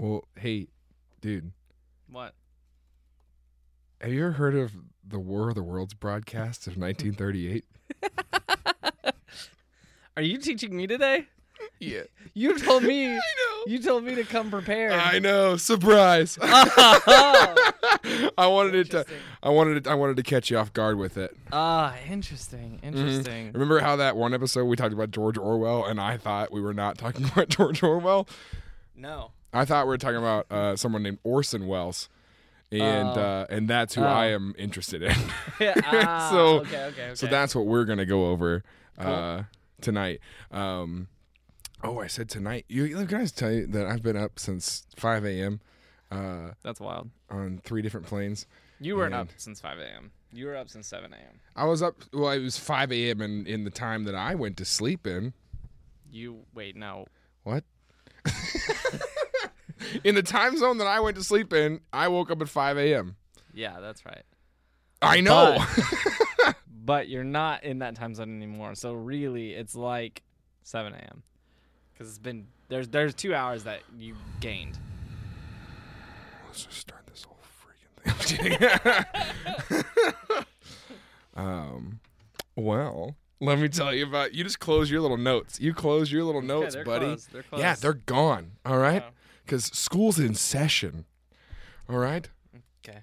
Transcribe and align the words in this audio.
Well, 0.00 0.24
hey, 0.34 0.68
dude, 1.20 1.52
What? 2.10 2.32
have 4.00 4.10
you 4.10 4.22
ever 4.24 4.32
heard 4.32 4.54
of 4.54 4.72
the 5.06 5.18
War 5.18 5.50
of 5.50 5.54
the 5.56 5.62
Worlds 5.62 5.92
broadcast 5.92 6.66
of 6.66 6.78
1938? 6.78 7.64
Are 10.16 10.22
you 10.22 10.38
teaching 10.38 10.74
me 10.74 10.86
today? 10.86 11.26
yeah. 11.80 12.04
You 12.32 12.58
told 12.58 12.82
me. 12.84 13.08
I 13.12 13.16
know. 13.16 13.64
You 13.66 13.78
told 13.82 14.04
me 14.04 14.14
to 14.14 14.24
come 14.24 14.50
prepared. 14.50 14.92
I 14.92 15.18
know. 15.18 15.58
Surprise. 15.58 16.38
Oh, 16.40 17.70
I 18.38 18.46
wanted 18.46 18.74
it 18.76 18.90
to. 18.92 19.04
I 19.42 19.50
wanted 19.50 19.76
it. 19.76 19.86
I 19.86 19.94
wanted 19.96 20.16
to 20.16 20.22
catch 20.22 20.50
you 20.50 20.56
off 20.56 20.72
guard 20.72 20.96
with 20.96 21.18
it. 21.18 21.36
Ah, 21.52 21.94
interesting. 22.08 22.80
Mm-hmm. 22.82 22.96
Interesting. 22.96 23.52
Remember 23.52 23.80
how 23.80 23.96
that 23.96 24.16
one 24.16 24.32
episode 24.32 24.64
we 24.64 24.76
talked 24.76 24.94
about 24.94 25.10
George 25.10 25.36
Orwell, 25.36 25.84
and 25.84 26.00
I 26.00 26.16
thought 26.16 26.50
we 26.50 26.62
were 26.62 26.72
not 26.72 26.96
talking 26.96 27.26
about 27.26 27.50
George 27.50 27.82
Orwell. 27.82 28.26
No. 28.96 29.32
I 29.52 29.64
thought 29.64 29.86
we 29.86 29.90
were 29.90 29.98
talking 29.98 30.18
about 30.18 30.46
uh, 30.50 30.76
someone 30.76 31.02
named 31.02 31.18
Orson 31.24 31.66
Welles, 31.66 32.08
and 32.70 33.08
Oh. 33.08 33.12
uh, 33.20 33.46
and 33.50 33.68
that's 33.68 33.94
who 33.94 34.02
Oh. 34.02 34.06
I 34.06 34.26
am 34.26 34.54
interested 34.58 35.02
in. 35.02 35.14
ah, 35.84 36.28
So- 36.30 36.60
okay, 36.60 36.84
okay, 36.84 36.86
okay. 37.06 37.14
So 37.14 37.26
that's 37.26 37.54
what 37.54 37.66
we're 37.66 37.84
gonna 37.84 38.06
go 38.06 38.26
over 38.26 38.62
uh, 38.98 39.04
Cool. 39.04 39.46
tonight. 39.80 40.20
Um, 40.50 41.08
oh, 41.82 41.98
I 42.00 42.06
said 42.06 42.28
tonight. 42.28 42.64
You, 42.68 43.04
guys 43.06 43.32
tell 43.32 43.50
you 43.50 43.66
that 43.68 43.86
I've 43.86 44.02
been 44.02 44.16
up 44.16 44.38
since 44.38 44.86
5 44.96 45.24
a.m. 45.24 45.60
Uh, 46.10 46.50
that's 46.62 46.80
wild. 46.80 47.10
on 47.30 47.60
three 47.64 47.82
different 47.82 48.06
planes. 48.06 48.46
You 48.80 48.96
weren't 48.96 49.14
up 49.14 49.28
since 49.36 49.60
5 49.60 49.78
a.m. 49.78 50.10
You 50.32 50.46
were 50.46 50.56
up 50.56 50.68
since 50.68 50.86
7 50.86 51.12
a.m. 51.12 51.40
I 51.56 51.64
was 51.64 51.82
up. 51.82 51.96
Well, 52.12 52.30
it 52.30 52.38
was 52.40 52.56
5 52.56 52.92
a.m. 52.92 53.20
in 53.20 53.46
in 53.46 53.64
the 53.64 53.70
time 53.70 54.04
that 54.04 54.14
I 54.14 54.34
went 54.36 54.56
to 54.58 54.64
sleep 54.64 55.06
in. 55.06 55.32
You 56.10 56.44
wait, 56.54 56.76
no. 56.76 57.06
What? 57.42 57.64
in 60.04 60.14
the 60.14 60.22
time 60.22 60.56
zone 60.56 60.78
that 60.78 60.86
I 60.86 61.00
went 61.00 61.16
to 61.16 61.24
sleep 61.24 61.52
in, 61.52 61.80
I 61.92 62.08
woke 62.08 62.30
up 62.30 62.40
at 62.40 62.48
5 62.48 62.78
a.m. 62.78 63.16
Yeah, 63.54 63.80
that's 63.80 64.04
right. 64.04 64.22
I 65.02 65.20
know. 65.20 65.58
But 66.82 67.08
you're 67.08 67.22
not 67.24 67.62
in 67.62 67.80
that 67.80 67.94
time 67.94 68.14
zone 68.14 68.34
anymore. 68.34 68.74
So 68.74 68.94
really, 68.94 69.52
it's 69.52 69.76
like 69.76 70.22
7 70.64 70.92
a.m. 70.92 71.22
Because 71.92 72.08
it's 72.08 72.18
been 72.18 72.46
there's 72.68 72.88
there's 72.88 73.14
two 73.14 73.32
hours 73.34 73.62
that 73.64 73.80
you 73.96 74.16
gained. 74.40 74.76
Let's 76.46 76.64
just 76.64 76.78
start 76.78 77.06
this 77.06 77.24
whole 77.24 77.38
freaking 77.62 79.14
thing. 79.68 80.44
Um, 81.34 82.00
well, 82.56 83.14
let 83.40 83.58
me 83.58 83.68
tell 83.68 83.94
you 83.94 84.06
about. 84.06 84.34
You 84.34 84.42
just 84.44 84.58
close 84.60 84.90
your 84.90 85.00
little 85.00 85.16
notes. 85.16 85.60
You 85.60 85.72
close 85.72 86.10
your 86.10 86.24
little 86.24 86.42
notes, 86.42 86.74
they're 86.74 86.84
buddy. 86.84 87.06
closed, 87.06 87.32
they're 87.32 87.44
Yeah, 87.56 87.74
they're 87.76 87.94
gone. 87.94 88.52
All 88.66 88.78
right, 88.78 89.04
Oh. 89.06 89.10
Because 89.50 89.64
school's 89.66 90.18
in 90.20 90.34
session. 90.34 91.04
All 91.88 91.98
right. 91.98 92.28
Okay. 92.88 93.00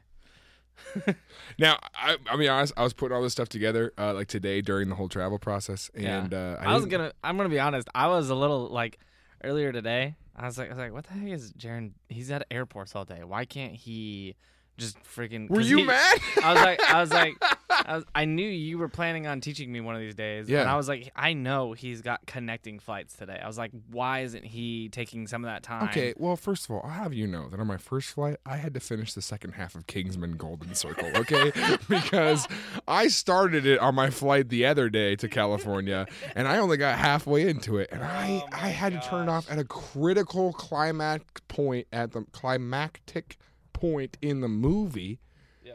Now, 1.59 1.79
I, 1.95 2.17
I 2.29 2.37
mean, 2.37 2.49
honest, 2.49 2.71
I 2.77 2.83
was 2.83 2.93
putting 2.93 3.15
all 3.15 3.21
this 3.23 3.31
stuff 3.33 3.49
together 3.49 3.91
uh, 3.97 4.13
like 4.13 4.27
today 4.27 4.61
during 4.61 4.89
the 4.89 4.95
whole 4.95 5.09
travel 5.09 5.39
process, 5.39 5.89
Yeah. 5.97 6.23
and 6.23 6.33
uh, 6.33 6.57
I 6.59 6.73
was 6.73 6.83
didn't- 6.83 6.91
gonna. 6.91 7.11
I'm 7.23 7.35
gonna 7.35 7.49
be 7.49 7.59
honest. 7.59 7.87
I 7.95 8.07
was 8.07 8.29
a 8.29 8.35
little 8.35 8.67
like 8.69 8.99
earlier 9.43 9.71
today. 9.71 10.15
I 10.35 10.45
was 10.45 10.57
like, 10.57 10.67
I 10.67 10.69
was 10.69 10.77
like, 10.77 10.93
what 10.93 11.05
the 11.05 11.13
heck 11.13 11.29
is 11.31 11.51
Jaron? 11.53 11.91
He's 12.09 12.29
at 12.31 12.45
airports 12.51 12.95
all 12.95 13.05
day. 13.05 13.23
Why 13.23 13.43
can't 13.45 13.73
he 13.73 14.35
just 14.77 14.97
freaking? 15.03 15.49
Were 15.49 15.61
you 15.61 15.77
he- 15.77 15.83
mad? 15.85 16.19
I 16.43 16.53
was 16.53 16.61
like, 16.61 16.83
I 16.83 17.01
was 17.01 17.11
like, 17.11 17.37
I, 17.69 17.95
was, 17.95 18.05
I 18.13 18.25
knew 18.25 18.47
you 18.47 18.77
were 18.77 18.89
planning 18.89 19.27
on 19.27 19.41
teaching 19.41 19.71
me 19.71 19.81
one 19.81 19.95
of 19.95 20.01
these 20.01 20.15
days. 20.15 20.49
Yeah. 20.49 20.61
And 20.61 20.69
I 20.69 20.77
was 20.77 20.87
like, 20.87 21.11
I 21.15 21.33
know 21.33 21.73
he's 21.73 22.01
got 22.01 22.25
connecting 22.25 22.79
flights 22.79 23.15
today. 23.15 23.39
I 23.41 23.47
was 23.47 23.57
like, 23.57 23.71
why 23.89 24.21
isn't 24.21 24.45
he 24.45 24.89
taking 24.89 25.27
some 25.27 25.43
of 25.43 25.49
that 25.49 25.63
time? 25.63 25.89
Okay, 25.89 26.13
well, 26.17 26.35
first 26.35 26.65
of 26.65 26.71
all, 26.71 26.81
I'll 26.83 26.91
have 26.91 27.13
you 27.13 27.27
know 27.27 27.49
that 27.49 27.59
on 27.59 27.67
my 27.67 27.77
first 27.77 28.09
flight, 28.09 28.37
I 28.45 28.57
had 28.57 28.73
to 28.75 28.79
finish 28.79 29.13
the 29.13 29.21
second 29.21 29.53
half 29.53 29.75
of 29.75 29.87
Kingsman 29.87 30.37
Golden 30.37 30.73
Circle, 30.75 31.09
okay? 31.17 31.51
because 31.89 32.47
I 32.87 33.07
started 33.07 33.65
it 33.65 33.79
on 33.79 33.95
my 33.95 34.09
flight 34.09 34.49
the 34.49 34.65
other 34.65 34.89
day 34.89 35.15
to 35.17 35.27
California, 35.27 36.05
and 36.35 36.47
I 36.47 36.57
only 36.57 36.77
got 36.77 36.97
halfway 36.97 37.47
into 37.47 37.77
it, 37.77 37.89
and 37.91 38.03
I, 38.03 38.27
Oh 38.27 38.47
I 38.51 38.69
had 38.69 38.93
to 38.93 38.99
turn 38.99 39.27
it 39.27 39.31
off 39.31 39.49
at 39.49 39.59
a 39.59 39.63
critical 39.63 40.53
climax 40.53 41.23
point 41.47 41.87
at 41.91 42.11
the 42.11 42.23
climactic 42.31 43.37
point 43.79 44.17
in 44.21 44.41
the 44.41 44.47
movie. 44.47 45.19
Yeah. 45.63 45.73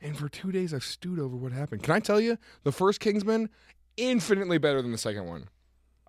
And 0.00 0.16
for 0.18 0.28
two 0.28 0.50
days, 0.52 0.74
I've 0.74 0.84
stewed 0.84 1.18
over 1.18 1.36
what 1.36 1.52
happened. 1.52 1.82
Can 1.82 1.94
I 1.94 2.00
tell 2.00 2.20
you, 2.20 2.38
the 2.64 2.72
first 2.72 3.00
Kingsman, 3.00 3.48
infinitely 3.96 4.58
better 4.58 4.82
than 4.82 4.92
the 4.92 4.98
second 4.98 5.26
one. 5.26 5.48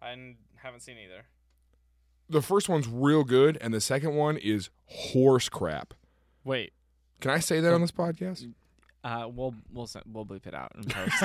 I 0.01 0.15
haven't 0.57 0.81
seen 0.81 0.97
either. 0.97 1.25
The 2.29 2.41
first 2.41 2.67
one's 2.67 2.87
real 2.87 3.23
good, 3.23 3.57
and 3.61 3.73
the 3.73 3.81
second 3.81 4.15
one 4.15 4.37
is 4.37 4.69
horse 4.87 5.49
crap. 5.49 5.93
Wait. 6.43 6.73
Can 7.21 7.31
I 7.31 7.39
say 7.39 7.59
that 7.59 7.73
on 7.73 7.81
this 7.81 7.91
podcast? 7.91 8.51
Uh, 9.03 9.29
we'll 9.31 9.53
we'll 9.71 9.87
we'll 10.11 10.25
bleep 10.25 10.47
it 10.47 10.55
out 10.55 10.71
in 10.75 10.83
post. 10.89 11.23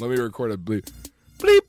Let 0.00 0.10
me 0.10 0.16
record 0.16 0.52
a 0.52 0.56
bleep. 0.56 0.90
Bleep. 1.38 1.60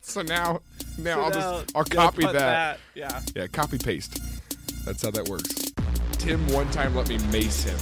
so 0.02 0.22
now, 0.22 0.60
now 0.98 1.20
I'll 1.20 1.30
just 1.30 1.46
uh, 1.46 1.62
I'll 1.74 1.84
copy 1.84 2.24
that. 2.26 2.78
Yeah. 2.94 3.20
Yeah, 3.34 3.46
copy 3.46 3.78
paste. 3.78 4.20
That's 4.84 5.02
how 5.02 5.10
that 5.12 5.28
works. 5.28 5.72
Tim 6.12 6.46
one 6.48 6.70
time 6.70 6.94
let 6.94 7.08
me 7.08 7.18
mace 7.30 7.64
him. 7.64 7.78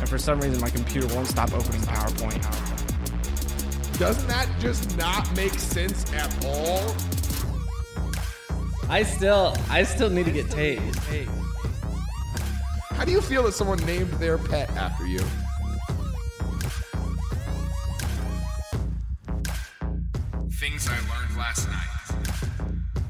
And 0.00 0.08
for 0.08 0.18
some 0.18 0.40
reason, 0.40 0.60
my 0.60 0.70
computer 0.70 1.06
won't 1.14 1.28
stop 1.28 1.52
opening 1.52 1.80
PowerPoint. 1.82 2.42
Doesn't 3.98 4.26
that 4.26 4.48
just 4.58 4.96
not 4.96 5.34
make 5.36 5.52
sense 5.52 6.12
at 6.12 6.44
all? 6.44 6.94
I 8.88 9.04
still 9.04 9.54
I 9.70 9.84
still 9.84 10.10
need 10.10 10.24
to 10.26 10.32
get 10.32 10.46
tased. 10.46 11.28
How 12.90 13.04
do 13.04 13.12
you 13.12 13.20
feel 13.20 13.44
that 13.44 13.52
someone 13.52 13.78
named 13.86 14.10
their 14.14 14.38
pet 14.38 14.70
after 14.70 15.06
you? 15.06 15.20
Things 20.50 20.88
I 20.88 20.96
learned 21.10 21.21
last 21.52 21.68
night. 21.68 23.02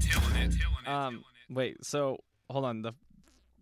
Tilling 0.00 0.36
it, 0.36 0.52
tilling 0.52 0.84
it, 0.84 0.88
Um, 0.88 1.24
wait. 1.50 1.84
So 1.84 2.18
hold 2.50 2.64
on. 2.64 2.82
the 2.82 2.92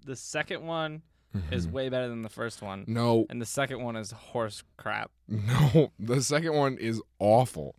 The 0.04 0.16
second 0.16 0.66
one 0.66 1.02
is 1.50 1.66
way 1.66 1.88
better 1.88 2.08
than 2.08 2.22
the 2.22 2.28
first 2.28 2.60
one, 2.60 2.84
No, 2.86 3.24
and 3.30 3.40
the 3.40 3.46
second 3.46 3.82
one 3.82 3.96
is 3.96 4.10
horse 4.10 4.62
crap. 4.76 5.10
no. 5.28 5.92
The 5.98 6.20
second 6.22 6.54
one 6.54 6.76
is 6.78 7.00
awful. 7.18 7.74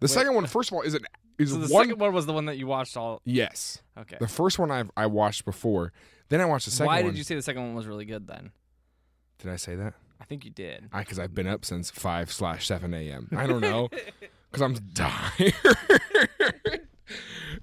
The 0.00 0.04
Wait. 0.04 0.10
second 0.10 0.34
one, 0.34 0.46
first 0.46 0.70
of 0.70 0.74
all, 0.76 0.82
is 0.82 0.94
an 0.94 1.02
is 1.38 1.50
So 1.50 1.56
the 1.58 1.72
one. 1.72 1.84
second 1.86 2.00
one 2.00 2.12
was 2.12 2.26
the 2.26 2.32
one 2.32 2.44
that 2.46 2.58
you 2.58 2.66
watched 2.66 2.96
all. 2.96 3.20
yes, 3.24 3.80
Okay. 3.96 4.16
the 4.20 4.28
first 4.28 4.58
one 4.58 4.70
I 4.70 4.84
I 4.96 5.06
watched 5.06 5.44
before. 5.44 5.92
Then 6.28 6.40
I 6.40 6.44
watched 6.44 6.66
the 6.66 6.70
second 6.72 6.86
Why 6.88 7.02
one. 7.02 7.12
did 7.12 7.18
you 7.18 7.24
say 7.24 7.34
the 7.36 7.42
second 7.42 7.62
one 7.62 7.74
was 7.74 7.86
really 7.86 8.04
good 8.04 8.26
then? 8.26 8.50
Did 9.38 9.50
I 9.50 9.56
say 9.56 9.74
that? 9.76 9.94
I 10.20 10.24
think 10.24 10.44
you 10.44 10.50
did. 10.50 10.88
I 10.92 11.00
because 11.00 11.18
I've 11.18 11.34
been 11.34 11.46
up 11.46 11.64
since 11.64 11.90
five 11.90 12.32
slash 12.32 12.66
seven 12.66 12.92
a.m. 12.94 13.28
I 13.36 13.46
don't 13.46 13.60
know 13.60 13.88
because 14.50 14.62
I'm 14.62 14.76
tired. 14.94 15.54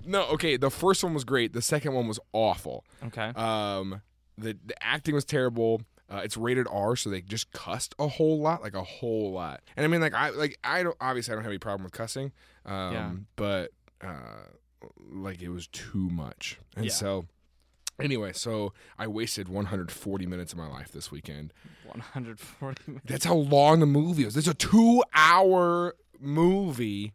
no, 0.06 0.25
okay. 0.30 0.58
The 0.58 0.69
first 0.72 1.03
one 1.03 1.13
was 1.13 1.24
great. 1.24 1.53
The 1.53 1.62
second 1.62 1.94
one 1.94 2.08
was 2.08 2.19
awful. 2.34 2.86
Okay. 3.08 3.28
Um, 3.36 4.02
the 4.38 4.58
the 4.66 4.75
acting 4.84 5.16
was 5.16 5.25
terrible. 5.25 5.81
Uh, 6.09 6.22
it's 6.24 6.38
rated 6.38 6.68
R, 6.69 6.96
so 6.96 7.09
they 7.09 7.22
just 7.22 7.52
cussed 7.52 7.96
a 7.97 8.07
whole 8.07 8.40
lot, 8.40 8.62
like 8.62 8.75
a 8.75 8.84
whole 8.84 9.31
lot. 9.31 9.62
And 9.75 9.84
I 9.84 9.88
mean, 9.88 10.02
like 10.02 10.13
I 10.13 10.30
like 10.30 10.57
I 10.63 10.84
don't 10.84 10.97
obviously 11.02 11.34
I 11.34 11.36
don't 11.36 11.44
have 11.44 11.52
any 11.52 11.57
problem 11.59 11.84
with 11.84 11.94
cussing. 11.94 12.31
Um, 12.66 12.94
Yeah. 12.94 13.12
but 13.36 13.72
uh, 14.02 14.44
like 15.12 15.42
it 15.42 15.50
was 15.50 15.68
too 15.68 16.09
much, 16.09 16.59
and 16.75 16.86
Yeah. 16.86 16.92
so. 16.92 17.25
Anyway, 18.00 18.33
so 18.33 18.73
I 18.97 19.07
wasted 19.07 19.47
140 19.47 20.25
minutes 20.25 20.51
of 20.51 20.57
my 20.57 20.67
life 20.67 20.91
this 20.91 21.11
weekend 21.11 21.53
140 21.85 22.81
minutes. 22.88 23.06
that's 23.07 23.25
how 23.25 23.36
long 23.36 23.80
the 23.80 23.86
movie 23.86 24.25
was. 24.25 24.36
It's 24.36 24.47
a 24.47 24.53
two-hour 24.53 25.95
movie 26.19 27.13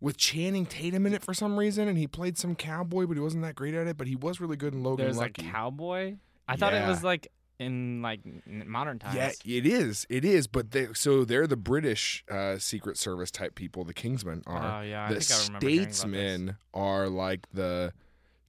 with 0.00 0.16
Channing 0.16 0.66
Tatum 0.66 1.06
in 1.06 1.14
it 1.14 1.22
for 1.22 1.34
some 1.34 1.58
reason, 1.58 1.88
and 1.88 1.98
he 1.98 2.06
played 2.06 2.38
some 2.38 2.54
cowboy, 2.54 3.06
but 3.06 3.14
he 3.16 3.20
wasn't 3.20 3.42
that 3.42 3.54
great 3.54 3.74
at 3.74 3.86
it. 3.86 3.96
But 3.96 4.06
he 4.06 4.14
was 4.16 4.40
really 4.40 4.56
good 4.56 4.72
in 4.74 4.82
Logan 4.82 5.04
There's 5.06 5.18
Lucky. 5.18 5.46
a 5.46 5.50
cowboy. 5.50 6.16
I 6.46 6.56
thought 6.56 6.74
it 6.74 6.86
was 6.86 7.02
like 7.02 7.32
in 7.58 8.02
like 8.02 8.20
modern 8.46 8.98
times. 8.98 9.16
yeah, 9.16 9.56
it 9.56 9.66
is. 9.66 10.06
It 10.08 10.24
is. 10.24 10.46
But 10.46 10.70
they 10.72 10.88
so 10.92 11.24
they're 11.24 11.46
the 11.46 11.56
British 11.56 12.24
uh, 12.30 12.58
Secret 12.58 12.98
Service 12.98 13.30
type 13.30 13.54
people. 13.54 13.84
The 13.84 13.94
Kingsmen 13.94 14.42
are. 14.46 14.80
Oh 14.80 14.82
yeah, 14.82 15.06
I 15.06 15.14
the 15.14 15.20
think 15.20 15.30
I 15.40 15.44
remember 15.46 15.66
hearing 15.68 15.78
about 15.82 15.88
this. 15.88 15.96
Statesmen 15.98 16.56
are 16.74 17.08
like 17.08 17.46
the 17.52 17.92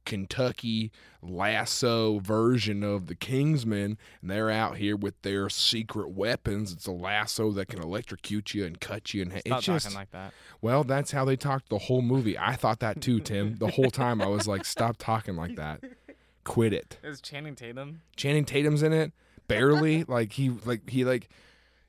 Kentucky 0.08 0.90
lasso 1.22 2.20
version 2.20 2.82
of 2.82 3.08
the 3.08 3.14
Kingsmen, 3.16 3.98
and 4.22 4.32
they're 4.32 4.50
out 4.50 4.78
here 4.78 4.96
with 4.96 5.22
their 5.22 5.50
secret 5.50 6.10
weapons. 6.12 6.72
It's 6.72 6.88
a 6.88 6.92
lasso 6.92 7.52
that 7.52 7.68
can 7.68 7.82
electrocute 7.82 8.54
you 8.54 8.66
and 8.66 8.80
cut 8.80 9.14
you, 9.14 9.22
and 9.22 9.34
ha- 9.34 9.40
Stop 9.46 9.58
it's 9.58 9.66
just 9.66 9.86
talking 9.86 9.98
like 9.98 10.12
that. 10.12 10.34
well, 10.62 10.84
that's 10.86 11.12
how 11.12 11.26
they 11.26 11.36
talked 11.36 11.68
the 11.70 11.78
whole 11.78 12.02
movie. 12.02 12.38
I 12.40 12.56
thought 12.56 12.80
that 12.80 13.02
too, 13.02 13.20
Tim. 13.20 13.58
The 13.68 13.68
whole 13.72 13.92
time 13.92 14.22
I 14.22 14.28
was 14.28 14.48
like, 14.48 14.64
stop 14.66 14.96
talking 14.98 15.36
like 15.36 15.56
that. 15.58 15.82
Quit 16.46 16.72
it. 16.72 16.98
Is 17.04 17.20
Channing 17.20 17.56
Tatum? 17.56 18.02
Channing 18.16 18.46
Tatum's 18.46 18.82
in 18.82 18.94
it. 18.94 19.12
barely. 19.48 20.04
like 20.08 20.32
he 20.34 20.52
like 20.64 20.90
he 20.90 21.04
like 21.04 21.28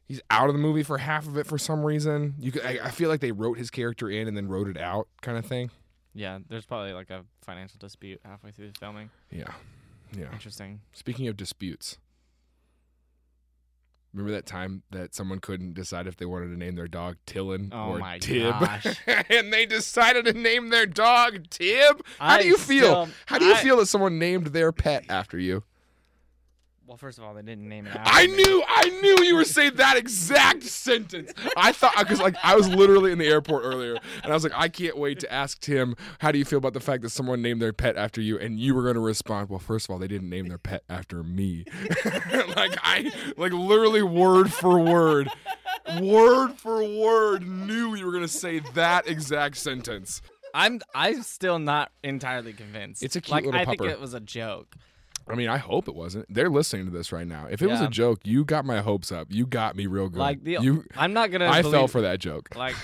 he's 0.06 0.20
out 0.30 0.48
of 0.48 0.54
the 0.54 0.60
movie 0.60 0.82
for 0.82 0.98
half 0.98 1.26
of 1.28 1.36
it 1.36 1.46
for 1.46 1.56
some 1.58 1.84
reason. 1.84 2.34
You 2.40 2.50
could, 2.50 2.64
I, 2.64 2.80
I 2.84 2.90
feel 2.90 3.08
like 3.08 3.20
they 3.20 3.30
wrote 3.32 3.58
his 3.58 3.70
character 3.70 4.10
in 4.10 4.26
and 4.26 4.36
then 4.36 4.48
wrote 4.48 4.66
it 4.68 4.76
out, 4.78 5.06
kind 5.20 5.38
of 5.38 5.46
thing. 5.46 5.70
Yeah, 6.14 6.38
there's 6.48 6.66
probably 6.66 6.92
like 6.92 7.10
a 7.10 7.24
financial 7.42 7.78
dispute 7.78 8.20
halfway 8.24 8.50
through 8.50 8.68
the 8.72 8.78
filming. 8.78 9.10
Yeah, 9.30 9.44
yeah. 10.16 10.32
Interesting. 10.32 10.80
Speaking 10.92 11.28
of 11.28 11.36
disputes, 11.36 11.98
remember 14.12 14.32
that 14.32 14.46
time 14.46 14.82
that 14.90 15.14
someone 15.14 15.38
couldn't 15.38 15.74
decide 15.74 16.06
if 16.06 16.16
they 16.16 16.24
wanted 16.24 16.46
to 16.48 16.56
name 16.56 16.74
their 16.74 16.88
dog 16.88 17.16
Tillin 17.26 17.68
Oh 17.72 17.90
or 17.90 17.98
my 17.98 18.18
Tib, 18.18 18.58
gosh. 18.58 18.86
and 19.06 19.52
they 19.52 19.66
decided 19.66 20.24
to 20.24 20.32
name 20.32 20.70
their 20.70 20.86
dog 20.86 21.48
Tib? 21.50 22.02
How 22.18 22.36
I 22.36 22.42
do 22.42 22.48
you 22.48 22.56
feel? 22.56 23.04
still- 23.06 23.08
How 23.26 23.38
do 23.38 23.44
you 23.44 23.54
I- 23.54 23.58
feel 23.62 23.76
that 23.76 23.86
someone 23.86 24.18
named 24.18 24.48
their 24.48 24.72
pet 24.72 25.04
after 25.08 25.38
you? 25.38 25.62
Well, 26.88 26.96
first 26.96 27.18
of 27.18 27.24
all, 27.24 27.34
they 27.34 27.42
didn't 27.42 27.68
name 27.68 27.86
it 27.86 27.94
after 27.94 28.00
I 28.06 28.26
me. 28.28 28.36
knew, 28.36 28.64
I 28.66 28.88
knew 29.02 29.22
you 29.22 29.36
were 29.36 29.44
saying 29.44 29.72
that 29.74 29.98
exact 29.98 30.62
sentence. 30.62 31.34
I 31.54 31.70
thought 31.70 31.92
because 31.98 32.18
like 32.18 32.34
I 32.42 32.56
was 32.56 32.66
literally 32.66 33.12
in 33.12 33.18
the 33.18 33.26
airport 33.26 33.64
earlier, 33.66 33.98
and 34.22 34.32
I 34.32 34.34
was 34.34 34.42
like, 34.42 34.54
I 34.56 34.70
can't 34.70 34.96
wait 34.96 35.20
to 35.20 35.30
ask 35.30 35.60
Tim, 35.60 35.96
how 36.20 36.32
do 36.32 36.38
you 36.38 36.46
feel 36.46 36.56
about 36.56 36.72
the 36.72 36.80
fact 36.80 37.02
that 37.02 37.10
someone 37.10 37.42
named 37.42 37.60
their 37.60 37.74
pet 37.74 37.98
after 37.98 38.22
you? 38.22 38.38
And 38.38 38.58
you 38.58 38.74
were 38.74 38.84
going 38.84 38.94
to 38.94 39.00
respond, 39.00 39.50
well, 39.50 39.58
first 39.58 39.86
of 39.86 39.90
all, 39.90 39.98
they 39.98 40.08
didn't 40.08 40.30
name 40.30 40.48
their 40.48 40.56
pet 40.56 40.82
after 40.88 41.22
me. 41.22 41.66
like 42.56 42.78
I, 42.82 43.12
like 43.36 43.52
literally 43.52 44.02
word 44.02 44.50
for 44.50 44.78
word, 44.78 45.28
word 46.00 46.54
for 46.54 46.82
word, 46.82 47.46
knew 47.46 47.96
you 47.96 48.06
were 48.06 48.12
going 48.12 48.24
to 48.24 48.28
say 48.28 48.60
that 48.60 49.06
exact 49.06 49.58
sentence. 49.58 50.22
I'm 50.54 50.80
I'm 50.94 51.22
still 51.22 51.58
not 51.58 51.92
entirely 52.02 52.54
convinced. 52.54 53.02
It's 53.02 53.14
a 53.14 53.20
cute 53.20 53.32
like, 53.32 53.44
little 53.44 53.60
I 53.60 53.66
think 53.66 53.82
it 53.82 54.00
was 54.00 54.14
a 54.14 54.20
joke. 54.20 54.74
I 55.30 55.34
mean, 55.34 55.48
I 55.48 55.58
hope 55.58 55.88
it 55.88 55.94
wasn't. 55.94 56.32
They're 56.32 56.50
listening 56.50 56.86
to 56.86 56.90
this 56.90 57.12
right 57.12 57.26
now. 57.26 57.46
If 57.50 57.62
it 57.62 57.68
was 57.68 57.80
a 57.80 57.88
joke, 57.88 58.20
you 58.24 58.44
got 58.44 58.64
my 58.64 58.80
hopes 58.80 59.12
up. 59.12 59.28
You 59.30 59.46
got 59.46 59.76
me 59.76 59.86
real 59.86 60.08
good. 60.08 60.18
Like 60.18 60.42
the 60.42 60.58
you, 60.60 60.84
I'm 60.96 61.12
not 61.12 61.30
gonna. 61.30 61.46
I 61.46 61.62
believe, 61.62 61.74
fell 61.74 61.88
for 61.88 62.02
that 62.02 62.18
joke. 62.18 62.54
Like, 62.56 62.76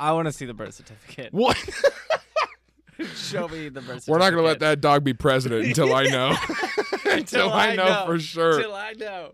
I 0.00 0.12
want 0.12 0.26
to 0.26 0.32
see 0.32 0.46
the 0.46 0.54
birth 0.54 0.74
certificate. 0.74 1.32
What? 1.32 1.56
Show 3.14 3.48
me 3.48 3.68
the 3.68 3.80
birth 3.80 4.04
certificate. 4.04 4.08
We're 4.08 4.18
not 4.18 4.30
going 4.30 4.42
to 4.42 4.48
let 4.48 4.60
that 4.60 4.80
dog 4.80 5.04
be 5.04 5.12
president 5.12 5.66
until 5.66 5.94
I 5.94 6.04
know. 6.04 6.34
until 7.04 7.52
I 7.52 7.76
know, 7.76 8.04
for 8.06 8.18
sure. 8.18 8.60
Till 8.60 8.74
I 8.74 8.92
know. 8.92 9.32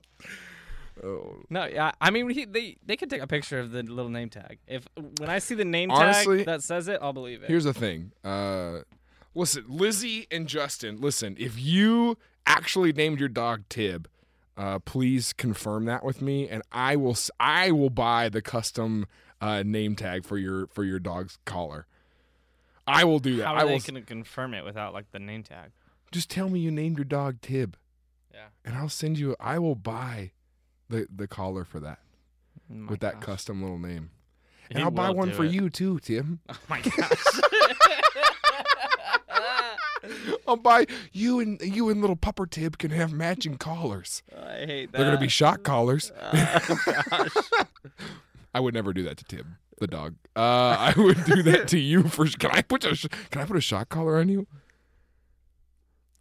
Oh. 1.02 1.42
No, 1.48 1.66
yeah. 1.66 1.92
I 2.00 2.10
mean, 2.10 2.28
he, 2.30 2.44
they 2.44 2.76
they 2.84 2.96
could 2.96 3.10
take 3.10 3.22
a 3.22 3.26
picture 3.26 3.58
of 3.58 3.70
the 3.72 3.82
little 3.82 4.10
name 4.10 4.28
tag. 4.28 4.58
If 4.66 4.86
when 5.18 5.30
I 5.30 5.38
see 5.38 5.54
the 5.54 5.64
name 5.64 5.90
Honestly, 5.90 6.38
tag 6.38 6.46
that 6.46 6.62
says 6.62 6.88
it, 6.88 6.98
I'll 7.02 7.12
believe 7.12 7.42
it. 7.42 7.48
Here's 7.48 7.64
the 7.64 7.74
thing. 7.74 8.12
Uh, 8.22 8.80
listen, 9.34 9.64
Lizzie 9.68 10.26
and 10.30 10.46
Justin, 10.46 11.00
listen, 11.00 11.36
if 11.38 11.58
you 11.58 12.18
actually 12.46 12.92
named 12.92 13.20
your 13.20 13.28
dog 13.28 13.64
Tib, 13.68 14.08
uh, 14.56 14.78
please 14.80 15.32
confirm 15.32 15.84
that 15.86 16.04
with 16.04 16.20
me, 16.22 16.48
and 16.48 16.62
I 16.72 16.96
will 16.96 17.16
I 17.40 17.70
will 17.70 17.90
buy 17.90 18.28
the 18.28 18.42
custom 18.42 19.06
uh, 19.40 19.62
name 19.64 19.96
tag 19.96 20.24
for 20.24 20.38
your 20.38 20.66
for 20.68 20.84
your 20.84 20.98
dog's 20.98 21.38
collar. 21.44 21.86
I 22.86 23.04
will 23.04 23.18
do 23.20 23.36
that. 23.36 23.46
How 23.46 23.54
I 23.54 23.62
are 23.62 23.66
will 23.66 23.78
they 23.78 23.90
going 23.92 24.02
to 24.02 24.06
confirm 24.06 24.54
it 24.54 24.64
without 24.64 24.92
like 24.92 25.10
the 25.12 25.18
name 25.18 25.42
tag? 25.42 25.70
just 26.10 26.28
tell 26.28 26.50
me 26.50 26.60
you 26.60 26.70
named 26.70 26.98
your 26.98 27.06
dog 27.06 27.40
Tib, 27.40 27.76
Yeah. 28.34 28.46
and 28.66 28.74
I'll 28.76 28.88
send 28.90 29.18
you. 29.18 29.34
I 29.40 29.58
will 29.58 29.74
buy 29.76 30.32
the 30.90 31.06
the 31.14 31.26
collar 31.26 31.64
for 31.64 31.80
that 31.80 32.00
Oh 32.70 32.86
with 32.88 33.00
that 33.00 33.14
gosh. 33.14 33.24
custom 33.24 33.62
little 33.62 33.78
name. 33.78 34.10
And 34.68 34.78
He 34.78 34.84
I'll 34.84 34.90
buy 34.90 35.10
one 35.10 35.32
for 35.32 35.44
it. 35.44 35.52
you 35.52 35.70
too, 35.70 35.98
Tim. 36.00 36.40
Oh 36.48 36.56
my 36.68 36.80
gosh. 36.80 37.24
I'll 40.48 40.56
buy 40.56 40.86
you 41.12 41.40
and 41.40 41.60
you 41.60 41.88
and 41.90 42.00
little 42.00 42.16
Pupper 42.16 42.48
Tib 42.48 42.78
can 42.78 42.90
have 42.90 43.12
matching 43.12 43.56
collars. 43.56 44.22
I 44.36 44.64
hate 44.66 44.92
that. 44.92 44.98
They're 44.98 45.06
gonna 45.08 45.18
be 45.20 45.28
shock 45.28 45.62
collars. 45.62 46.12
Oh, 46.22 46.78
gosh. 47.10 47.30
I 48.54 48.60
would 48.60 48.74
never 48.74 48.92
do 48.92 49.02
that 49.04 49.16
to 49.18 49.24
Tib, 49.24 49.46
the 49.80 49.86
dog. 49.86 50.14
Uh, 50.36 50.40
I 50.78 50.94
would 50.96 51.24
do 51.24 51.42
that 51.44 51.68
to 51.68 51.78
you 51.78 52.02
for. 52.04 52.26
Can 52.26 52.50
I 52.50 52.60
put 52.62 52.84
a 52.84 52.94
sh- 52.94 53.06
Can 53.30 53.40
I 53.40 53.44
put 53.46 53.56
a 53.56 53.60
shock 53.62 53.88
collar 53.88 54.18
on 54.18 54.28
you? 54.28 54.46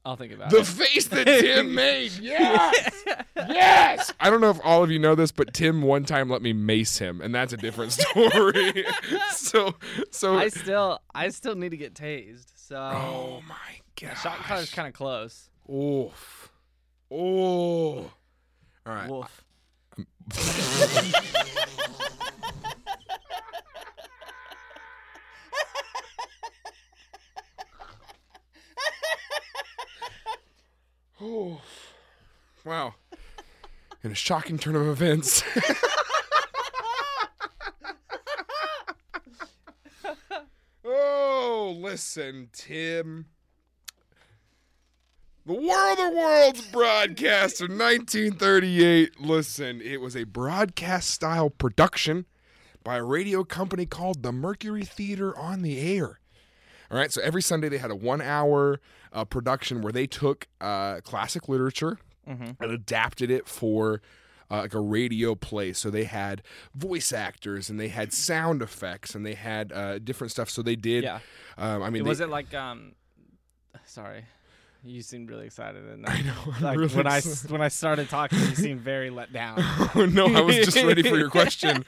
I'll 0.04 0.16
think 0.16 0.34
about 0.34 0.50
The 0.50 0.58
it. 0.58 0.60
The 0.62 0.66
face 0.66 1.08
that 1.10 1.26
Tim 1.28 1.76
made. 1.76 2.12
Yes, 2.14 3.04
yes. 3.36 4.12
I 4.20 4.30
don't 4.32 4.42
know 4.42 4.50
if 4.50 4.60
all 4.64 4.82
of 4.84 4.90
you 4.90 4.98
know 4.98 5.14
this, 5.14 5.32
but 5.32 5.54
Tim 5.54 5.84
one 5.84 6.06
time 6.06 6.28
let 6.30 6.42
me 6.42 6.54
mace 6.54 6.98
him, 6.98 7.22
and 7.22 7.36
that's 7.36 7.54
a 7.54 7.58
different 7.58 7.92
story. 7.92 8.84
so, 9.32 9.76
so. 10.10 10.38
I 10.38 10.48
still 10.48 11.00
I 11.14 11.28
still 11.30 11.54
need 11.56 11.70
to 11.70 11.78
get 11.78 11.94
tased. 11.94 12.48
Oh 12.74 12.92
so 12.92 13.38
oh 13.38 13.42
my 13.48 13.56
god. 14.00 14.16
shot 14.16 14.38
collar's 14.40 14.72
kind 14.72 14.88
of 14.88 14.94
close. 14.94 15.50
Oof. 15.70 16.52
Oh. 17.12 18.10
All 18.86 18.94
right. 18.94 19.10
Wolf. 19.10 19.44
Oh, 31.24 31.62
wow. 32.66 32.96
In 34.04 34.12
a 34.12 34.16
shocking 34.16 34.58
turn 34.58 34.76
of 34.76 34.88
events. 34.88 35.44
oh, 40.84 41.61
listen, 41.72 42.50
Tim. 42.54 43.26
The 45.46 45.54
War 45.54 45.92
of 45.92 45.98
the 45.98 46.10
Worlds 46.16 46.62
broadcast 46.68 47.62
of 47.62 47.70
1938. 47.70 49.20
Listen, 49.20 49.82
it 49.82 50.00
was 50.00 50.16
a 50.16 50.24
broadcast 50.26 51.10
style 51.10 51.50
production 51.50 52.26
by 52.84 52.98
a 52.98 53.04
radio 53.04 53.44
company 53.44 53.86
called 53.88 54.22
the 54.22 54.32
Mercury 54.32 54.84
Theater 54.86 55.36
on 55.38 55.64
the 55.64 55.80
Air. 55.80 56.20
All 56.92 56.98
right, 56.98 57.12
so 57.12 57.22
every 57.22 57.42
Sunday 57.42 57.70
they 57.70 57.78
had 57.80 57.90
a 57.92 57.96
one 57.96 58.22
hour 58.22 58.80
uh, 59.14 59.26
production 59.26 59.82
where 59.82 59.92
they 59.94 60.06
took 60.08 60.48
uh, 60.60 61.02
classic 61.02 61.50
literature 61.50 61.98
Mhm. 62.30 62.56
and 62.60 62.72
adapted 62.72 63.32
it 63.32 63.48
for 63.48 64.02
uh, 64.52 64.58
like 64.58 64.74
a 64.74 64.80
radio 64.80 65.34
play. 65.34 65.74
So 65.74 65.90
they 65.90 66.04
had 66.04 66.44
voice 66.76 67.12
actors 67.14 67.70
and 67.70 67.80
they 67.80 67.88
had 67.88 68.12
sound 68.14 68.62
effects 68.62 69.16
and 69.16 69.26
they 69.26 69.34
had 69.36 69.72
uh, 69.72 69.98
different 70.00 70.32
stuff. 70.32 70.50
So 70.50 70.62
they 70.62 70.76
did. 70.76 71.04
Yeah. 71.06 71.20
Um, 71.58 71.82
I 71.82 71.90
mean, 71.90 72.04
was 72.04 72.18
they, 72.20 72.26
it 72.26 72.30
like 72.30 72.54
um? 72.54 72.94
Sorry, 73.86 74.26
you 74.84 75.02
seemed 75.02 75.30
really 75.30 75.46
excited. 75.48 75.84
And 75.84 76.06
I 76.08 76.22
know. 76.22 76.34
I'm 76.58 76.62
Like 76.64 76.78
really 76.78 76.96
when 76.96 77.08
I 77.08 77.18
excited. 77.18 77.46
s- 77.46 77.50
when 77.50 77.62
I 77.62 77.68
started 77.70 78.10
talking, 78.10 78.40
you 78.40 78.56
seemed 78.56 78.82
very 78.82 79.10
let 79.10 79.32
down. 79.34 79.58
no, 79.96 80.28
I 80.28 80.42
was 80.42 80.56
just 80.58 80.76
ready 80.78 81.02
for 81.04 81.18
your 81.18 81.30
question. 81.40 81.84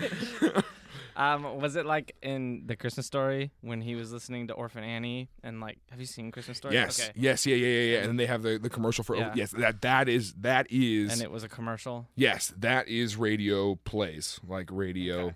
Um, 1.16 1.60
was 1.62 1.76
it 1.76 1.86
like 1.86 2.16
in 2.22 2.64
the 2.66 2.76
Christmas 2.76 3.06
story 3.06 3.52
when 3.62 3.82
he 3.82 3.96
was 3.96 4.12
listening 4.12 4.48
to 4.48 4.54
Orphan 4.54 4.84
Annie 4.84 5.30
and 5.44 5.60
like, 5.62 5.78
have 5.92 6.00
you 6.00 6.06
seen 6.06 6.32
Christmas 6.32 6.58
story? 6.58 6.74
Yes, 6.74 7.00
Okay. 7.00 7.12
yes, 7.16 7.46
yeah, 7.46 7.56
yeah, 7.56 7.68
yeah, 7.68 7.92
yeah. 7.94 7.98
And 8.00 8.10
then 8.10 8.18
they 8.18 8.26
have 8.26 8.42
the, 8.42 8.58
the 8.58 8.70
commercial 8.70 9.04
for. 9.04 9.16
Yeah. 9.16 9.32
yes, 9.36 9.52
that 9.52 9.82
that 9.82 10.10
is 10.10 10.34
that 10.42 10.68
is. 10.70 11.12
And 11.14 11.22
it 11.22 11.30
was 11.32 11.44
a 11.44 11.50
commercial. 11.50 12.08
yes, 12.16 12.54
that 12.58 12.88
is 12.88 13.16
radio 13.16 13.76
plays 13.76 14.40
like 14.48 14.70
radio. 14.72 15.16
Okay. 15.26 15.36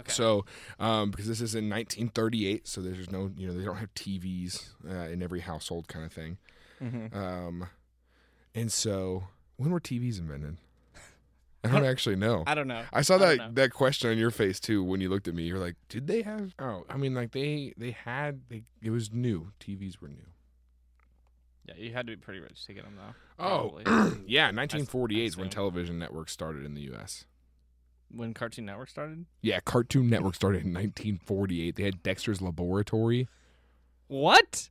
Okay. 0.00 0.12
So, 0.12 0.44
um, 0.78 1.10
because 1.10 1.26
this 1.26 1.40
is 1.40 1.54
in 1.54 1.70
1938, 1.70 2.68
so 2.68 2.82
there's 2.82 3.10
no, 3.10 3.30
you 3.34 3.46
know, 3.48 3.56
they 3.56 3.64
don't 3.64 3.78
have 3.78 3.94
TVs 3.94 4.74
uh, 4.86 4.92
in 5.08 5.22
every 5.22 5.40
household, 5.40 5.88
kind 5.88 6.04
of 6.04 6.12
thing. 6.12 6.36
Mhm. 6.82 7.16
Um, 7.16 7.68
and 8.54 8.70
so 8.70 9.28
when 9.56 9.70
were 9.70 9.80
TVs 9.80 10.18
invented? 10.18 10.58
I 11.70 11.72
don't 11.72 11.84
actually 11.84 12.16
know. 12.16 12.44
I 12.46 12.54
don't 12.54 12.68
know. 12.68 12.84
I 12.92 13.02
saw 13.02 13.18
don't 13.18 13.38
that 13.38 13.54
that 13.54 13.72
question 13.72 14.10
on 14.10 14.18
your 14.18 14.30
face 14.30 14.60
too 14.60 14.82
when 14.82 15.00
you 15.00 15.08
looked 15.08 15.28
at 15.28 15.34
me. 15.34 15.44
You're 15.44 15.58
like, 15.58 15.76
did 15.88 16.06
they 16.06 16.22
have? 16.22 16.54
Oh, 16.58 16.84
I 16.88 16.96
mean, 16.96 17.14
like 17.14 17.32
they 17.32 17.72
they 17.76 17.90
had 17.90 18.42
they. 18.48 18.62
It 18.82 18.90
was 18.90 19.12
new. 19.12 19.52
TVs 19.60 20.00
were 20.00 20.08
new. 20.08 20.26
Yeah, 21.66 21.74
you 21.76 21.92
had 21.92 22.06
to 22.06 22.12
be 22.12 22.16
pretty 22.16 22.40
rich 22.40 22.64
to 22.66 22.74
get 22.74 22.84
them 22.84 22.96
though. 22.96 23.44
Oh, 23.44 23.78
yeah. 24.26 24.46
1948 24.46 25.24
is 25.24 25.36
when 25.36 25.50
television 25.50 25.98
networks 25.98 26.32
started 26.32 26.64
in 26.64 26.74
the 26.74 26.82
U.S. 26.82 27.24
when 28.08 28.34
Cartoon 28.34 28.66
Network 28.66 28.88
started. 28.88 29.26
Yeah, 29.42 29.58
Cartoon 29.60 30.08
Network 30.08 30.34
started 30.36 30.58
in 30.64 30.72
1948. 30.72 31.74
They 31.76 31.82
had 31.82 32.02
Dexter's 32.02 32.40
Laboratory. 32.40 33.28
What? 34.06 34.70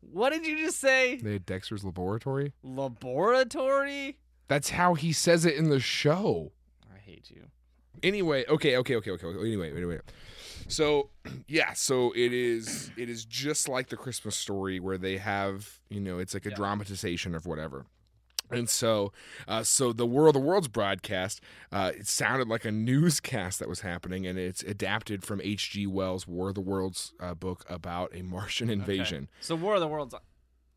What 0.00 0.30
did 0.30 0.46
you 0.46 0.56
just 0.56 0.78
say? 0.80 1.16
They 1.16 1.34
had 1.34 1.46
Dexter's 1.46 1.84
Laboratory. 1.84 2.52
Laboratory? 2.62 4.16
That's 4.50 4.70
how 4.70 4.94
he 4.94 5.12
says 5.12 5.44
it 5.46 5.54
in 5.54 5.70
the 5.70 5.78
show. 5.78 6.50
I 6.92 6.98
hate 6.98 7.30
you. 7.30 7.44
Anyway, 8.02 8.44
okay, 8.48 8.76
okay, 8.78 8.96
okay, 8.96 9.12
okay. 9.12 9.26
okay. 9.28 9.38
Anyway, 9.38 9.70
anyway. 9.70 10.00
So, 10.66 11.10
yeah, 11.46 11.72
so 11.74 12.10
it 12.16 12.32
is 12.32 12.90
it 12.96 13.08
is 13.08 13.24
just 13.24 13.68
like 13.68 13.90
the 13.90 13.96
Christmas 13.96 14.34
story 14.34 14.80
where 14.80 14.98
they 14.98 15.18
have, 15.18 15.78
you 15.88 16.00
know, 16.00 16.18
it's 16.18 16.34
like 16.34 16.46
a 16.46 16.48
Yeah. 16.50 16.56
dramatization 16.56 17.36
of 17.36 17.46
whatever. 17.46 17.86
And 18.52 18.68
so, 18.68 19.12
uh, 19.46 19.62
so 19.62 19.92
the 19.92 20.04
World 20.06 20.34
the 20.34 20.40
Worlds 20.40 20.66
broadcast, 20.66 21.40
uh, 21.70 21.92
it 21.96 22.08
sounded 22.08 22.48
like 22.48 22.64
a 22.64 22.72
newscast 22.90 23.60
that 23.60 23.68
was 23.68 23.82
happening, 23.82 24.26
and 24.26 24.36
it's 24.36 24.64
adapted 24.64 25.22
from 25.22 25.40
H.G. 25.40 25.86
Wells' 25.86 26.26
War 26.26 26.48
of 26.48 26.56
the 26.56 26.60
Worlds 26.60 27.12
uh, 27.20 27.34
book 27.34 27.64
about 27.68 28.10
a 28.12 28.22
Martian 28.22 28.68
invasion. 28.68 29.30
So 29.40 29.54
War 29.54 29.74
of 29.74 29.80
the 29.80 29.86
Worlds, 29.86 30.16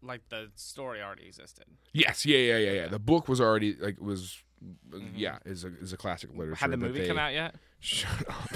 like 0.04 0.22
the 0.30 0.50
story 0.56 1.02
already 1.02 1.26
existed. 1.26 1.66
Yes, 1.94 2.26
yeah, 2.26 2.38
yeah, 2.38 2.58
yeah, 2.58 2.72
yeah. 2.72 2.88
The 2.88 3.00
book 3.00 3.28
was 3.28 3.42
already 3.42 3.76
like 3.80 4.00
was 4.00 4.38
yeah, 5.16 5.40
is 5.46 5.64
a 5.64 5.72
is 5.80 5.94
a 5.94 5.98
classic 5.98 6.30
literature. 6.34 6.60
Had 6.60 6.72
the 6.72 6.78
movie 6.78 7.08
come 7.08 7.18
out 7.18 7.34
yet? 7.34 7.56
Shut 7.80 8.24
up. 8.30 8.50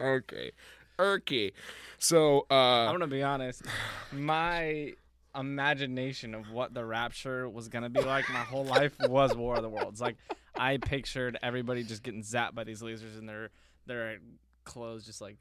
okay. 0.00 0.52
Okay. 0.98 1.52
So 1.98 2.46
I'm 2.50 2.88
uh 2.88 2.92
gonna 2.92 3.06
be 3.06 3.22
honest. 3.22 3.62
My 4.12 4.94
imagination 5.34 6.34
of 6.34 6.50
what 6.50 6.74
the 6.74 6.84
Rapture 6.84 7.48
was 7.48 7.68
gonna 7.68 7.90
be 7.90 8.00
like 8.00 8.28
my 8.30 8.40
whole 8.40 8.64
life 8.64 8.96
was 9.00 9.36
War 9.36 9.56
of 9.56 9.62
the 9.62 9.68
Worlds. 9.68 10.00
Like 10.00 10.16
I 10.56 10.78
pictured 10.78 11.38
everybody 11.42 11.84
just 11.84 12.02
getting 12.02 12.22
zapped 12.22 12.54
by 12.54 12.64
these 12.64 12.82
lasers 12.82 13.18
and 13.18 13.28
their 13.28 13.50
their 13.86 14.18
clothes 14.64 15.06
just 15.06 15.20
like 15.20 15.36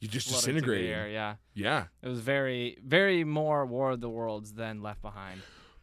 you 0.00 0.08
just 0.08 0.28
floating 0.28 0.44
through 0.44 0.52
the 0.54 0.60
disintegrating. 0.60 0.90
air. 0.92 1.08
Yeah, 1.08 1.34
Yeah. 1.54 1.84
it 2.02 2.08
was 2.08 2.20
very 2.20 2.78
very 2.84 3.24
more 3.24 3.64
War 3.66 3.92
of 3.92 4.00
the 4.00 4.08
Worlds 4.10 4.52
than 4.54 4.82
Left 4.82 5.00
Behind. 5.02 5.40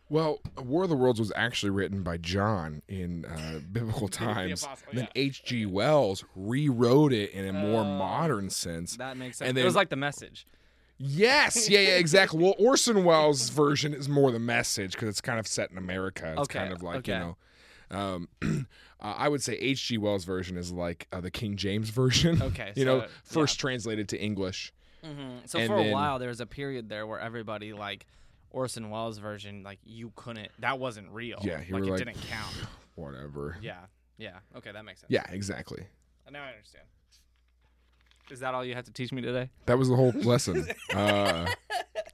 Well, 0.10 0.40
War 0.58 0.84
of 0.84 0.90
the 0.90 0.96
Worlds 0.98 1.20
was 1.22 1.32
actually 1.38 1.70
written 1.70 2.04
by 2.04 2.18
John 2.18 2.82
in 2.90 3.24
uh, 3.26 3.60
biblical 3.72 4.08
times. 4.10 4.64
Apostle, 4.64 4.88
then 4.94 5.04
yeah. 5.16 5.22
H.G. 5.24 5.66
Wells 5.68 6.26
rewrote 6.36 7.14
it 7.14 7.32
in 7.32 7.48
a 7.48 7.54
more 7.54 7.82
Oh. 7.82 7.86
modern 7.98 8.50
sense. 8.50 8.98
That 8.98 9.16
makes 9.16 9.38
sense. 9.38 9.48
And 9.48 9.56
then, 9.58 9.64
it 9.64 9.66
was 9.66 9.76
like 9.76 9.90
the 9.90 9.96
message. 9.96 10.46
Yes, 10.98 11.70
yeah, 11.70 11.80
yeah, 11.80 11.90
exactly. 11.96 12.40
Well, 12.44 12.56
Orson 12.60 13.04
Welles' 13.04 13.50
version 13.50 13.94
is 13.94 14.08
more 14.08 14.32
the 14.32 14.40
message 14.40 14.92
because 14.92 15.10
it's 15.10 15.22
kind 15.22 15.40
of 15.40 15.48
set 15.48 15.72
in 15.72 15.78
America. 15.78 16.32
It's 16.34 16.42
Okay, 16.42 16.60
kind 16.60 16.74
of 16.74 16.84
like 16.84 17.08
you 17.08 17.14
know. 17.14 17.38
Um, 17.92 18.28
uh, 18.42 18.56
I 19.02 19.28
would 19.30 19.44
say 19.44 19.54
H.G. 19.56 19.98
Wells' 19.98 20.24
version 20.26 20.58
is 20.58 20.72
like 20.72 21.08
uh, 21.12 21.22
the 21.22 21.32
King 21.32 21.56
James 21.58 21.90
version. 22.02 22.42
Okay, 22.42 22.72
you 22.76 22.86
know, 22.86 23.02
so, 23.24 23.42
first 23.42 23.60
translated 23.60 24.10
to 24.10 24.20
English. 24.22 24.74
Mm-hmm. 25.06 25.46
So 25.46 25.60
And 25.60 25.68
for 25.68 25.78
then- 25.78 25.90
a 25.90 25.94
while 25.94 26.20
there 26.20 26.30
was 26.30 26.40
a 26.42 26.46
period 26.46 26.88
there 26.90 27.06
where 27.08 27.20
everybody 27.20 27.74
like 27.74 28.06
Orson 28.52 28.90
Welles 28.90 29.18
version 29.18 29.64
like 29.64 29.80
you 29.84 30.12
couldn't 30.16 30.50
that 30.60 30.78
wasn't 30.80 31.10
real. 31.10 31.40
Yeah, 31.44 31.58
like 31.70 31.84
it 31.84 31.90
like- 31.90 31.98
didn't 31.98 32.22
count. 32.30 32.56
Whatever. 32.96 33.58
Yeah. 33.62 33.80
Yeah. 34.18 34.38
Okay, 34.58 34.72
that 34.72 34.86
makes 34.86 35.00
sense. 35.02 35.10
Yeah, 35.10 35.24
exactly. 35.32 35.84
Now 36.32 36.44
I 36.44 36.50
understand. 36.50 36.86
Is 38.30 38.40
that 38.40 38.54
all 38.54 38.64
you 38.64 38.76
had 38.76 38.86
to 38.86 38.92
teach 38.94 39.12
me 39.12 39.22
today? 39.22 39.50
That 39.66 39.78
was 39.78 39.90
the 39.90 39.96
whole 39.96 40.12
lesson. 40.12 40.66
Uh, 40.96 41.48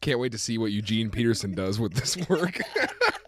can't 0.01 0.19
wait 0.19 0.31
to 0.31 0.37
see 0.37 0.57
what 0.57 0.71
Eugene 0.71 1.09
Peterson 1.09 1.53
does 1.53 1.79
with 1.79 1.93
this 1.93 2.15
work. 2.29 2.59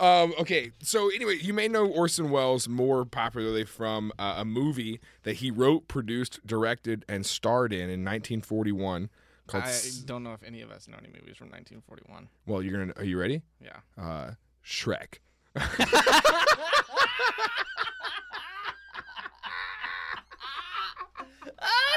um, 0.00 0.34
okay, 0.38 0.72
so 0.82 1.10
anyway, 1.10 1.36
you 1.40 1.52
may 1.52 1.68
know 1.68 1.86
Orson 1.86 2.30
Welles 2.30 2.68
more 2.68 3.04
popularly 3.04 3.64
from 3.64 4.12
uh, 4.18 4.34
a 4.38 4.44
movie 4.44 5.00
that 5.24 5.34
he 5.36 5.50
wrote, 5.50 5.88
produced, 5.88 6.44
directed, 6.46 7.04
and 7.08 7.24
starred 7.26 7.72
in 7.72 7.82
in 7.90 8.04
1941 8.04 9.10
called. 9.46 9.64
I 9.64 9.68
S- 9.68 9.96
don't 9.98 10.22
know 10.22 10.32
if 10.32 10.42
any 10.42 10.62
of 10.62 10.70
us 10.70 10.88
know 10.88 10.96
any 10.98 11.08
movies 11.08 11.36
from 11.36 11.48
1941. 11.50 12.28
well, 12.46 12.62
you're 12.62 12.78
gonna. 12.78 12.92
Are 12.96 13.04
you 13.04 13.18
ready? 13.18 13.42
Yeah. 13.62 13.76
Uh, 14.02 14.32
Shrek. 14.64 15.18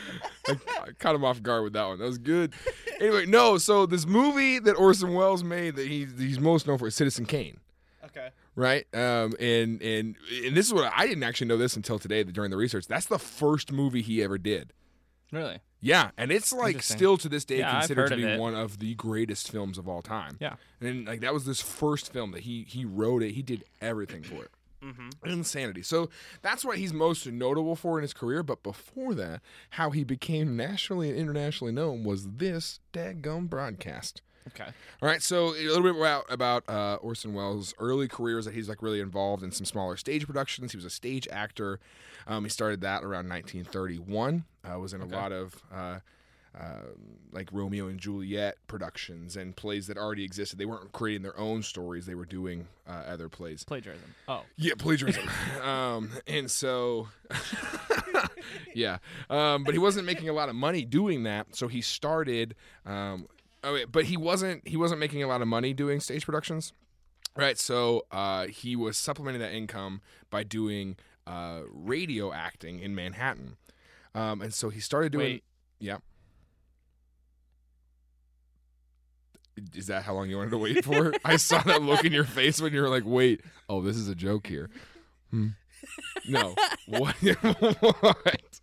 I, 0.48 0.52
I 0.82 0.92
caught 1.00 1.16
him 1.16 1.24
off 1.24 1.42
guard 1.42 1.64
with 1.64 1.74
that 1.74 1.86
one. 1.86 2.00
That 2.00 2.06
was 2.06 2.18
good. 2.18 2.54
Anyway, 3.00 3.26
no. 3.26 3.58
So 3.58 3.86
this 3.86 4.06
movie 4.06 4.60
that 4.60 4.74
Orson 4.76 5.14
Welles 5.14 5.44
made 5.44 5.76
that 5.76 5.88
he's 5.88 6.18
he's 6.18 6.40
most 6.40 6.68
known 6.68 6.78
for 6.78 6.88
is 6.88 6.96
Citizen 6.96 7.26
Kane, 7.26 7.58
Okay. 8.06 8.30
right? 8.56 8.86
Um, 8.94 9.34
and 9.40 9.82
and 9.82 10.16
and 10.46 10.56
this 10.58 10.68
is 10.68 10.74
what 10.74 10.92
I 10.96 11.08
didn't 11.08 11.24
actually 11.24 11.48
know 11.48 11.58
this 11.58 11.76
until 11.76 12.00
today 12.00 12.24
during 12.24 12.52
the 12.52 12.58
research. 12.58 12.88
That's 12.88 13.06
the 13.08 13.20
first 13.20 13.72
movie 13.72 14.02
he 14.02 14.22
ever 14.24 14.38
did. 14.38 14.74
Really? 15.32 15.60
Yeah, 15.82 16.12
and 16.18 16.32
it's 16.32 16.54
like 16.54 16.82
still 16.84 17.18
to 17.18 17.28
this 17.28 17.44
day 17.44 17.58
Yeah, 17.60 17.80
considered 17.80 18.10
to 18.12 18.16
be 18.16 18.24
it. 18.24 18.40
one 18.40 18.56
of 18.56 18.80
the 18.80 18.94
greatest 18.96 19.52
films 19.52 19.78
of 19.78 19.90
all 19.90 20.02
time. 20.02 20.38
Yeah. 20.40 20.56
and 20.80 21.06
like 21.06 21.20
that 21.22 21.34
was 21.34 21.46
this 21.46 21.60
first 21.60 22.14
film 22.14 22.32
that 22.32 22.42
he 22.42 22.64
he 22.70 22.86
wrote 22.86 23.22
it. 23.24 23.32
He 23.32 23.42
did 23.42 23.64
everything 23.82 24.24
for 24.24 24.44
it. 24.44 24.52
Mm-hmm. 24.84 25.10
Insanity. 25.30 25.82
So 25.84 26.10
that's 26.42 26.66
what 26.66 26.78
he's 26.78 26.94
most 26.94 27.26
notable 27.26 27.76
for 27.76 27.98
in 27.98 28.02
his 28.02 28.14
career. 28.14 28.44
But 28.44 28.64
before 28.64 29.14
that, 29.16 29.42
how 29.72 29.92
he 29.92 30.04
became 30.04 30.58
nationally 30.58 31.10
and 31.10 31.18
internationally 31.18 31.72
known 31.74 32.04
was 32.04 32.28
this 32.38 32.80
daggum 32.92 33.50
broadcast. 33.50 34.22
Okay. 34.50 34.66
All 35.02 35.08
right, 35.08 35.22
so 35.22 35.54
a 35.56 35.64
little 35.68 35.84
bit 35.84 35.96
about 35.96 36.26
about 36.30 36.68
uh, 36.68 36.96
Orson 37.02 37.34
Welles' 37.34 37.74
early 37.80 38.10
career 38.10 38.38
is 38.40 38.44
that 38.44 38.54
he's 38.54 38.68
like 38.68 38.82
really 38.82 39.00
involved 39.00 39.42
in 39.42 39.52
some 39.54 39.64
smaller 39.66 39.96
stage 39.96 40.26
productions. 40.26 40.74
He 40.74 40.78
was 40.78 40.84
a 40.84 40.90
stage 40.90 41.30
actor. 41.32 41.80
Um, 42.28 42.44
he 42.44 42.50
started 42.50 42.82
that 42.82 43.04
around 43.06 43.30
1931. 43.30 44.44
Uh, 44.70 44.80
was 44.80 44.94
in 44.94 45.02
Okay. 45.02 45.14
a 45.14 45.18
lot 45.18 45.32
of 45.32 45.62
uh, 45.74 46.00
uh, 46.58 46.92
like 47.32 47.50
Romeo 47.52 47.88
and 47.88 48.00
Juliet 48.00 48.58
productions 48.68 49.36
and 49.36 49.56
plays 49.56 49.88
that 49.88 49.98
already 49.98 50.24
existed. 50.24 50.60
They 50.60 50.66
weren't 50.66 50.92
creating 50.92 51.24
their 51.24 51.38
own 51.38 51.64
stories; 51.64 52.06
they 52.06 52.16
were 52.16 52.26
doing 52.26 52.68
uh, 52.88 53.04
other 53.08 53.28
plays. 53.30 53.64
Plagiarism. 53.64 54.14
Oh. 54.28 54.44
Yeah, 54.56 54.74
plagiarism. 54.78 55.28
um, 55.64 56.12
and 56.28 56.50
so, 56.50 57.08
yeah, 58.76 59.00
um, 59.30 59.64
but 59.64 59.74
he 59.74 59.80
wasn't 59.80 60.06
making 60.06 60.30
a 60.30 60.34
lot 60.34 60.50
of 60.50 60.56
money 60.56 60.86
doing 60.86 61.24
that. 61.24 61.56
So 61.56 61.68
he 61.68 61.82
started. 61.82 62.56
Um, 62.86 63.28
oh, 63.64 63.74
wait, 63.74 63.92
but 63.92 64.06
he 64.06 64.18
wasn't. 64.18 64.68
He 64.68 64.78
wasn't 64.78 65.00
making 65.00 65.24
a 65.24 65.28
lot 65.28 65.42
of 65.42 65.48
money 65.48 65.74
doing 65.74 66.00
stage 66.00 66.26
productions, 66.26 66.72
right? 67.36 67.58
So 67.58 68.06
uh, 68.12 68.46
he 68.48 68.76
was 68.76 68.96
supplementing 68.96 69.42
that 69.42 69.54
income 69.54 70.02
by 70.30 70.44
doing 70.44 70.98
uh, 71.26 71.62
radio 71.68 72.32
acting 72.32 72.80
in 72.80 72.94
Manhattan. 72.94 73.58
Um, 74.14 74.42
and 74.42 74.54
so 74.54 74.70
he 74.70 74.80
started 74.80 75.12
doing. 75.12 75.26
Wait. 75.26 75.44
Yeah. 75.80 75.98
Is 79.76 79.88
that 79.88 80.04
how 80.04 80.14
long 80.14 80.30
you 80.30 80.38
wanted 80.38 80.52
to 80.52 80.58
wait 80.58 80.84
for? 80.84 81.14
I 81.26 81.36
saw 81.38 81.62
that 81.62 81.82
look 81.82 82.04
in 82.06 82.12
your 82.12 82.24
face 82.24 82.62
when 82.62 82.74
you 82.74 82.82
were 82.82 82.90
like, 82.90 83.04
"Wait, 83.06 83.42
oh, 83.70 83.82
this 83.82 83.96
is 83.96 84.08
a 84.08 84.16
joke 84.16 84.48
here." 84.48 84.70
Hmm. 85.30 85.50
No. 86.28 86.56
what? 86.88 87.16
what? 88.02 88.60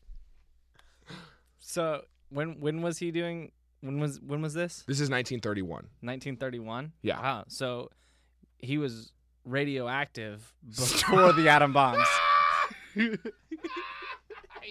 So 1.58 2.02
when 2.30 2.60
when 2.60 2.82
was 2.82 2.98
he 2.98 3.10
doing? 3.10 3.52
When 3.80 4.00
was 4.00 4.20
when 4.20 4.42
was 4.42 4.54
this? 4.54 4.84
This 4.86 5.00
is 5.00 5.08
1931. 5.08 5.70
1931. 6.00 6.92
Yeah. 7.02 7.20
Wow. 7.20 7.44
So 7.48 7.90
he 8.58 8.78
was 8.78 9.12
radioactive 9.44 10.52
before 10.68 11.32
the 11.32 11.48
atom 11.48 11.72
bombs. 11.72 12.06
I 12.96 13.18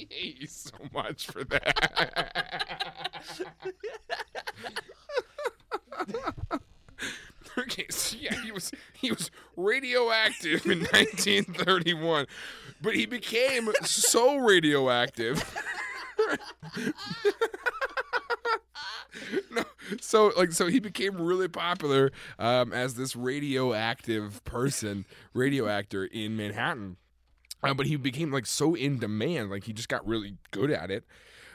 hate 0.10 0.42
you 0.42 0.48
so 0.48 0.76
much 0.94 1.28
for 1.28 1.44
that. 1.46 3.16
Okay, 7.58 7.86
so 7.90 8.18
yeah, 8.20 8.36
he 8.42 8.52
was 8.52 8.72
he 8.94 9.12
was 9.12 9.32
radioactive 9.56 10.66
in 10.66 10.80
1931, 10.80 12.28
but 12.82 12.96
he 12.96 13.06
became 13.06 13.72
so 13.84 14.38
radioactive. 14.38 15.44
no, 19.52 19.64
so 20.02 20.32
like 20.38 20.52
so 20.52 20.68
he 20.68 20.80
became 20.80 21.20
really 21.22 21.48
popular 21.48 22.12
um, 22.38 22.74
as 22.74 22.96
this 22.96 23.16
radioactive 23.16 24.44
person, 24.44 25.06
radio 25.34 25.68
actor 25.68 26.06
in 26.06 26.36
Manhattan. 26.36 26.98
Uh, 27.62 27.74
but 27.74 27.88
he 27.88 27.98
became 27.98 28.32
like 28.32 28.46
so 28.46 28.74
in 28.74 29.00
demand, 29.00 29.50
like 29.50 29.66
he 29.66 29.74
just 29.74 29.90
got 29.90 30.06
really 30.08 30.38
good 30.52 30.72
at 30.72 30.90
it. 30.90 31.04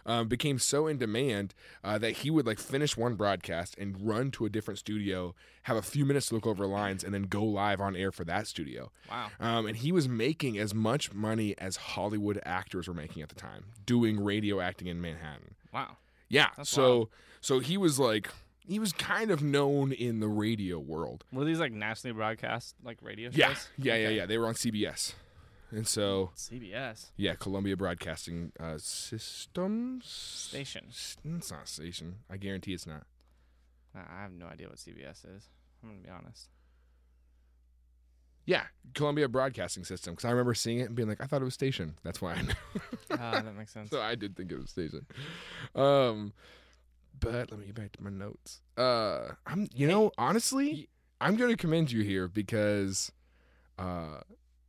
Um, 0.06 0.28
became 0.28 0.58
so 0.58 0.87
in 0.87 0.99
demand 0.99 1.54
uh, 1.82 1.96
that 1.99 2.11
he 2.18 2.30
would 2.30 2.46
like 2.46 2.58
finish 2.58 2.94
one 2.96 3.14
broadcast 3.14 3.75
and 3.78 3.96
run 4.06 4.30
to 4.32 4.44
a 4.44 4.50
different 4.50 4.78
studio, 4.78 5.34
have 5.62 5.76
a 5.78 5.82
few 5.82 6.04
minutes 6.04 6.28
to 6.28 6.34
look 6.34 6.46
over 6.46 6.66
lines, 6.66 7.02
and 7.02 7.14
then 7.14 7.23
go 7.23 7.42
live 7.42 7.80
on 7.80 7.96
air 7.96 8.12
for 8.12 8.25
that 8.25 8.46
studio. 8.46 8.92
Wow. 9.11 9.28
Um, 9.40 9.66
and 9.66 9.76
he 9.78 9.92
was 9.92 10.06
making 10.08 10.58
as 10.58 10.75
much 10.75 11.14
money 11.14 11.54
as 11.56 11.76
Hollywood 11.76 12.38
actors 12.44 12.87
were 12.87 12.92
making 12.94 13.23
at 13.23 13.30
the 13.30 13.34
time, 13.34 13.64
doing 13.87 14.23
radio 14.23 14.61
acting 14.61 14.88
in 14.88 15.00
Manhattan. 15.00 15.54
Wow. 15.73 15.96
Yeah, 16.28 16.49
That's 16.56 16.68
so 16.70 16.94
wild. 16.96 17.08
so 17.40 17.58
he 17.61 17.76
was 17.78 17.99
like 17.99 18.28
he 18.66 18.78
was 18.78 18.92
kind 18.92 19.30
of 19.30 19.42
known 19.42 19.92
in 19.92 20.20
the 20.20 20.28
radio 20.28 20.78
world. 20.78 21.25
Were 21.32 21.44
these 21.44 21.61
like 21.61 21.73
nationally 21.73 22.12
broadcast 22.14 22.75
like 22.82 22.99
radio 23.02 23.30
shows? 23.30 23.38
Yeah, 23.38 23.54
yeah, 23.78 23.96
yeah, 23.96 24.08
yeah. 24.08 24.26
They 24.26 24.38
were 24.38 24.46
on 24.49 24.54
CBS, 24.54 25.14
and 25.71 25.87
so 25.87 26.30
CBS 26.37 27.06
yeah, 27.16 27.35
Columbia 27.35 27.76
Broadcasting 27.76 28.52
uh, 28.61 28.78
Systems 28.78 30.06
station. 30.06 30.87
S- 30.88 31.16
It's 31.25 31.50
not 31.50 31.68
station. 31.68 32.16
I 32.30 32.37
guarantee 32.37 32.73
it's 32.75 32.87
not. 32.87 33.04
I 33.94 34.23
have 34.23 34.33
no 34.33 34.47
idea 34.47 34.68
what 34.68 34.76
CBS 34.78 35.25
is. 35.37 35.49
I'm 35.83 35.90
gonna 35.90 36.00
be 36.02 36.09
honest. 36.11 36.49
Yeah, 38.47 38.64
Columbia 38.94 39.26
Broadcasting 39.28 39.85
System. 39.85 40.12
Because 40.12 40.26
I 40.26 40.30
remember 40.30 40.52
seeing 40.52 40.78
it 40.80 40.85
and 40.88 40.94
being 40.94 41.09
like, 41.09 41.23
I 41.23 41.26
thought 41.26 41.40
it 41.40 41.47
was 41.47 41.54
station. 41.54 41.94
That's 42.02 42.21
why 42.21 42.35
I 42.35 42.42
knew. 42.42 42.52
Ah, 43.12 43.40
that 43.40 43.56
makes 43.56 43.73
sense. 43.75 43.88
so 43.90 44.02
I 44.02 44.14
did 44.16 44.37
think 44.37 44.52
it 44.52 44.59
was 44.59 44.68
station. 44.71 45.06
Um, 45.75 46.35
but 47.18 47.50
let 47.50 47.59
me 47.59 47.64
get 47.66 47.75
back 47.75 47.92
to 47.92 48.02
my 48.02 48.11
notes. 48.11 48.61
Uh, 48.76 49.28
I'm, 49.47 49.68
you 49.75 49.87
know, 49.88 50.11
honestly, 50.18 50.90
I'm 51.23 51.37
going 51.37 51.50
to 51.52 51.56
commend 51.56 51.90
you 51.90 52.02
here 52.02 52.28
because, 52.28 53.11
uh, 53.78 54.21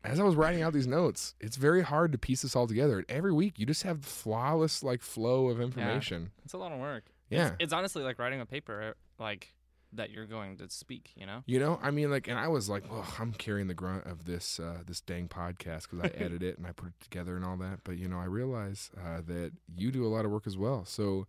as 0.07 0.19
I 0.19 0.23
was 0.23 0.35
writing 0.35 0.61
out 0.61 0.73
these 0.73 0.87
notes, 0.87 1.35
it's 1.39 1.57
very 1.57 1.81
hard 1.81 2.11
to 2.11 2.17
piece 2.17 2.41
this 2.43 2.55
all 2.55 2.67
together. 2.67 3.03
Every 3.09 3.33
week, 3.33 3.59
you 3.59 3.65
just 3.65 3.83
have 3.83 4.03
flawless 4.03 4.83
like 4.83 5.01
flow 5.01 5.47
of 5.47 5.59
information. 5.61 6.31
It's 6.43 6.53
a 6.53 6.57
lot 6.57 6.71
of 6.71 6.79
work. 6.79 7.05
Yeah, 7.29 7.47
It's, 7.47 7.55
it's 7.59 7.73
honestly 7.73 8.03
like 8.03 8.19
writing 8.19 8.39
a 8.41 8.45
paper. 8.45 8.81
uh, 8.81 8.93
Like 9.23 9.53
that 9.93 10.09
you're 10.11 10.25
going 10.25 10.57
to 10.57 10.69
speak. 10.69 11.11
You 11.15 11.25
know. 11.25 11.41
You 11.45 11.59
know, 11.59 11.79
I 11.81 11.89
mean, 11.91 12.11
like, 12.11 12.27
and 12.27 12.37
I 12.37 12.49
was 12.49 12.69
like, 12.69 12.83
well, 12.91 13.05
I'm 13.19 13.31
carrying 13.33 13.67
the 13.67 13.73
grunt 13.73 14.05
of 14.05 14.25
this 14.25 14.59
uh, 14.59 14.79
this 14.85 14.99
dang 15.01 15.27
podcast 15.27 15.89
because 15.89 16.01
I 16.01 16.07
edit 16.17 16.43
it 16.43 16.57
and 16.57 16.67
I 16.67 16.71
put 16.73 16.89
it 16.89 16.99
together 17.01 17.35
and 17.35 17.45
all 17.45 17.57
that. 17.57 17.79
But 17.83 17.97
you 17.97 18.07
know, 18.07 18.19
I 18.19 18.25
realize 18.25 18.91
uh, 18.97 19.21
that 19.27 19.53
you 19.75 19.91
do 19.91 20.05
a 20.05 20.09
lot 20.09 20.25
of 20.25 20.31
work 20.31 20.47
as 20.47 20.57
well. 20.57 20.85
So 20.85 21.27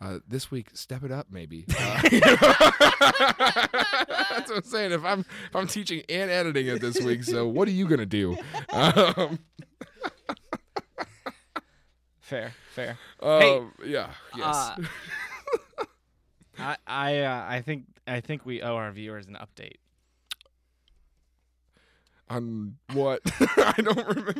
uh, 0.00 0.18
this 0.28 0.50
week, 0.50 0.68
step 0.74 1.02
it 1.04 1.10
up, 1.12 1.26
maybe. 1.30 1.64
Uh, 1.78 2.00
that's 4.38 4.50
what 4.50 4.56
I'm 4.58 4.62
saying. 4.64 4.92
If 4.92 5.04
I'm 5.04 5.20
if 5.20 5.54
I'm 5.56 5.66
teaching 5.66 6.02
and 6.08 6.30
editing 6.30 6.66
it 6.66 6.80
this 6.80 7.00
week, 7.00 7.24
so 7.24 7.46
what 7.48 7.66
are 7.68 7.72
you 7.72 7.88
gonna 7.88 8.06
do? 8.06 8.36
Um, 8.72 9.38
Fair, 12.20 12.52
fair. 12.74 12.98
um, 13.22 13.72
yeah. 13.84 14.10
Yes. 14.36 14.54
Uh, 14.56 14.76
I 16.58 16.76
I 16.86 17.18
uh, 17.20 17.46
I 17.48 17.60
think 17.62 17.84
I 18.06 18.20
think 18.20 18.44
we 18.44 18.62
owe 18.62 18.74
our 18.74 18.90
viewers 18.90 19.26
an 19.26 19.36
update. 19.40 19.76
On 22.28 22.76
what? 22.92 23.20
I 23.56 23.74
don't 23.80 23.96
remember. 24.08 24.34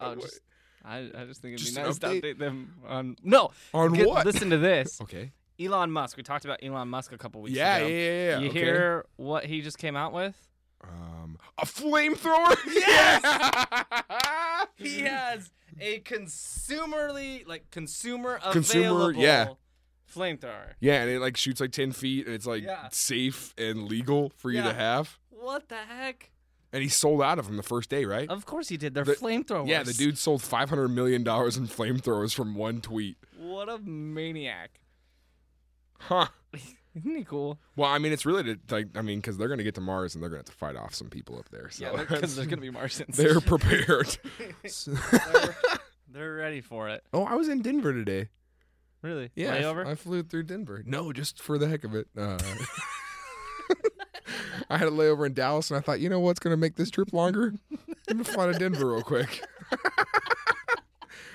Oh, 0.00 0.14
just 0.14 0.40
I, 0.84 1.10
I 1.16 1.24
just 1.26 1.40
think 1.42 1.54
it'd 1.54 1.64
Just 1.66 1.76
be 1.76 1.82
nice 1.82 1.98
update? 1.98 2.22
to 2.22 2.34
update 2.34 2.38
them 2.38 2.74
on 2.86 3.16
no. 3.22 3.50
On 3.72 3.92
Get- 3.92 4.06
what? 4.08 4.26
Listen 4.26 4.50
to 4.50 4.58
this. 4.58 5.00
Okay. 5.02 5.32
Elon 5.60 5.90
Musk. 5.92 6.16
We 6.16 6.22
talked 6.24 6.44
about 6.44 6.58
Elon 6.62 6.88
Musk 6.88 7.12
a 7.12 7.18
couple 7.18 7.40
weeks 7.42 7.56
Yeah, 7.56 7.78
yeah, 7.78 7.84
ago. 7.84 7.88
yeah, 7.94 8.00
yeah. 8.32 8.38
You 8.40 8.48
okay. 8.50 8.58
hear 8.60 9.04
what 9.16 9.44
he 9.44 9.60
just 9.60 9.78
came 9.78 9.94
out 9.96 10.12
with? 10.12 10.34
Um, 10.82 11.38
a 11.58 11.64
flamethrower? 11.66 12.56
Yes! 12.74 14.66
He 14.76 15.00
has 15.02 15.50
a 15.80 16.00
consumerly 16.00 17.44
like 17.46 17.70
consumer 17.70 18.40
Consumer, 18.50 19.12
yeah. 19.12 19.48
flamethrower. 20.12 20.72
yeah, 20.80 21.02
and 21.02 21.10
it 21.10 21.20
like 21.20 21.36
shoots 21.36 21.60
like 21.60 21.70
10 21.72 21.92
feet 21.92 22.26
and 22.26 22.34
it's 22.34 22.46
like 22.46 22.64
Yeah. 22.64 22.88
safe 22.90 23.54
and 23.56 23.84
legal 23.88 24.30
for 24.38 24.50
you 24.50 24.58
Yeah. 24.58 24.68
to 24.68 24.74
have. 24.74 25.18
What 25.30 25.68
the 25.68 25.76
heck? 25.76 26.30
And 26.72 26.82
he 26.82 26.88
sold 26.88 27.20
out 27.22 27.38
of 27.38 27.46
them 27.46 27.56
the 27.58 27.62
first 27.62 27.90
day, 27.90 28.04
right? 28.06 28.28
Of 28.30 28.46
course 28.46 28.68
he 28.68 28.76
did. 28.78 28.94
They're 28.94 29.04
The- 29.04 29.14
flamethrowers. 29.14 29.68
Yeah, 29.68 29.82
the 29.82 29.92
dude 29.92 30.16
sold 30.16 30.40
$500 30.40 30.90
million 30.90 31.20
in 31.20 31.26
flamethrowers 31.26 32.34
from 32.34 32.54
one 32.54 32.80
tweet. 32.80 33.18
What 33.38 33.68
a 33.68 33.78
maniac. 33.78 34.80
Huh. 35.98 36.28
Isn't 36.94 37.16
he 37.16 37.24
cool? 37.24 37.58
Well, 37.76 37.88
I 37.90 37.98
mean, 37.98 38.12
it's 38.12 38.26
really 38.26 38.42
to, 38.44 38.58
like, 38.70 38.88
I 38.96 39.02
mean, 39.02 39.18
because 39.20 39.38
they're 39.38 39.48
going 39.48 39.58
to 39.58 39.64
get 39.64 39.74
to 39.76 39.80
Mars 39.80 40.14
and 40.14 40.22
they're 40.22 40.28
going 40.30 40.42
to 40.42 40.48
have 40.50 40.54
to 40.54 40.58
fight 40.58 40.76
off 40.76 40.94
some 40.94 41.08
people 41.08 41.38
up 41.38 41.48
there. 41.50 41.70
So 41.70 41.84
yeah, 41.84 41.96
because 42.04 42.36
there's 42.36 42.48
gonna 42.48 42.60
be 42.60 42.70
Martians. 42.80 43.16
they're 43.16 43.40
prepared. 43.40 44.16
they're, 44.86 45.56
they're 46.10 46.34
ready 46.34 46.60
for 46.60 46.88
it. 46.90 47.02
oh, 47.14 47.24
I 47.24 47.34
was 47.34 47.48
in 47.48 47.62
Denver 47.62 47.92
today. 47.94 48.28
Really? 49.00 49.30
Yeah, 49.34 49.54
I 49.54 49.58
f- 49.58 49.64
Layover? 49.64 49.86
I, 49.86 49.94
flew 49.94 50.22
through 50.22 50.42
Denver. 50.44 50.82
No, 50.86 51.12
just 51.12 51.40
for 51.40 51.56
the 51.58 51.66
heck 51.68 51.84
of 51.84 51.94
it. 51.94 52.08
Uh, 52.16 52.38
I 54.72 54.78
had 54.78 54.88
a 54.88 54.90
layover 54.90 55.26
in 55.26 55.34
Dallas, 55.34 55.70
and 55.70 55.76
I 55.76 55.82
thought, 55.82 56.00
you 56.00 56.08
know 56.08 56.18
what's 56.18 56.40
going 56.40 56.52
to 56.52 56.56
make 56.56 56.76
this 56.76 56.90
trip 56.90 57.12
longer? 57.12 57.52
Let 58.08 58.16
me 58.16 58.24
fly 58.24 58.50
to 58.50 58.58
Denver 58.58 58.90
real 58.90 59.02
quick. 59.02 59.44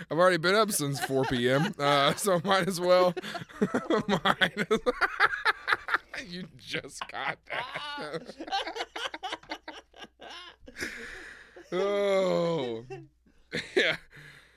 I've 0.09 0.17
already 0.17 0.37
been 0.37 0.55
up 0.55 0.71
since 0.71 0.99
4 1.01 1.25
p.m., 1.25 1.75
uh, 1.77 2.15
so 2.15 2.41
might 2.43 2.67
as 2.67 2.81
well. 2.81 3.13
might 4.07 4.53
as 4.57 4.79
you 6.27 6.45
just 6.57 7.07
got 7.09 7.37
that. 7.51 8.35
oh, 11.71 12.85
yeah. 13.75 13.97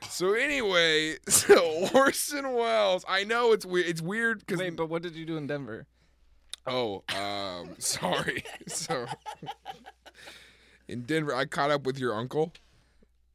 So 0.09 0.33
anyway, 0.33 1.17
so 1.29 1.91
Orson 1.95 2.51
Welles. 2.55 3.05
I 3.07 3.25
know 3.25 3.53
it's 3.53 3.67
weird. 3.67 3.89
It's 3.89 4.01
weird 4.01 4.39
because 4.39 4.59
Wait, 4.59 4.75
but 4.75 4.89
what 4.89 5.03
did 5.03 5.15
you 5.17 5.27
do 5.27 5.37
in 5.37 5.47
Denver? 5.47 5.87
Oh, 6.67 7.03
um, 7.17 7.75
sorry. 7.79 8.45
so 8.67 9.07
in 10.89 11.03
Denver, 11.03 11.35
I 11.35 11.45
caught 11.45 11.71
up 11.71 11.85
with 11.85 11.99
your 11.99 12.15
uncle. 12.15 12.53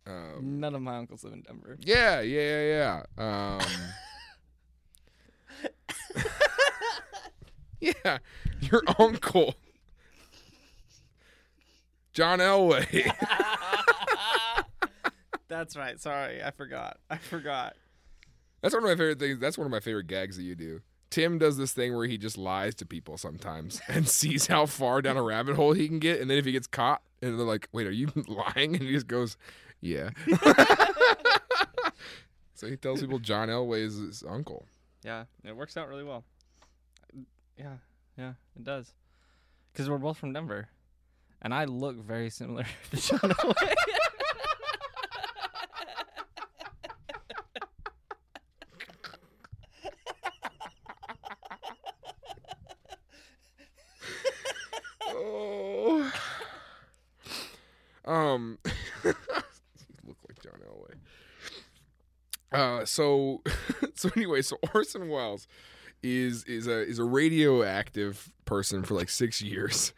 Um, 0.07 0.59
None 0.59 0.75
of 0.75 0.81
my 0.81 0.97
uncles 0.97 1.23
live 1.23 1.33
in 1.33 1.41
Denver. 1.41 1.77
yeah, 1.81 2.21
yeah, 2.21 2.61
yeah, 2.61 3.01
yeah. 3.17 3.57
Um, 3.57 3.61
yeah, 7.79 8.17
your 8.61 8.83
uncle, 8.99 9.55
John 12.13 12.37
Elway. 12.39 13.11
That's 15.47 15.75
right. 15.75 15.99
Sorry, 15.99 16.43
I 16.43 16.51
forgot. 16.51 16.97
I 17.09 17.17
forgot. 17.17 17.75
That's 18.61 18.73
one 18.73 18.83
of 18.83 18.89
my 18.89 18.95
favorite 18.95 19.19
things. 19.19 19.39
That's 19.39 19.57
one 19.57 19.65
of 19.65 19.71
my 19.71 19.79
favorite 19.79 20.07
gags 20.07 20.37
that 20.37 20.43
you 20.43 20.55
do. 20.55 20.81
Tim 21.09 21.37
does 21.37 21.57
this 21.57 21.71
thing 21.73 21.95
where 21.95 22.07
he 22.07 22.17
just 22.17 22.37
lies 22.37 22.75
to 22.75 22.85
people 22.85 23.17
sometimes 23.17 23.81
and 23.87 24.07
sees 24.07 24.47
how 24.47 24.65
far 24.65 25.01
down 25.01 25.17
a 25.17 25.23
rabbit 25.23 25.55
hole 25.55 25.73
he 25.73 25.87
can 25.87 25.99
get, 25.99 26.19
and 26.21 26.29
then 26.29 26.37
if 26.37 26.45
he 26.45 26.51
gets 26.51 26.67
caught, 26.67 27.01
and 27.21 27.37
they're 27.39 27.45
like, 27.45 27.67
"Wait, 27.71 27.87
are 27.87 27.91
you 27.91 28.11
lying?" 28.27 28.75
and 28.75 28.83
he 28.83 28.91
just 28.91 29.07
goes, 29.07 29.37
"Yeah." 29.81 30.09
so 32.55 32.67
he 32.67 32.75
tells 32.75 33.01
people 33.01 33.19
John 33.19 33.49
Elway 33.49 33.81
is 33.81 33.97
his 33.97 34.23
uncle. 34.27 34.65
Yeah, 35.03 35.25
it 35.43 35.55
works 35.55 35.77
out 35.77 35.87
really 35.87 36.03
well. 36.03 36.23
Yeah, 37.57 37.75
yeah, 38.17 38.33
it 38.55 38.63
does. 38.63 38.93
Because 39.71 39.89
we're 39.89 39.97
both 39.97 40.17
from 40.17 40.33
Denver, 40.33 40.67
and 41.41 41.53
I 41.53 41.65
look 41.65 41.97
very 41.97 42.29
similar 42.29 42.65
to 42.91 42.97
John 42.97 43.19
Elway. 43.19 43.73
oh. 55.07 56.11
Um, 58.05 58.59
you 58.63 58.69
look 60.05 60.17
like 60.27 60.41
John 60.41 60.59
Elway. 60.67 60.95
Uh, 62.51 62.85
so, 62.85 63.41
so 63.95 64.09
anyway, 64.15 64.41
so 64.41 64.57
Orson 64.73 65.09
Welles 65.09 65.47
is 66.03 66.43
is 66.45 66.67
a 66.67 66.87
is 66.87 66.99
a 66.99 67.03
radioactive 67.03 68.31
person 68.45 68.83
for 68.83 68.93
like 68.93 69.09
six 69.09 69.41
years, 69.41 69.91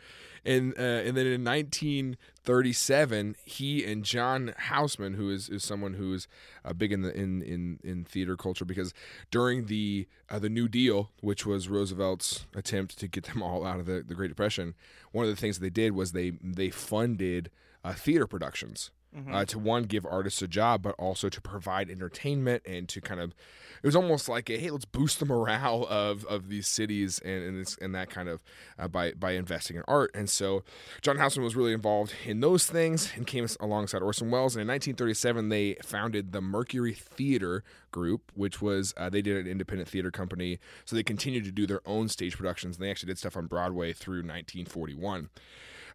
and 0.46 0.74
uh, 0.80 0.82
and 0.82 1.18
then 1.18 1.28
in 1.28 1.44
1937, 1.44 3.36
he 3.44 3.84
and 3.84 4.04
John 4.04 4.54
Houseman, 4.58 5.16
who 5.16 5.30
is, 5.30 5.50
is 5.50 5.64
someone 5.64 5.96
who's 5.96 6.28
uh, 6.64 6.72
big 6.72 6.94
in 6.94 7.02
the 7.02 7.14
in, 7.14 7.42
in 7.42 7.80
in 7.84 8.06
theater 8.06 8.38
culture, 8.38 8.64
because 8.66 8.94
during 9.30 9.66
the 9.66 10.08
uh, 10.30 10.40
the 10.40 10.50
New 10.50 10.70
Deal, 10.70 11.12
which 11.20 11.46
was 11.46 11.68
Roosevelt's 11.68 12.46
attempt 12.56 12.98
to 13.00 13.08
get 13.08 13.26
them 13.26 13.44
all 13.44 13.66
out 13.66 13.82
of 13.82 13.86
the, 13.86 14.04
the 14.08 14.16
Great 14.16 14.30
Depression, 14.30 14.74
one 15.12 15.26
of 15.26 15.30
the 15.30 15.40
things 15.40 15.60
that 15.60 15.64
they 15.64 15.70
did 15.70 15.92
was 15.92 16.14
they 16.14 16.32
they 16.42 16.70
funded 16.70 17.52
uh, 17.88 17.94
theater 17.94 18.28
productions 18.28 18.92
uh, 19.32 19.46
to 19.46 19.58
one 19.58 19.84
give 19.84 20.06
artists 20.06 20.42
a 20.42 20.48
job, 20.48 20.84
but 20.84 20.94
also 21.00 21.30
to 21.30 21.42
provide 21.42 21.90
entertainment 21.90 22.64
and 22.66 22.88
to 22.90 23.02
kind 23.02 23.20
of 23.20 23.34
it 23.82 23.86
was 23.86 23.96
almost 23.96 24.28
like 24.28 24.50
a 24.50 24.58
hey 24.58 24.70
let's 24.70 24.86
boost 24.86 25.20
the 25.20 25.26
morale 25.26 25.86
of 25.90 26.26
of 26.26 26.50
these 26.50 26.68
cities 26.68 27.20
and 27.20 27.44
and, 27.44 27.62
this, 27.62 27.78
and 27.80 27.94
that 27.96 28.10
kind 28.10 28.28
of 28.28 28.44
uh, 28.78 28.88
by 28.88 29.14
by 29.14 29.32
investing 29.32 29.78
in 29.78 29.84
art. 29.88 30.12
And 30.14 30.30
so 30.30 30.64
John 31.02 31.18
Houseman 31.18 31.44
was 31.44 31.56
really 31.56 31.74
involved 31.74 32.14
in 32.26 32.42
those 32.42 32.66
things 32.66 33.12
and 33.16 33.26
came 33.26 33.48
alongside 33.60 34.02
Orson 34.02 34.30
Welles. 34.30 34.56
And 34.56 34.62
in 34.62 34.68
1937 34.68 35.50
they 35.50 35.78
founded 35.84 36.32
the 36.32 36.42
Mercury 36.42 36.94
Theater 36.94 37.64
Group, 37.92 38.32
which 38.36 38.62
was 38.62 38.94
uh, 38.98 39.10
they 39.10 39.22
did 39.22 39.38
an 39.38 39.52
independent 39.52 39.90
theater 39.90 40.12
company. 40.12 40.60
So 40.86 40.96
they 40.96 41.04
continued 41.04 41.46
to 41.46 41.52
do 41.52 41.66
their 41.66 41.82
own 41.88 42.10
stage 42.10 42.36
productions. 42.38 42.78
And 42.78 42.86
they 42.86 42.92
actually 42.92 43.08
did 43.08 43.18
stuff 43.18 43.38
on 43.38 43.48
Broadway 43.48 43.94
through 43.94 44.18
1941. 44.18 45.30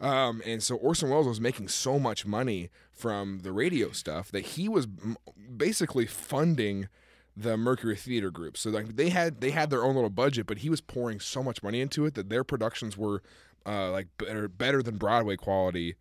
Um, 0.02 0.42
and 0.44 0.62
so 0.62 0.74
Orson 0.76 1.08
Welles 1.10 1.28
was 1.28 1.40
making 1.40 1.68
so 1.68 1.98
much 1.98 2.26
money 2.26 2.68
from 2.90 3.38
the 3.40 3.52
radio 3.52 3.92
stuff 3.92 4.30
that 4.32 4.40
he 4.44 4.68
was 4.68 4.86
m- 5.02 5.16
basically 5.56 6.06
funding 6.06 6.88
the 7.36 7.56
Mercury 7.56 7.96
Theater 7.96 8.30
Group. 8.30 8.56
So 8.58 8.68
like 8.70 8.96
they 8.96 9.10
had 9.10 9.40
they 9.40 9.52
had 9.52 9.70
their 9.70 9.84
own 9.84 9.94
little 9.94 10.10
budget, 10.10 10.46
but 10.46 10.58
he 10.58 10.68
was 10.68 10.80
pouring 10.80 11.20
so 11.20 11.42
much 11.42 11.62
money 11.62 11.80
into 11.80 12.04
it 12.04 12.14
that 12.14 12.28
their 12.30 12.42
productions 12.44 12.96
were 12.98 13.22
uh, 13.64 13.90
like 13.92 14.08
better 14.18 14.48
better 14.48 14.82
than 14.82 14.96
Broadway 14.96 15.36
quality. 15.36 15.94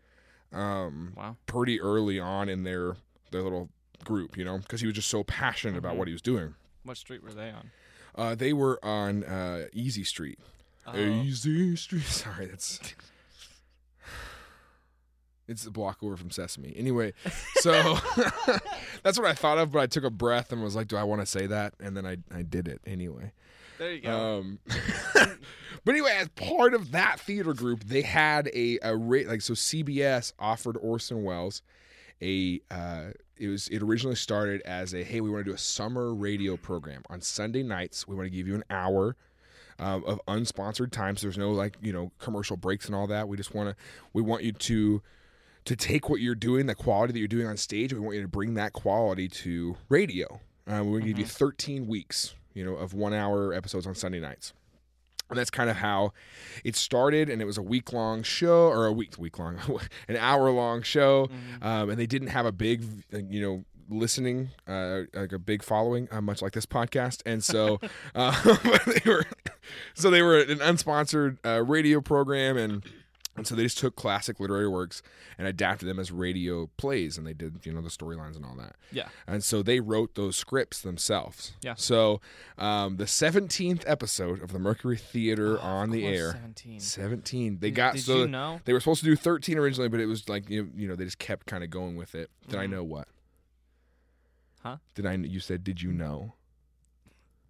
Um, 0.54 1.14
Wow. 1.16 1.38
pretty 1.46 1.80
early 1.80 2.20
on 2.20 2.50
in 2.50 2.64
their 2.64 2.98
their 3.32 3.42
little 3.44 3.70
group, 4.04 4.36
you 4.36 4.44
know, 4.44 4.58
because 4.58 4.82
he 4.82 4.88
was 4.88 4.96
just 4.96 5.10
so 5.10 5.24
passionate 5.24 5.78
about 5.78 5.96
what 5.96 6.08
he 6.08 6.12
was 6.12 6.22
doing. 6.24 6.56
What 6.84 6.98
street 6.98 7.24
were 7.24 7.32
they 7.34 7.52
on? 7.52 7.70
Uh, 8.16 8.36
they 8.36 8.52
were 8.52 8.84
on 8.84 9.24
uh, 9.24 9.68
Easy 9.74 10.04
Street. 10.04 10.40
Oh. 10.88 10.98
Easy 10.98 11.76
Street. 11.78 12.02
Sorry, 12.08 12.48
that's 12.48 12.80
it's 15.48 15.64
the 15.64 15.72
block 15.72 16.04
over 16.04 16.16
from 16.16 16.32
Sesame. 16.32 16.74
Anyway, 16.76 17.14
so 17.56 17.98
that's 19.04 19.18
what 19.20 19.28
I 19.28 19.34
thought 19.34 19.58
of, 19.58 19.72
but 19.72 19.80
I 19.80 19.88
took 19.88 20.04
a 20.04 20.10
breath 20.10 20.52
and 20.52 20.64
was 20.64 20.76
like, 20.76 20.88
"Do 20.88 20.98
I 20.98 21.04
want 21.04 21.22
to 21.22 21.26
say 21.26 21.48
that?" 21.48 21.74
And 21.80 21.96
then 21.98 22.06
I 22.06 22.18
I 22.34 22.42
did 22.44 22.68
it 22.68 22.82
anyway. 22.86 23.32
There 23.78 23.94
you 23.94 24.02
go. 24.02 24.40
Um, 24.40 24.60
but 25.16 25.38
anyway, 25.88 26.16
as 26.20 26.30
part 26.30 26.74
of 26.74 26.92
that 26.92 27.20
theater 27.20 27.54
group, 27.54 27.84
they 27.84 28.04
had 28.04 28.48
a, 28.54 28.78
a 28.84 28.96
rate 28.96 29.28
like 29.28 29.42
so. 29.42 29.54
CBS 29.54 30.34
offered 30.40 30.78
Orson 30.78 31.24
Welles 31.24 31.62
a. 32.22 32.62
Uh, 32.70 33.12
it 33.38 33.48
was 33.48 33.68
it 33.70 33.82
originally 33.82 34.16
started 34.16 34.62
as 34.62 34.94
a 34.94 35.04
hey, 35.04 35.20
we 35.20 35.32
want 35.32 35.44
to 35.44 35.50
do 35.50 35.56
a 35.56 35.58
summer 35.58 36.14
radio 36.14 36.56
program 36.58 37.02
on 37.10 37.22
Sunday 37.22 37.64
nights. 37.64 38.08
We 38.08 38.16
want 38.16 38.28
to 38.28 38.30
give 38.30 38.48
you 38.48 38.54
an 38.56 38.64
hour. 38.70 39.16
um, 39.80 40.04
of 40.06 40.22
unsponsored 40.28 40.92
times. 40.92 41.24
There's 41.24 41.40
no 41.40 41.52
like 41.52 41.76
you 41.82 41.92
know 41.92 42.12
commercial 42.20 42.56
breaks 42.58 42.86
and 42.86 42.94
all 42.94 43.08
that. 43.08 43.28
We 43.28 43.36
just 43.36 43.56
want 43.56 43.70
to 43.70 43.76
we 44.14 44.22
want 44.22 44.44
you 44.44 44.52
to 44.52 45.02
to 45.72 45.78
take 45.78 46.10
what 46.10 46.20
you're 46.20 46.36
doing, 46.36 46.66
the 46.66 46.76
quality 46.76 47.14
that 47.14 47.20
you're 47.20 47.30
doing 47.30 47.48
on 47.48 47.56
stage. 47.56 47.94
We 47.94 48.00
want 48.02 48.16
you 48.16 48.22
to 48.22 48.28
bring 48.28 48.56
that 48.56 48.74
quality 48.74 49.30
to 49.30 49.78
radio. 49.88 50.42
Uh, 50.68 50.84
we're 50.84 51.00
gonna 51.00 51.14
give 51.14 51.20
you 51.20 51.26
13 51.26 51.88
weeks, 51.88 52.36
you 52.54 52.66
know, 52.66 52.74
of 52.74 52.94
one 52.94 53.14
hour 53.14 53.54
episodes 53.54 53.88
on 53.88 53.96
Sunday 53.96 54.20
nights. 54.20 54.52
And 55.30 55.40
that's 55.40 55.50
kind 55.50 55.70
of 55.70 55.78
how 55.78 56.12
it 56.66 56.76
started. 56.76 57.30
And 57.30 57.42
it 57.42 57.46
was 57.46 57.58
a 57.58 57.62
week 57.62 57.94
long 57.94 58.22
show, 58.22 58.68
or 58.68 58.86
a 58.86 58.92
week 58.92 59.18
week 59.18 59.40
long, 59.40 59.60
an 60.10 60.18
hour 60.18 60.52
long 60.52 60.82
show. 60.82 61.30
Um, 61.62 61.90
and 61.90 61.98
they 61.98 62.06
didn't 62.06 62.28
have 62.28 62.46
a 62.46 62.52
big, 62.52 62.84
you 63.10 63.42
know, 63.42 63.64
listening, 63.88 64.50
uh, 64.68 65.04
like 65.14 65.32
a 65.32 65.40
big 65.40 65.64
following, 65.64 66.10
uh, 66.12 66.20
much 66.20 66.42
like 66.42 66.52
this 66.52 66.66
podcast. 66.66 67.22
And 67.26 67.42
so, 67.42 67.80
uh, 68.14 68.58
they 68.86 69.10
were, 69.10 69.26
so 69.94 70.10
they 70.10 70.22
were 70.22 70.38
an 70.38 70.60
unsponsored 70.60 71.38
uh, 71.46 71.64
radio 71.64 72.02
program, 72.02 72.58
and 72.58 72.84
and 73.38 73.48
so 73.48 73.56
they 73.56 73.64
just 73.64 73.78
took 73.78 73.96
classic 73.96 74.40
literary 74.40 74.68
works 74.68 75.02
and 75.38 75.48
adapted 75.48 75.88
them 75.88 76.00
as 76.00 76.12
radio 76.12 76.68
plays, 76.78 77.18
and 77.18 77.26
they 77.26 77.34
did, 77.34 77.60
you 77.66 77.72
know, 77.72 77.82
the 77.82 77.90
storylines 77.90 78.36
and 78.36 78.46
all 78.46 78.56
that. 78.56 78.76
Yeah. 78.92 79.08
And 79.26 79.42
so 79.44 79.64
they 79.64 79.80
wrote 79.80 80.16
those 80.16 80.36
scripts 80.36 80.82
themselves. 80.82 81.54
Yeah. 81.62 81.76
So 81.76 82.20
um, 82.58 82.98
the 82.98 83.06
17th 83.06 83.84
episode 83.88 84.42
of 84.44 84.52
the 84.52 84.60
Mercury 84.60 84.98
Theater 84.98 85.58
Oh, 85.62 85.66
on 85.66 85.92
the 85.92 86.06
air. 86.06 86.32
17. 86.34 86.80
17. 86.82 87.60
They 87.60 87.70
Did- 87.70 87.76
got 87.76 87.94
did 87.96 88.04
so 88.04 88.18
you 88.18 88.28
know? 88.28 88.60
they 88.66 88.74
were 88.74 88.80
supposed 88.82 89.00
to 89.00 89.06
do 89.06 89.16
13 89.16 89.58
originally, 89.58 89.88
but 89.90 90.00
it 90.02 90.08
was 90.08 90.28
like 90.28 90.50
you 90.50 90.70
you 90.76 90.88
know 90.88 90.96
they 90.96 91.06
just 91.06 91.20
kept 91.20 91.48
kind 91.48 91.64
of 91.64 91.70
going 91.70 91.96
with 91.96 92.14
it. 92.16 92.30
Did 92.50 92.60
I 92.60 92.66
Mhm. 92.68 92.72
know 92.72 92.84
what? 92.84 93.08
Huh? 94.64 94.78
Did 94.94 95.06
I? 95.06 95.14
You 95.16 95.40
said 95.40 95.64
did 95.64 95.82
you 95.82 95.92
know? 95.92 96.34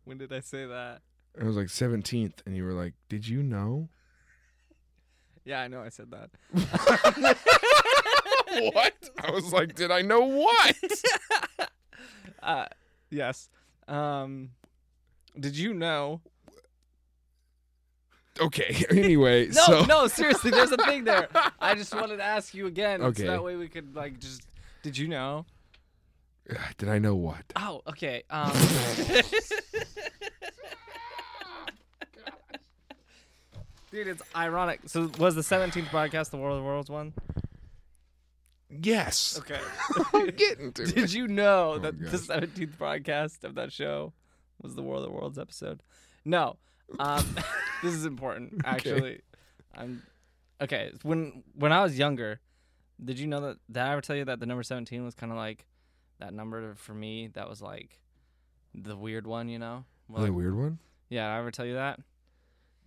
When 0.06 0.18
did 0.18 0.32
I 0.32 0.40
say 0.40 0.66
that? 0.66 1.02
I 1.40 1.44
was 1.44 1.56
like 1.56 1.68
17th, 1.68 2.42
and 2.46 2.56
you 2.56 2.64
were 2.66 2.74
like, 2.74 2.94
did 3.10 3.28
you 3.28 3.42
know? 3.42 3.90
Yeah, 5.46 5.62
I 5.62 5.68
know 5.68 5.82
I 5.82 5.90
said 5.90 6.12
that. 6.12 6.30
what? 8.74 8.94
I 9.24 9.32
was 9.32 9.52
like, 9.52 9.76
did 9.76 9.92
I 9.92 10.02
know 10.02 10.22
what? 10.22 10.76
uh, 12.44 12.66
yes. 13.10 13.50
Um, 13.88 14.52
did 15.40 15.58
you 15.58 15.74
know? 15.74 16.22
okay. 18.40 18.86
Anyway, 18.92 19.48
No, 19.48 19.62
so 19.64 19.86
no, 19.86 20.08
seriously. 20.08 20.52
There's 20.52 20.72
a 20.72 20.78
thing 20.78 21.04
there. 21.06 21.28
I 21.60 21.76
just 21.76 21.94
wanted 21.96 22.18
to 22.18 22.24
ask 22.24 22.54
you 22.54 22.68
again, 22.68 23.02
Okay. 23.02 23.24
so 23.24 23.32
that 23.32 23.44
way 23.44 23.56
we 23.56 23.68
could 23.68 23.96
like 23.96 24.20
just. 24.20 24.44
Did 24.84 24.98
you 24.98 25.08
know? 25.08 25.46
did 26.78 26.90
I 26.90 27.00
know 27.00 27.16
what? 27.16 27.44
Oh, 27.56 27.82
okay. 27.88 28.24
Um, 28.30 28.52
dude, 33.92 34.08
it's 34.08 34.22
ironic. 34.36 34.82
So 34.88 35.10
was 35.20 35.36
the 35.36 35.42
17th 35.42 35.86
podcast 35.88 36.30
the 36.32 36.38
War 36.38 36.50
of 36.52 36.58
the 36.58 36.64
Worlds 36.64 36.90
one? 36.90 37.14
Yes. 38.70 39.38
Okay. 39.40 39.60
I'm 40.14 40.28
getting 40.32 40.72
to 40.74 40.86
Did 40.86 40.98
it. 41.06 41.14
you 41.14 41.28
know 41.28 41.74
Oh, 41.74 41.80
that 41.80 42.00
the 42.00 42.06
gosh. 42.18 42.28
17th 42.28 42.78
broadcast 42.78 43.44
of 43.44 43.56
that 43.56 43.72
show 43.74 44.14
was 44.62 44.76
the 44.76 44.82
War 44.82 44.98
of 44.98 45.04
the 45.04 45.10
Worlds 45.12 45.38
episode? 45.38 45.84
No. 46.24 46.58
Um, 47.00 47.36
this 47.84 47.94
is 47.94 48.06
important, 48.06 48.62
actually. 48.66 49.22
I'm 49.76 50.04
okay. 50.62 50.92
When 51.04 51.44
when 51.54 51.72
I 51.72 51.84
was 51.84 51.98
younger, 51.98 52.40
did 53.04 53.20
you 53.20 53.28
know 53.28 53.42
that? 53.42 53.58
Did 53.72 53.82
I 53.82 53.92
ever 53.94 54.02
tell 54.02 54.16
you 54.16 54.26
that 54.26 54.40
the 54.40 54.46
number 54.46 54.64
17 54.64 55.04
was 55.04 55.16
kind 55.16 55.32
of 55.32 55.38
like 55.38 55.66
that 56.20 56.34
number 56.34 56.76
for 56.76 56.94
me? 56.94 57.28
That 57.34 57.50
was 57.50 57.62
like 57.62 58.00
the 58.74 58.96
weird 58.96 59.26
one, 59.28 59.50
you 59.50 59.60
know? 59.60 59.86
Like- 60.10 60.32
weird 60.32 60.56
one? 60.58 60.80
yeah, 61.10 61.28
did 61.30 61.36
I 61.36 61.40
ever 61.40 61.52
tell 61.52 61.66
you 61.66 61.74
that? 61.76 62.00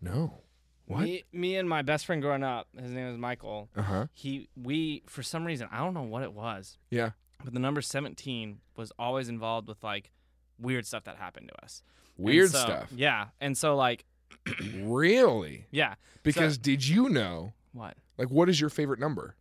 No. 0.01 0.41
What? 0.87 1.03
Me, 1.03 1.25
me 1.33 1.57
and 1.57 1.69
my 1.69 1.83
best 1.83 2.05
friend 2.07 2.21
growing 2.21 2.43
up, 2.43 2.69
his 2.79 2.91
name 2.93 3.07
was 3.09 3.17
Michael. 3.17 3.69
Uh 3.77 3.83
huh. 3.83 4.07
He 4.13 4.49
we 4.57 5.03
for 5.07 5.23
some 5.23 5.45
reason 5.45 5.69
I 5.73 5.79
don't 5.79 5.95
know 5.95 6.03
what 6.03 6.23
it 6.23 6.33
was. 6.33 6.77
Yeah. 6.91 7.11
but 7.43 7.53
the 7.55 7.61
number 7.61 7.81
17 7.83 8.59
was 8.77 8.93
always 8.99 9.29
involved 9.29 9.69
with 9.69 9.83
like 9.83 10.11
weird 10.59 10.87
stuff 10.87 11.05
that 11.05 11.17
happened 11.17 11.49
to 11.49 11.65
us 11.65 11.83
And 12.17 12.27
Weird 12.27 12.51
so- 12.51 12.59
stuff. 12.59 12.91
yeah 12.95 13.27
and 13.41 13.57
so 13.59 13.77
like 13.77 14.05
Really? 14.77 15.67
yeah 15.71 15.95
Because 16.23 16.59
did 16.59 16.87
you 16.87 17.09
know? 17.09 17.53
what 17.73 17.97
Like, 18.19 18.31
what 18.31 18.49
is 18.49 18.61
your 18.61 18.71
favorite 18.71 19.01
number? 19.01 19.35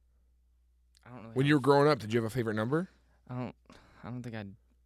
i 1.05 1.09
don't 1.09 1.19
really 1.23 1.33
When 1.33 1.45
you 1.45 1.53
were 1.55 1.59
growing 1.59 1.87
up, 1.87 1.99
did 1.99 2.13
you 2.13 2.21
have 2.21 2.25
a 2.31 2.33
favorite 2.33 2.55
number? 2.55 2.89
i 3.29 3.35
don't 3.35 3.55
i 4.03 4.09
don't 4.09 4.23
think 4.23 4.35
i 4.35 4.43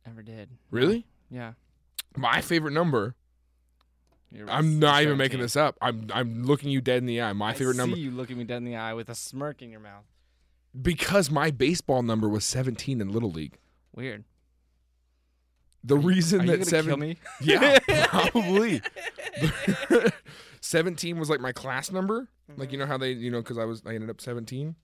ever 0.10 0.22
did 0.22 0.50
Really? 0.72 1.06
yeah 1.30 1.54
My 2.16 2.42
favorite 2.42 2.72
number. 2.74 3.16
You're 4.32 4.50
I'm 4.50 4.80
not 4.80 5.02
even 5.04 5.18
making 5.18 5.40
this 5.40 5.56
up. 5.56 5.78
I'm 5.82 6.08
I'm 6.14 6.44
looking 6.44 6.70
you 6.70 6.82
dead 6.82 6.98
in 6.98 7.06
the 7.06 7.22
eye. 7.22 7.34
My 7.34 7.50
I 7.50 7.54
favorite 7.54 7.76
see 7.76 7.78
number 7.78 7.98
you 7.98 8.12
looking 8.12 8.38
me 8.38 8.44
dead 8.44 8.58
in 8.58 8.66
the 8.66 8.76
eye 8.76 8.94
with 8.94 9.10
a 9.10 9.16
smirk 9.16 9.62
in 9.62 9.70
your 9.70 9.80
mouth 9.80 10.06
because 10.80 11.32
my 11.32 11.50
baseball 11.52 12.04
number 12.04 12.28
was 12.28 12.46
17 12.46 13.02
in 13.02 13.12
little 13.12 13.32
league. 13.32 13.58
weird 13.96 14.26
The 15.84 15.98
reason 15.98 16.46
that 16.48 16.66
seven 16.66 17.00
me 17.00 17.18
Yeah, 17.42 17.80
probably. 18.08 18.82
17 20.62 21.18
was 21.18 21.30
like 21.30 21.40
my 21.40 21.52
class 21.52 21.92
number. 21.92 22.28
Like 22.58 22.72
you 22.72 22.78
know 22.78 22.86
how 22.86 22.98
they, 22.98 23.12
you 23.12 23.32
know, 23.32 23.42
cuz 23.42 23.58
I 23.58 23.66
was 23.66 23.82
I 23.86 23.94
ended 23.94 24.10
up 24.10 24.20
17. 24.22 24.76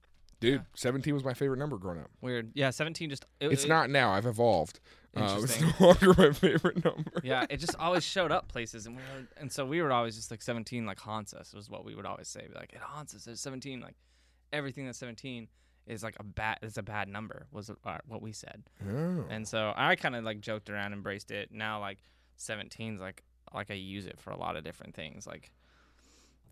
Dude, 0.44 0.54
Yeah. 0.56 0.60
17 0.76 1.14
was 1.14 1.24
my 1.24 1.34
favorite 1.34 1.58
number 1.58 1.78
growing 1.78 2.00
up. 2.02 2.10
weird 2.22 2.52
yeah 2.54 2.70
17 2.70 3.10
just 3.10 3.26
it, 3.40 3.52
It's 3.52 3.64
it- 3.66 3.70
not 3.70 3.90
now. 3.90 4.12
I've 4.12 4.26
evolved. 4.26 4.80
Uh, 5.16 5.40
it's 5.44 5.62
no 5.80 5.88
longer 5.88 6.14
my 6.18 6.32
favorite 6.32 6.84
number. 6.84 7.12
yeah 7.24 7.46
it 7.50 7.58
just 7.58 7.76
always 7.78 8.04
showed 8.04 8.32
up 8.32 8.48
places 8.48 8.88
and 8.88 8.96
we 8.96 9.02
were 9.04 9.28
and 9.38 9.52
so 9.52 9.64
we 9.66 9.80
were 9.82 9.92
always 9.92 10.16
just 10.16 10.32
like 10.32 10.42
17 10.42 10.86
like 10.88 11.00
haunts 11.00 11.34
us 11.36 11.54
was 11.54 11.70
what 11.70 11.86
we 11.86 11.94
would 11.96 12.06
always 12.08 12.28
say 12.28 12.48
like 12.56 12.74
it 12.74 12.80
haunts 12.82 13.14
us 13.14 13.28
it's 13.28 13.40
17 13.42 13.80
like 13.80 13.94
everything 14.52 14.86
that's 14.88 14.98
17 14.98 15.48
is 15.86 16.02
like 16.02 16.16
a 16.20 16.24
bad 16.24 16.58
it's 16.64 16.78
a 16.78 16.82
bad 16.84 17.08
number 17.08 17.46
was 17.52 17.70
uh, 17.70 17.98
what 18.08 18.22
we 18.24 18.32
said 18.32 18.64
Oh. 18.90 19.26
and 19.30 19.48
so 19.48 19.72
i 19.76 19.96
kind 19.96 20.16
of 20.16 20.24
like 20.24 20.40
joked 20.42 20.70
around 20.72 20.94
embraced 20.94 21.30
it 21.30 21.50
now 21.52 21.80
like 21.80 22.00
17's 22.40 23.00
like 23.00 23.22
like 23.54 23.70
i 23.70 23.76
use 23.76 24.06
it 24.08 24.20
for 24.20 24.32
a 24.32 24.38
lot 24.38 24.56
of 24.56 24.64
different 24.64 24.96
things 24.96 25.28
like 25.28 25.52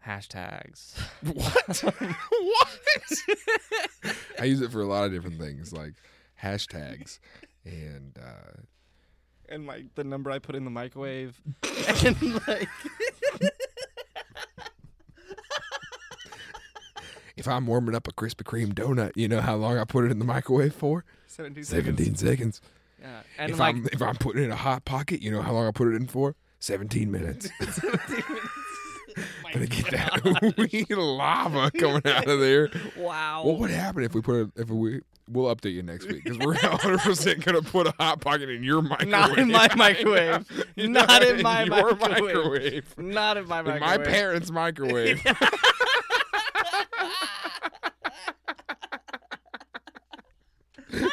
hashtags 0.05 0.93
What? 1.23 1.83
what? 1.83 2.79
I 4.39 4.45
use 4.45 4.61
it 4.61 4.71
for 4.71 4.81
a 4.81 4.85
lot 4.87 5.05
of 5.05 5.11
different 5.11 5.39
things, 5.39 5.71
like 5.71 5.93
hashtags 6.41 7.19
and 7.65 8.17
uh, 8.17 8.61
and 9.49 9.67
like 9.67 9.93
the 9.95 10.03
number 10.03 10.31
i 10.31 10.39
put 10.39 10.55
in 10.55 10.63
the 10.65 10.71
microwave 10.71 11.39
and 12.05 12.47
like 12.47 12.67
if 17.37 17.47
I'm 17.47 17.65
warming 17.67 17.95
up 17.95 18.07
a 18.07 18.11
Krispy 18.11 18.43
Kreme 18.43 18.73
donut, 18.73 19.11
you 19.15 19.27
know 19.27 19.41
how 19.41 19.55
long 19.55 19.77
I 19.77 19.83
put 19.85 20.03
it 20.05 20.11
in 20.11 20.19
the 20.19 20.25
microwave 20.25 20.75
for? 20.75 21.05
17 21.27 21.63
seconds. 21.63 21.85
17 21.97 22.15
seconds. 22.15 22.61
yeah 23.01 23.21
and 23.39 23.51
if 23.51 23.59
like 23.59 23.75
I'm 23.75 23.87
if 23.93 24.01
I'm 24.01 24.15
putting 24.15 24.41
it 24.41 24.45
in 24.45 24.51
a 24.51 24.55
hot 24.55 24.85
pocket, 24.85 25.21
you 25.21 25.31
know 25.31 25.41
how 25.41 25.53
long 25.53 25.67
I 25.67 25.71
put 25.71 25.87
it 25.87 25.95
in 25.95 26.07
for? 26.07 26.35
17 26.59 27.09
minutes. 27.11 27.49
17 27.59 28.23
minutes 28.29 28.29
My 28.29 28.60
Gonna 29.53 29.65
get 29.67 29.91
that 29.91 30.53
wee 30.71 30.85
lava 30.95 31.71
coming 31.71 32.01
out 32.05 32.27
of 32.27 32.39
there. 32.39 32.69
wow 32.97 33.43
What 33.45 33.59
would 33.59 33.71
happen 33.71 34.03
if 34.03 34.13
we 34.13 34.21
put 34.21 34.35
it 34.41 34.49
if 34.55 34.69
we 34.69 35.01
we'll 35.29 35.53
update 35.53 35.73
you 35.73 35.83
next 35.83 36.07
week 36.07 36.23
because 36.23 36.37
we're 36.39 36.53
100 36.61 36.99
percent 36.99 37.43
gonna 37.45 37.61
put 37.61 37.87
a 37.87 37.93
hot 37.99 38.21
pocket 38.21 38.49
in 38.49 38.63
your 38.63 38.81
microwave. 38.81 39.09
Not 39.09 39.37
in 39.37 39.51
my 39.51 39.67
microwave. 39.75 40.45
Not 40.77 41.23
in 41.23 41.41
my 41.41 41.63
your 41.63 41.95
microwave. 41.95 41.99
microwave. 42.19 42.97
Not 42.97 43.37
in 43.37 43.47
my 43.47 43.59
In 43.59 43.65
microwave. 43.65 43.81
my 43.81 43.97
parents' 44.05 44.51
microwave. 44.51 45.21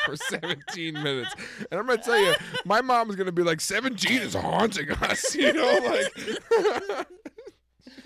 for 0.05 0.17
17 0.17 0.95
minutes. 0.95 1.35
And 1.71 1.79
I'm 1.81 1.87
going 1.87 1.99
to 1.99 2.05
tell 2.05 2.19
you, 2.19 2.35
my 2.65 2.81
mom's 2.81 3.17
going 3.17 3.27
to 3.27 3.33
be 3.33 3.43
like, 3.43 3.61
17 3.61 4.23
is 4.23 4.35
haunting 4.35 4.91
us. 4.91 5.35
You 5.35 5.53
know, 5.53 5.79
like, 5.85 7.07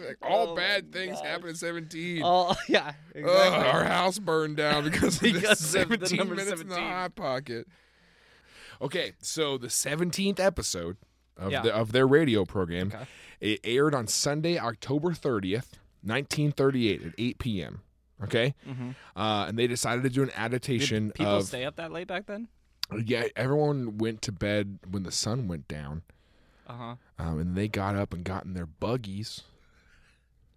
like 0.07 0.19
all 0.23 0.51
Oh 0.51 0.55
bad 0.57 0.93
things 0.93 1.17
gosh. 1.19 1.25
happen 1.27 1.49
at 1.51 1.57
17. 1.57 2.23
Oh 2.25 2.55
yeah, 2.69 2.93
Ugh, 3.17 3.27
our 3.27 3.85
house 3.85 4.19
burned 4.19 4.57
down 4.57 4.85
because, 4.91 5.17
of 5.17 5.23
Because 5.23 5.43
this 5.43 5.75
of 5.75 5.89
the 5.89 6.07
17 6.07 6.19
number 6.19 6.35
minutes 6.35 6.61
in 6.61 6.69
the 6.69 6.77
hot 6.81 7.15
pocket. 7.15 7.67
Okay, 8.81 9.13
so 9.21 9.59
the 9.59 9.69
17th 9.69 10.41
episode 10.41 10.97
of 11.37 11.53
Yeah. 11.53 11.63
the, 11.63 11.75
of 11.75 11.93
their 11.93 12.07
radio 12.07 12.45
program, 12.45 12.89
Okay. 12.95 13.05
it 13.41 13.61
aired 13.65 13.95
on 13.95 14.07
Sunday, 14.09 14.59
October 14.59 15.11
30th, 15.13 15.79
1938 16.03 17.03
at 17.07 17.13
8 17.17 17.39
p.m. 17.39 17.83
Okay, 18.23 18.55
Mhm. 18.69 18.95
uh, 19.17 19.47
and 19.49 19.59
they 19.59 19.67
decided 19.67 20.03
to 20.05 20.11
do 20.11 20.23
an 20.23 20.31
adaptation 20.37 21.07
Did 21.09 21.15
people 21.17 21.37
of 21.39 21.45
stay 21.47 21.65
up 21.65 21.77
that 21.77 21.91
late 21.93 22.07
back 22.09 22.27
then? 22.27 22.49
yeah. 23.05 23.25
Everyone 23.37 23.99
went 23.99 24.23
to 24.23 24.33
bed 24.33 24.79
when 24.89 25.03
the 25.05 25.11
sun 25.13 25.49
went 25.49 25.67
down, 25.67 26.03
Uh 26.67 26.73
huh. 26.73 26.95
um, 27.19 27.39
and 27.41 27.57
they 27.57 27.67
got 27.69 27.97
up 27.97 28.13
and 28.13 28.23
got 28.25 28.45
in 28.45 28.55
their 28.55 28.67
buggies 28.67 29.43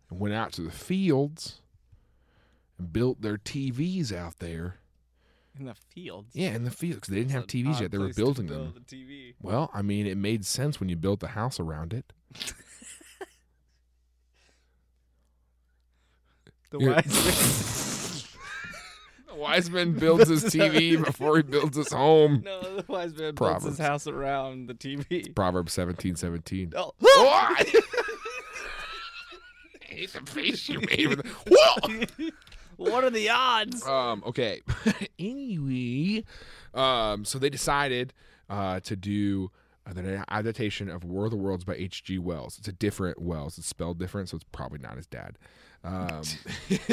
and 0.10 0.20
went 0.20 0.34
out 0.34 0.52
to 0.54 0.62
the 0.62 0.72
fields 0.72 1.62
and 2.78 2.92
built 2.92 3.22
their 3.22 3.38
TVs 3.38 4.12
out 4.14 4.40
there. 4.40 4.76
In 5.58 5.66
the 5.66 5.76
fields. 5.76 6.32
Yeah, 6.36 6.50
in 6.56 6.66
the 6.66 6.72
fields 6.72 7.00
'cause 7.02 7.10
they 7.14 7.20
didn't 7.20 7.32
have 7.32 7.48
TVs 7.48 7.80
yet. 7.80 7.92
They 7.92 7.98
were 7.98 8.14
building 8.14 8.48
them. 8.48 8.74
TV. 8.88 9.36
Well, 9.42 9.72
I 9.74 9.82
mean, 9.82 10.06
it 10.06 10.18
made 10.18 10.46
sense 10.46 10.80
when 10.82 10.90
you 10.90 10.98
built 10.98 11.22
the 11.22 11.30
house 11.30 11.60
around 11.60 11.94
it. 11.94 12.12
The 16.72 16.80
wise 16.80 17.06
The 19.28 19.36
wise 19.36 19.70
man 19.70 19.94
builds 19.94 20.28
his 20.30 20.44
TV 20.46 21.02
before 21.06 21.38
he 21.38 21.44
builds 21.44 21.78
his 21.78 21.92
home. 21.92 22.42
No, 22.44 22.62
the 22.78 22.86
wise 22.88 23.16
man 23.16 23.36
builds 23.36 23.66
his 23.66 23.78
house 23.78 24.08
around 24.08 24.68
the 24.68 24.74
TV. 24.74 25.34
Proverbs 25.36 25.74
seventeen 25.74 26.16
seventeen. 26.16 26.74
Oh. 26.76 26.94
Hate 29.96 30.12
the 30.12 30.20
face 30.30 30.68
you 30.68 30.82
made 30.82 31.08
with 31.08 31.26
Whoa! 31.50 32.06
what 32.76 33.06
are 33.06 33.10
the 33.10 33.30
odds? 33.30 33.86
Um, 33.88 34.24
okay. 34.26 34.62
anyway, 35.20 36.26
um, 36.74 37.24
so 37.24 37.40
they 37.40 37.50
decided 37.50 38.14
uh, 38.50 38.82
to 38.82 38.98
do 38.98 39.52
an 39.86 40.26
adaptation 40.28 40.90
of 40.90 41.06
War 41.06 41.26
of 41.26 41.32
the 41.32 41.38
Worlds 41.38 41.64
by 41.64 41.76
H.G. 41.76 42.18
Wells. 42.20 42.58
It's 42.58 42.68
a 42.68 42.74
different 42.74 43.22
Wells. 43.22 43.58
It's 43.58 43.68
spelled 43.68 43.98
different, 43.98 44.30
so 44.30 44.36
it's 44.36 44.46
probably 44.52 44.80
not 44.80 44.98
his 44.98 45.08
dad. 45.08 45.38
Um, 45.86 46.22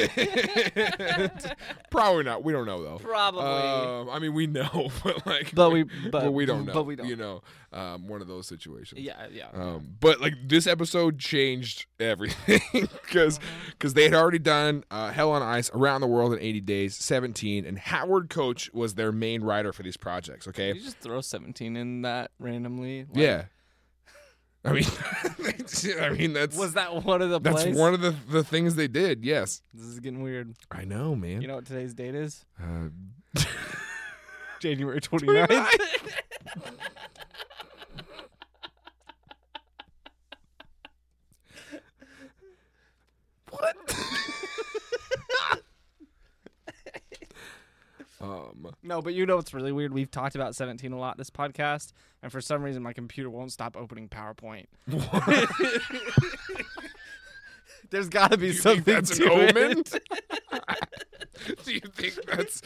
probably 1.90 2.24
not. 2.24 2.44
We 2.44 2.52
don't 2.52 2.66
know 2.66 2.82
though. 2.82 2.98
Probably. 2.98 3.42
Um, 3.42 4.10
I 4.10 4.18
mean, 4.18 4.34
we 4.34 4.46
know, 4.46 4.90
but 5.04 5.26
like, 5.26 5.54
But 5.54 5.70
we- 5.70 5.84
but, 5.84 6.10
but- 6.12 6.32
we 6.32 6.44
don't 6.46 6.66
know. 6.66 6.72
but 6.72 6.84
we 6.84 6.96
don't. 6.96 7.06
You 7.08 7.16
know, 7.16 7.42
um, 7.72 8.06
one 8.08 8.20
of 8.20 8.28
those 8.28 8.46
situations. 8.46 9.00
yeah, 9.00 9.26
yeah. 9.32 9.48
Um, 9.54 9.96
but 10.00 10.20
like 10.20 10.34
this 10.46 10.66
episode 10.66 11.18
changed 11.18 11.86
everything 11.98 12.60
because 13.02 13.40
because 13.70 13.94
they 13.94 14.04
had 14.04 14.14
already 14.14 14.38
done 14.38 14.84
uh, 14.90 15.10
Hell 15.10 15.30
on 15.32 15.42
Ice 15.42 15.70
around 15.74 16.00
the 16.02 16.06
world 16.06 16.32
in 16.32 16.38
80 16.40 16.60
days, 16.60 16.96
17, 16.96 17.64
and 17.64 17.78
Howard 17.78 18.28
Koch 18.30 18.70
was 18.72 18.94
their 18.94 19.12
main 19.12 19.42
writer 19.42 19.72
for 19.72 19.82
these 19.82 19.96
projects. 19.96 20.46
Okay, 20.48 20.68
Did 20.74 20.76
you 20.76 20.82
just 20.84 20.98
throw 20.98 21.20
17 21.20 21.76
in 21.76 22.02
that 22.02 22.30
randomly? 22.38 23.06
Like, 23.08 23.16
yeah. 23.16 23.44
I 24.64 24.72
mean, 24.72 24.84
I 26.00 26.10
mean 26.10 26.32
that's 26.34 26.56
Was 26.56 26.74
that 26.74 27.02
one 27.04 27.20
of 27.20 27.30
the 27.30 27.40
that's 27.40 27.62
plays? 27.64 27.76
one 27.76 27.94
of 27.94 28.00
the 28.00 28.14
the 28.30 28.44
things 28.44 28.74
they 28.76 28.86
did. 28.88 29.24
Yes, 29.24 29.62
This 29.74 29.86
is 29.86 29.98
getting 30.00 30.22
weird. 30.22 30.54
I 30.70 30.84
know, 30.84 31.16
man. 31.16 31.42
You 31.42 31.48
know 31.48 31.56
what 31.56 31.66
today's 31.66 31.94
date 31.94 32.14
is? 32.14 32.44
uh, 32.62 32.88
January 34.60 35.00
29th. 35.00 35.48
what? 35.48 36.74
Um, 48.22 48.74
no, 48.82 49.02
but 49.02 49.14
you 49.14 49.26
know 49.26 49.36
what's 49.36 49.52
really 49.52 49.72
weird? 49.72 49.92
We've 49.92 50.10
talked 50.10 50.34
about 50.34 50.54
17 50.54 50.92
a 50.92 50.98
lot 50.98 51.18
this 51.18 51.30
podcast, 51.30 51.92
and 52.22 52.30
for 52.30 52.40
some 52.40 52.62
reason 52.62 52.82
my 52.82 52.92
computer 52.92 53.28
won't 53.28 53.50
stop 53.52 53.76
opening 53.76 54.08
PowerPoint. 54.08 54.66
There's 57.90 58.08
got 58.08 58.30
to 58.30 58.38
be 58.38 58.46
you 58.48 58.52
something 58.54 58.84
think 58.84 59.06
that's 59.06 59.18
an 59.18 59.26
to 59.26 59.32
omen? 59.32 59.80
it. 59.80 59.92
Do 61.64 61.72
you 61.72 61.80
think 61.80 62.14
that's? 62.26 62.62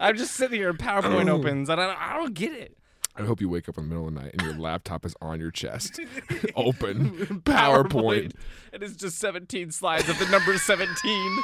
I'm 0.00 0.16
just 0.16 0.34
sitting 0.34 0.58
here 0.58 0.70
and 0.70 0.78
PowerPoint 0.78 1.28
opens, 1.28 1.68
and 1.68 1.80
I 1.80 1.86
don't, 1.86 2.00
I 2.00 2.16
don't 2.16 2.34
get 2.34 2.52
it. 2.52 2.76
I 3.18 3.22
hope 3.22 3.40
you 3.40 3.48
wake 3.48 3.68
up 3.68 3.78
in 3.78 3.84
the 3.84 3.88
middle 3.88 4.08
of 4.08 4.14
the 4.14 4.20
night 4.20 4.32
and 4.34 4.42
your 4.42 4.54
laptop 4.54 5.06
is 5.06 5.14
on 5.22 5.40
your 5.40 5.50
chest, 5.50 6.00
open, 6.54 7.42
PowerPoint. 7.44 8.32
And 8.74 8.82
it's 8.82 8.94
just 8.94 9.18
17 9.18 9.70
slides 9.70 10.08
of 10.10 10.18
the 10.18 10.26
number 10.26 10.58
17. 10.58 11.38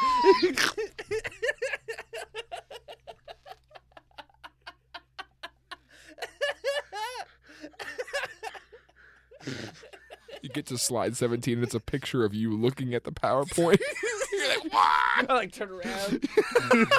You 10.42 10.48
get 10.48 10.66
to 10.66 10.78
slide 10.78 11.16
17 11.16 11.54
and 11.54 11.62
it's 11.64 11.74
a 11.74 11.80
picture 11.80 12.24
of 12.24 12.34
you 12.34 12.56
looking 12.56 12.94
at 12.94 13.04
the 13.04 13.12
PowerPoint. 13.12 13.78
You're 14.32 14.48
like, 14.48 14.72
what? 14.72 15.30
I 15.30 15.34
like 15.34 15.52
turn 15.52 15.70
around. 15.70 16.28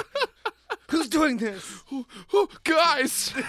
Who's 0.90 1.08
doing 1.08 1.36
this? 1.38 1.82
Oh, 1.92 2.06
oh, 2.32 2.48
guys. 2.64 3.34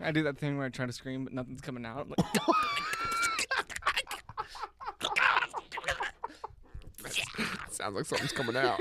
I 0.00 0.10
do 0.12 0.22
that 0.24 0.38
thing 0.38 0.56
where 0.58 0.66
I 0.66 0.70
try 0.70 0.86
to 0.86 0.92
scream, 0.92 1.24
but 1.24 1.32
nothing's 1.32 1.60
coming 1.60 1.84
out. 1.86 2.00
I'm 2.00 2.08
like, 2.16 2.26
Sounds 7.70 7.94
like 7.94 8.04
something's 8.06 8.32
coming 8.32 8.56
out. 8.56 8.80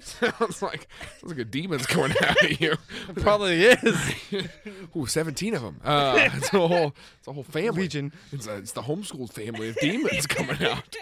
sounds 0.00 0.62
like 0.62 0.86
sounds 1.26 1.38
like 1.38 1.46
a 1.46 1.50
demon's 1.50 1.86
coming 1.86 2.16
out 2.22 2.42
of 2.42 2.60
you. 2.60 2.76
probably 3.16 3.64
is. 3.64 4.14
Ooh, 4.96 5.06
17 5.06 5.54
of 5.54 5.62
them. 5.62 5.80
Uh, 5.84 6.28
it's 6.34 6.52
a 6.52 6.66
whole 6.68 6.94
it's 7.18 7.28
a 7.28 7.32
whole 7.32 7.42
family. 7.42 7.82
Legion. 7.82 8.12
It's, 8.32 8.46
a, 8.46 8.56
it's 8.56 8.72
the 8.72 8.82
homeschooled 8.82 9.32
family 9.32 9.70
of 9.70 9.76
demons 9.76 10.26
coming 10.26 10.62
out. 10.62 10.96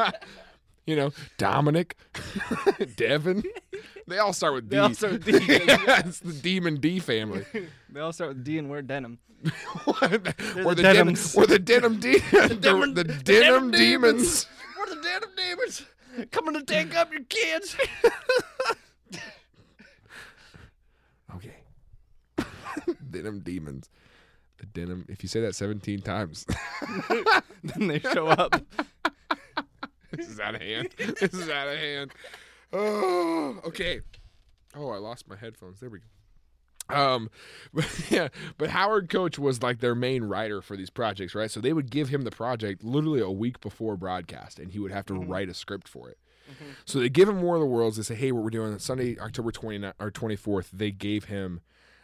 you 0.86 0.96
know, 0.96 1.12
Dominic, 1.38 1.96
Devin. 2.96 3.42
They 4.06 4.18
all 4.18 4.32
start 4.32 4.54
with 4.54 4.68
D. 4.68 4.76
They 4.76 4.82
all 4.82 4.94
start 4.94 5.12
with 5.12 5.24
D, 5.24 5.32
yeah, 5.32 6.02
it's 6.06 6.20
the 6.20 6.32
Demon 6.32 6.76
D 6.76 6.98
family. 6.98 7.44
They 7.90 8.00
all 8.00 8.12
start 8.12 8.30
with 8.30 8.44
D 8.44 8.58
and 8.58 8.68
wear 8.70 8.82
denim. 8.82 9.18
or 9.86 9.94
the 10.08 10.34
the 10.74 10.82
denim, 10.82 11.16
or 11.34 11.46
the 11.46 11.58
denim 11.58 11.98
de- 11.98 12.18
the, 12.18 12.58
denim- 12.60 12.94
the 12.94 13.04
the 13.04 13.14
denim, 13.14 13.22
denim 13.24 13.70
demons. 13.70 14.46
We're 14.78 14.94
the 14.94 15.00
denim 15.00 15.30
demons 15.34 15.82
coming 16.30 16.54
to 16.54 16.62
take 16.62 16.94
up 16.94 17.12
your 17.12 17.24
kids. 17.24 17.76
Okay. 21.36 21.54
denim 23.10 23.40
demons. 23.40 23.88
The 24.58 24.66
denim. 24.66 25.06
If 25.08 25.22
you 25.22 25.28
say 25.28 25.40
that 25.40 25.54
17 25.54 26.00
times, 26.00 26.46
then 27.62 27.86
they 27.88 28.00
show 28.00 28.26
up. 28.26 28.60
this 30.10 30.28
is 30.28 30.40
out 30.40 30.54
of 30.54 30.60
hand. 30.60 30.88
This 30.98 31.32
is 31.32 31.48
out 31.48 31.68
of 31.68 31.78
hand. 31.78 32.12
Oh, 32.72 33.60
okay. 33.64 34.00
Oh, 34.74 34.90
I 34.90 34.98
lost 34.98 35.28
my 35.28 35.36
headphones. 35.36 35.80
There 35.80 35.88
we 35.88 36.00
go. 36.00 36.04
Um, 36.94 37.30
but 37.72 38.10
yeah, 38.10 38.28
but 38.58 38.70
Howard 38.70 39.08
Koch 39.08 39.38
was 39.38 39.62
like 39.62 39.78
their 39.78 39.94
main 39.94 40.24
writer 40.24 40.60
for 40.60 40.76
these 40.76 40.90
projects, 40.90 41.34
right? 41.34 41.50
So 41.50 41.60
they 41.60 41.72
would 41.72 41.90
give 41.90 42.08
him 42.08 42.22
the 42.22 42.30
project 42.30 42.82
literally 42.82 43.20
a 43.20 43.30
week 43.30 43.60
before 43.60 43.96
broadcast, 43.96 44.58
and 44.58 44.72
he 44.72 44.78
would 44.80 44.90
have 44.90 45.06
to 45.06 45.14
write 45.14 45.48
a 45.48 45.54
script 45.54 45.88
for 45.88 46.10
it. 46.10 46.18
So 46.84 46.98
they 46.98 47.08
give 47.08 47.28
him 47.28 47.42
War 47.42 47.56
of 47.56 47.60
the 47.60 47.66
Worlds. 47.66 47.96
They 47.96 48.02
say, 48.02 48.14
"Hey, 48.14 48.32
what 48.32 48.42
we're 48.42 48.50
doing 48.50 48.72
on 48.72 48.78
Sunday, 48.78 49.18
October 49.18 49.50
29th 49.52 49.94
or 49.98 50.10
24th." 50.10 50.70
They 50.72 50.90
gave 50.90 51.24
him 51.24 51.60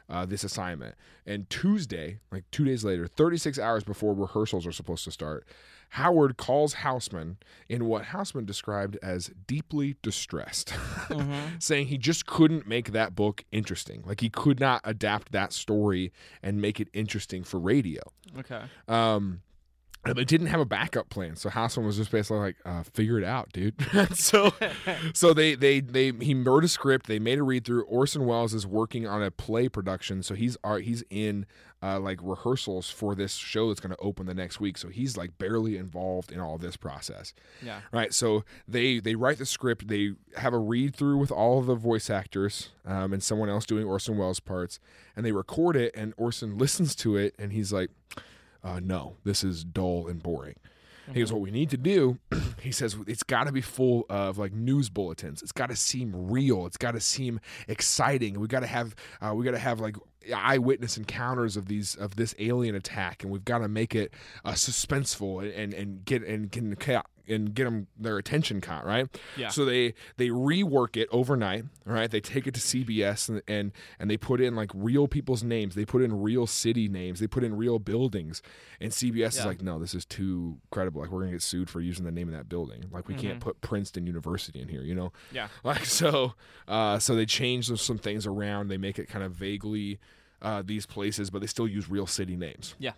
uh, 0.08 0.24
this 0.26 0.44
assignment, 0.44 0.94
and 1.26 1.48
Tuesday, 1.50 2.18
like 2.30 2.44
two 2.50 2.64
days 2.64 2.84
later, 2.84 3.06
36 3.06 3.58
hours 3.58 3.84
before 3.84 4.14
rehearsals 4.14 4.66
are 4.66 4.72
supposed 4.72 5.04
to 5.04 5.10
start, 5.10 5.46
Howard 5.90 6.36
calls 6.36 6.74
Houseman 6.74 7.38
in 7.68 7.86
what 7.86 8.06
Houseman 8.06 8.44
described 8.44 8.98
as 9.02 9.30
deeply 9.46 9.96
distressed, 10.02 10.74
saying 11.58 11.86
he 11.86 11.98
just 11.98 12.26
couldn't 12.26 12.66
make 12.66 12.92
that 12.92 13.14
book 13.14 13.44
interesting. 13.52 14.02
Like 14.04 14.20
he 14.20 14.28
could 14.28 14.60
not 14.60 14.80
adapt 14.84 15.32
that 15.32 15.52
story 15.52 16.12
and 16.42 16.60
make 16.60 16.80
it 16.80 16.88
interesting 16.92 17.44
for 17.44 17.58
radio. 17.58 18.02
Okay. 18.38 18.62
Um, 18.88 19.42
they 20.14 20.24
didn't 20.24 20.48
have 20.48 20.60
a 20.60 20.64
backup 20.64 21.08
plan, 21.08 21.36
so 21.36 21.48
Houseman 21.48 21.86
was 21.86 21.96
just 21.96 22.10
basically 22.10 22.38
like, 22.38 22.56
uh, 22.64 22.82
"Figure 22.82 23.18
it 23.18 23.24
out, 23.24 23.52
dude." 23.52 23.74
so, 24.14 24.52
so 25.14 25.32
they 25.32 25.54
they 25.54 25.80
they 25.80 26.12
he 26.12 26.34
wrote 26.34 26.64
a 26.64 26.68
script. 26.68 27.06
They 27.06 27.18
made 27.18 27.38
a 27.38 27.42
read 27.42 27.64
through. 27.64 27.84
Orson 27.84 28.26
Welles 28.26 28.54
is 28.54 28.66
working 28.66 29.06
on 29.06 29.22
a 29.22 29.30
play 29.30 29.68
production, 29.68 30.22
so 30.22 30.34
he's 30.34 30.56
uh, 30.64 30.76
he's 30.76 31.02
in 31.10 31.46
uh, 31.82 32.00
like 32.00 32.18
rehearsals 32.22 32.90
for 32.90 33.14
this 33.14 33.34
show 33.34 33.68
that's 33.68 33.80
going 33.80 33.94
to 33.94 34.00
open 34.00 34.26
the 34.26 34.34
next 34.34 34.60
week. 34.60 34.78
So 34.78 34.88
he's 34.88 35.16
like 35.16 35.36
barely 35.38 35.76
involved 35.76 36.32
in 36.32 36.40
all 36.40 36.58
this 36.58 36.76
process. 36.76 37.34
Yeah. 37.62 37.80
Right. 37.92 38.12
So 38.12 38.44
they 38.66 38.98
they 38.98 39.14
write 39.14 39.38
the 39.38 39.46
script. 39.46 39.88
They 39.88 40.12
have 40.36 40.52
a 40.52 40.58
read 40.58 40.96
through 40.96 41.18
with 41.18 41.30
all 41.30 41.58
of 41.58 41.66
the 41.66 41.74
voice 41.74 42.10
actors 42.10 42.70
um, 42.84 43.12
and 43.12 43.22
someone 43.22 43.48
else 43.48 43.66
doing 43.66 43.86
Orson 43.86 44.16
Welles 44.16 44.40
parts, 44.40 44.80
and 45.14 45.24
they 45.24 45.32
record 45.32 45.76
it. 45.76 45.94
And 45.94 46.14
Orson 46.16 46.58
listens 46.58 46.94
to 46.96 47.16
it, 47.16 47.34
and 47.38 47.52
he's 47.52 47.72
like, 47.72 47.90
uh, 48.66 48.80
"No, 48.80 49.16
this 49.24 49.44
is 49.44 49.64
dull 49.64 50.08
and 50.08 50.22
boring." 50.22 50.56
He 51.12 51.20
goes, 51.20 51.32
"What 51.32 51.40
we 51.40 51.52
need 51.52 51.70
to 51.70 51.76
do," 51.76 52.18
he 52.60 52.72
says, 52.72 52.96
"it's 53.06 53.22
got 53.22 53.44
to 53.44 53.52
be 53.52 53.60
full 53.60 54.06
of 54.10 54.38
like 54.38 54.52
news 54.52 54.88
bulletins. 54.88 55.40
It's 55.40 55.52
got 55.52 55.70
to 55.70 55.76
seem 55.76 56.30
real. 56.30 56.66
It's 56.66 56.76
got 56.76 56.92
to 56.92 57.00
seem 57.00 57.40
exciting. 57.68 58.40
We 58.40 58.48
got 58.48 58.60
to 58.60 58.66
have 58.66 58.96
uh, 59.20 59.32
we 59.34 59.44
got 59.44 59.52
to 59.52 59.58
have 59.58 59.80
like 59.80 59.96
eyewitness 60.34 60.96
encounters 60.96 61.56
of 61.56 61.68
these 61.68 61.94
of 61.94 62.16
this 62.16 62.34
alien 62.38 62.74
attack, 62.74 63.22
and 63.22 63.30
we've 63.30 63.44
got 63.44 63.58
to 63.58 63.68
make 63.68 63.94
it 63.94 64.12
uh, 64.44 64.52
suspenseful 64.52 65.42
and, 65.44 65.52
and 65.52 65.74
and 65.74 66.04
get 66.04 66.24
and 66.24 66.50
can 66.50 66.74
ca- 66.74 67.04
and 67.28 67.54
get 67.54 67.64
them 67.64 67.86
their 67.98 68.18
attention 68.18 68.60
caught, 68.60 68.84
right? 68.86 69.08
Yeah. 69.36 69.48
So 69.48 69.64
they 69.64 69.94
they 70.16 70.28
rework 70.28 70.96
it 70.96 71.08
overnight, 71.10 71.64
right? 71.84 72.10
They 72.10 72.20
take 72.20 72.46
it 72.46 72.54
to 72.54 72.60
CBS 72.60 73.28
and 73.28 73.42
and 73.48 73.72
and 73.98 74.10
they 74.10 74.16
put 74.16 74.40
in 74.40 74.54
like 74.54 74.70
real 74.74 75.08
people's 75.08 75.42
names. 75.42 75.74
They 75.74 75.84
put 75.84 76.02
in 76.02 76.20
real 76.22 76.46
city 76.46 76.88
names. 76.88 77.20
They 77.20 77.26
put 77.26 77.44
in 77.44 77.56
real 77.56 77.78
buildings. 77.78 78.42
And 78.80 78.92
CBS 78.92 79.28
is 79.28 79.46
like, 79.46 79.62
no, 79.62 79.78
this 79.78 79.94
is 79.94 80.04
too 80.04 80.58
credible. 80.70 81.00
Like 81.00 81.10
we're 81.10 81.20
gonna 81.20 81.32
get 81.32 81.42
sued 81.42 81.70
for 81.70 81.80
using 81.80 82.04
the 82.04 82.12
name 82.12 82.28
of 82.28 82.34
that 82.34 82.48
building. 82.48 82.84
Like 82.90 83.08
we 83.08 83.14
can't 83.14 83.40
put 83.40 83.60
Princeton 83.60 84.06
University 84.06 84.60
in 84.60 84.68
here, 84.68 84.82
you 84.82 84.94
know? 84.94 85.12
Yeah. 85.32 85.48
Like 85.64 85.84
so, 85.84 86.34
uh, 86.68 86.98
so 86.98 87.14
they 87.16 87.26
change 87.26 87.66
some- 87.66 87.76
some 87.76 87.98
things 87.98 88.26
around. 88.26 88.68
They 88.68 88.76
make 88.78 88.98
it 88.98 89.08
kind 89.08 89.24
of 89.24 89.32
vaguely 89.32 89.98
uh, 90.42 90.62
these 90.64 90.86
places, 90.86 91.30
but 91.30 91.40
they 91.40 91.46
still 91.46 91.66
use 91.66 91.88
real 91.90 92.06
city 92.06 92.36
names. 92.36 92.74
Yeah. 92.78 92.92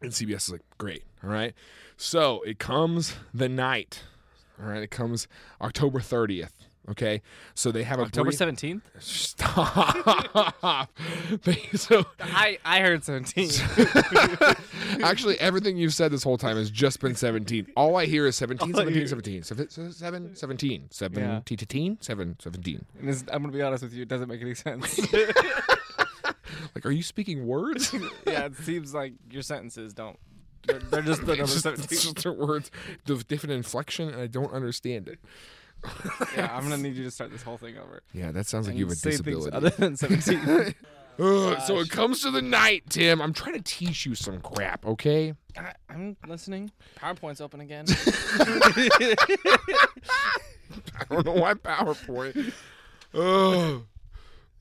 And 0.00 0.10
CBS 0.12 0.36
is 0.36 0.50
like, 0.52 0.62
great. 0.78 1.02
All 1.24 1.30
right. 1.30 1.54
So 1.96 2.42
it 2.42 2.58
comes 2.58 3.16
the 3.34 3.48
night. 3.48 4.02
All 4.60 4.68
right. 4.68 4.82
It 4.82 4.90
comes 4.90 5.26
October 5.60 5.98
30th. 6.00 6.50
Okay. 6.90 7.20
So 7.54 7.70
they 7.70 7.82
have 7.82 7.98
a 7.98 8.02
October 8.04 8.26
brief- 8.30 8.38
seventeenth. 8.38 8.82
Stop. 8.98 10.88
They- 11.42 11.68
so 11.76 12.06
I 12.18 12.58
I 12.64 12.80
heard 12.80 13.04
seventeen. 13.04 13.50
actually, 15.02 15.38
everything 15.38 15.76
you've 15.76 15.92
said 15.92 16.10
this 16.10 16.22
whole 16.22 16.38
time 16.38 16.56
has 16.56 16.70
just 16.70 17.00
been 17.00 17.14
17. 17.14 17.66
All 17.76 17.96
I 17.96 18.06
hear 18.06 18.26
is 18.26 18.36
17, 18.36 18.74
All 18.74 18.80
I 18.80 18.84
17, 18.84 19.06
17. 19.08 19.42
Seven, 19.42 19.68
seven, 19.92 20.34
17, 20.34 20.86
17, 20.90 21.98
17. 22.40 22.86
And 22.98 23.08
this, 23.08 23.22
I'm 23.30 23.42
gonna 23.42 23.52
be 23.52 23.60
honest 23.62 23.82
with 23.82 23.92
you, 23.92 24.02
it 24.02 24.08
doesn't 24.08 24.28
make 24.28 24.40
any 24.40 24.54
sense. 24.54 24.98
Like, 26.78 26.86
are 26.86 26.92
you 26.92 27.02
speaking 27.02 27.44
words? 27.44 27.92
yeah, 28.24 28.44
it 28.44 28.54
seems 28.58 28.94
like 28.94 29.14
your 29.32 29.42
sentences 29.42 29.92
don't. 29.92 30.16
They're, 30.64 30.78
they're 30.78 31.02
just 31.02 31.22
the 31.26 31.34
number 31.36 31.52
just, 31.52 31.66
it's 31.66 32.04
just 32.04 32.22
the 32.22 32.32
words, 32.32 32.70
the 33.04 33.16
different 33.16 33.54
inflection, 33.54 34.10
and 34.10 34.20
I 34.20 34.28
don't 34.28 34.52
understand 34.52 35.08
it. 35.08 35.18
Yeah, 36.36 36.56
I'm 36.56 36.62
gonna 36.62 36.76
need 36.80 36.94
you 36.94 37.02
to 37.02 37.10
start 37.10 37.32
this 37.32 37.42
whole 37.42 37.58
thing 37.58 37.76
over. 37.78 38.04
Yeah, 38.14 38.30
that 38.30 38.46
sounds 38.46 38.68
like 38.68 38.74
And 38.74 38.78
you 38.78 38.84
have 38.84 38.92
a 38.92 38.94
say 38.94 39.10
things 39.10 39.22
disability. 39.24 39.56
other 39.56 39.70
than 39.70 39.96
seventeen. 39.96 40.74
Ugh, 41.18 41.60
so 41.66 41.80
it 41.80 41.90
comes 41.90 42.22
to 42.22 42.30
the 42.30 42.42
night, 42.42 42.84
Tim. 42.90 43.20
I'm 43.20 43.32
trying 43.32 43.54
to 43.54 43.62
teach 43.62 44.06
you 44.06 44.14
some 44.14 44.40
crap, 44.40 44.86
okay? 44.86 45.34
I, 45.56 45.72
I'm 45.90 46.16
listening. 46.28 46.70
PowerPoint's 47.00 47.40
open 47.40 47.60
again. 47.60 47.86
I 47.88 49.16
don't 51.10 51.26
know 51.26 51.32
why 51.32 51.54
PowerPoint. 51.54 52.52
Ugh. 53.14 53.82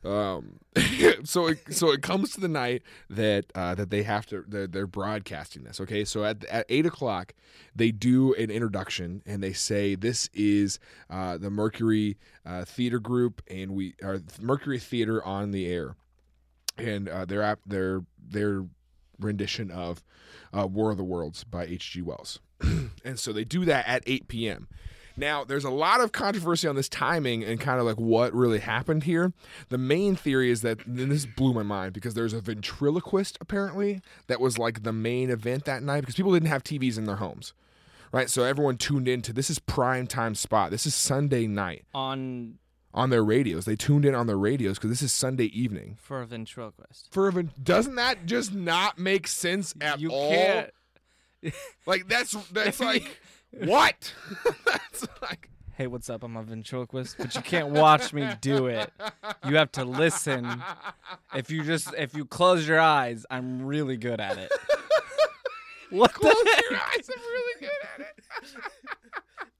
Um, 0.06 0.60
so 1.24 1.48
it, 1.48 1.74
so 1.74 1.92
it 1.92 2.02
comes 2.02 2.32
to 2.34 2.40
the 2.40 2.48
night 2.48 2.84
that 3.10 3.46
uh, 3.56 3.76
that 3.76 3.90
they 3.90 4.04
have 4.04 4.26
to 4.28 4.44
they're, 4.48 4.68
they're 4.68 4.88
broadcasting 4.88 5.64
this. 5.64 5.82
Okay, 5.82 6.06
so 6.06 6.24
at 6.24 6.46
at 6.46 6.66
eight 6.70 6.86
o'clock 6.86 7.34
they 7.76 7.92
do 7.92 8.34
an 8.36 8.50
introduction 8.50 9.22
and 9.26 9.42
they 9.42 9.54
say 9.54 9.96
this 9.96 10.30
is 10.34 10.80
uh, 11.10 11.38
the 11.38 11.50
Mercury 11.50 12.18
uh, 12.46 12.64
Theater 12.66 13.00
Group 13.00 13.42
and 13.50 13.72
we 13.72 13.96
are 14.04 14.20
Mercury 14.40 14.80
Theater 14.80 15.24
on 15.24 15.52
the 15.52 15.68
air, 15.68 15.96
and 16.78 17.10
uh, 17.10 17.26
their 17.26 17.58
their 17.66 18.04
their 18.20 18.66
rendition 19.20 19.72
of 19.72 20.04
uh, 20.56 20.68
War 20.68 20.92
of 20.92 20.98
the 20.98 21.04
Worlds 21.04 21.44
by 21.44 21.66
H.G. 21.66 22.04
Wells, 22.04 22.40
and 23.04 23.20
so 23.20 23.34
they 23.34 23.44
do 23.44 23.66
that 23.66 23.88
at 23.88 24.04
eight 24.06 24.28
p.m. 24.28 24.68
Now, 25.18 25.44
there's 25.44 25.64
a 25.66 25.72
lot 25.72 26.00
of 26.00 26.12
controversy 26.12 26.68
on 26.68 26.76
this 26.76 26.88
timing 26.88 27.44
and 27.44 27.60
kind 27.60 27.80
of 27.80 27.86
like 27.88 27.98
what 27.98 28.34
really 28.34 28.60
happened 28.60 29.04
here. 29.04 29.34
The 29.70 29.78
main 29.80 30.16
theory 30.16 30.52
is 30.52 30.62
that, 30.62 30.86
and 30.86 31.12
this 31.12 31.26
blew 31.26 31.54
my 31.54 31.64
mind 31.64 31.94
because 31.94 32.14
there's 32.14 32.34
a 32.34 32.40
ventriloquist 32.42 33.38
apparently 33.42 34.02
that 34.28 34.40
was 34.40 34.60
like 34.60 34.84
the 34.84 34.94
main 34.94 35.30
event 35.32 35.66
that 35.66 35.82
night 35.82 36.02
because 36.02 36.16
people 36.16 36.34
didn't 36.34 36.50
have 36.50 36.64
TVs 36.64 36.98
in 37.00 37.06
their 37.06 37.16
homes, 37.16 37.54
right? 38.12 38.30
So 38.30 38.44
everyone 38.44 38.78
tuned 38.78 39.08
into 39.08 39.34
this 39.34 39.50
is 39.50 39.58
prime 39.58 40.06
time 40.06 40.36
spot. 40.36 40.70
This 40.70 40.86
is 40.86 40.94
Sunday 40.94 41.48
night 41.48 41.86
On 41.96 42.60
on 42.94 43.10
their 43.10 43.24
radios. 43.24 43.66
They 43.66 43.76
tuned 43.76 44.06
in 44.06 44.16
on 44.16 44.28
their 44.28 44.38
radios 44.38 44.78
because 44.78 44.90
this 44.92 45.02
is 45.02 45.12
Sunday 45.14 45.46
evening. 45.46 45.98
for 46.00 46.22
a 46.22 46.26
ventriloquist. 46.26 47.10
For 47.12 47.28
a, 47.28 47.32
ven- 47.32 47.52
doesn't 47.62 47.96
that 47.96 48.26
just 48.26 48.54
not 48.54 48.98
make 48.98 49.28
sense 49.28 49.74
at 49.82 50.00
you 50.00 50.10
all? 50.12 50.30
can't. 50.30 50.70
Like 51.86 52.08
that's 52.08 52.34
that's 52.52 52.80
like 52.92 53.20
what? 53.52 54.14
that's 54.66 55.08
like 55.22 55.50
Hey, 55.78 55.86
what's 55.86 56.10
up? 56.10 56.24
I'm 56.24 56.36
a 56.36 56.42
ventriloquist, 56.42 57.18
but 57.20 57.36
you 57.36 57.42
can't 57.42 57.70
watch 57.70 58.12
me 58.12 58.28
do 58.42 58.66
it. 58.66 58.92
You 59.48 59.58
have 59.58 59.72
to 59.74 59.86
listen. 59.86 60.64
If 61.36 61.52
you 61.52 61.64
just 61.64 61.94
if 61.96 62.16
you 62.16 62.26
close 62.26 62.68
your 62.68 62.80
eyes, 62.80 63.28
I'm 63.30 63.64
really 63.64 63.96
good 63.96 64.20
at 64.20 64.38
it. 64.40 64.52
What 65.90 66.14
close 66.14 66.34
the 66.34 66.64
your 66.70 66.80
eyes. 66.80 67.10
I'm 67.10 67.22
really 67.22 67.62
good 67.62 67.70
at 67.94 68.00
it. 68.02 68.24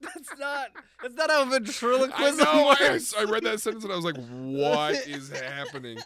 That's 0.02 0.38
not 0.38 0.68
that's 1.02 1.14
not 1.14 1.30
how 1.30 1.44
I 1.44 1.48
ventriloquism 1.48 2.44
know. 2.44 2.68
I, 2.68 2.90
works. 2.90 3.14
I 3.18 3.24
read 3.24 3.44
that 3.44 3.60
sentence 3.60 3.84
and 3.84 3.92
I 3.92 3.96
was 3.96 4.04
like, 4.04 4.16
"What 4.16 4.94
is 5.06 5.30
happening?" 5.30 5.98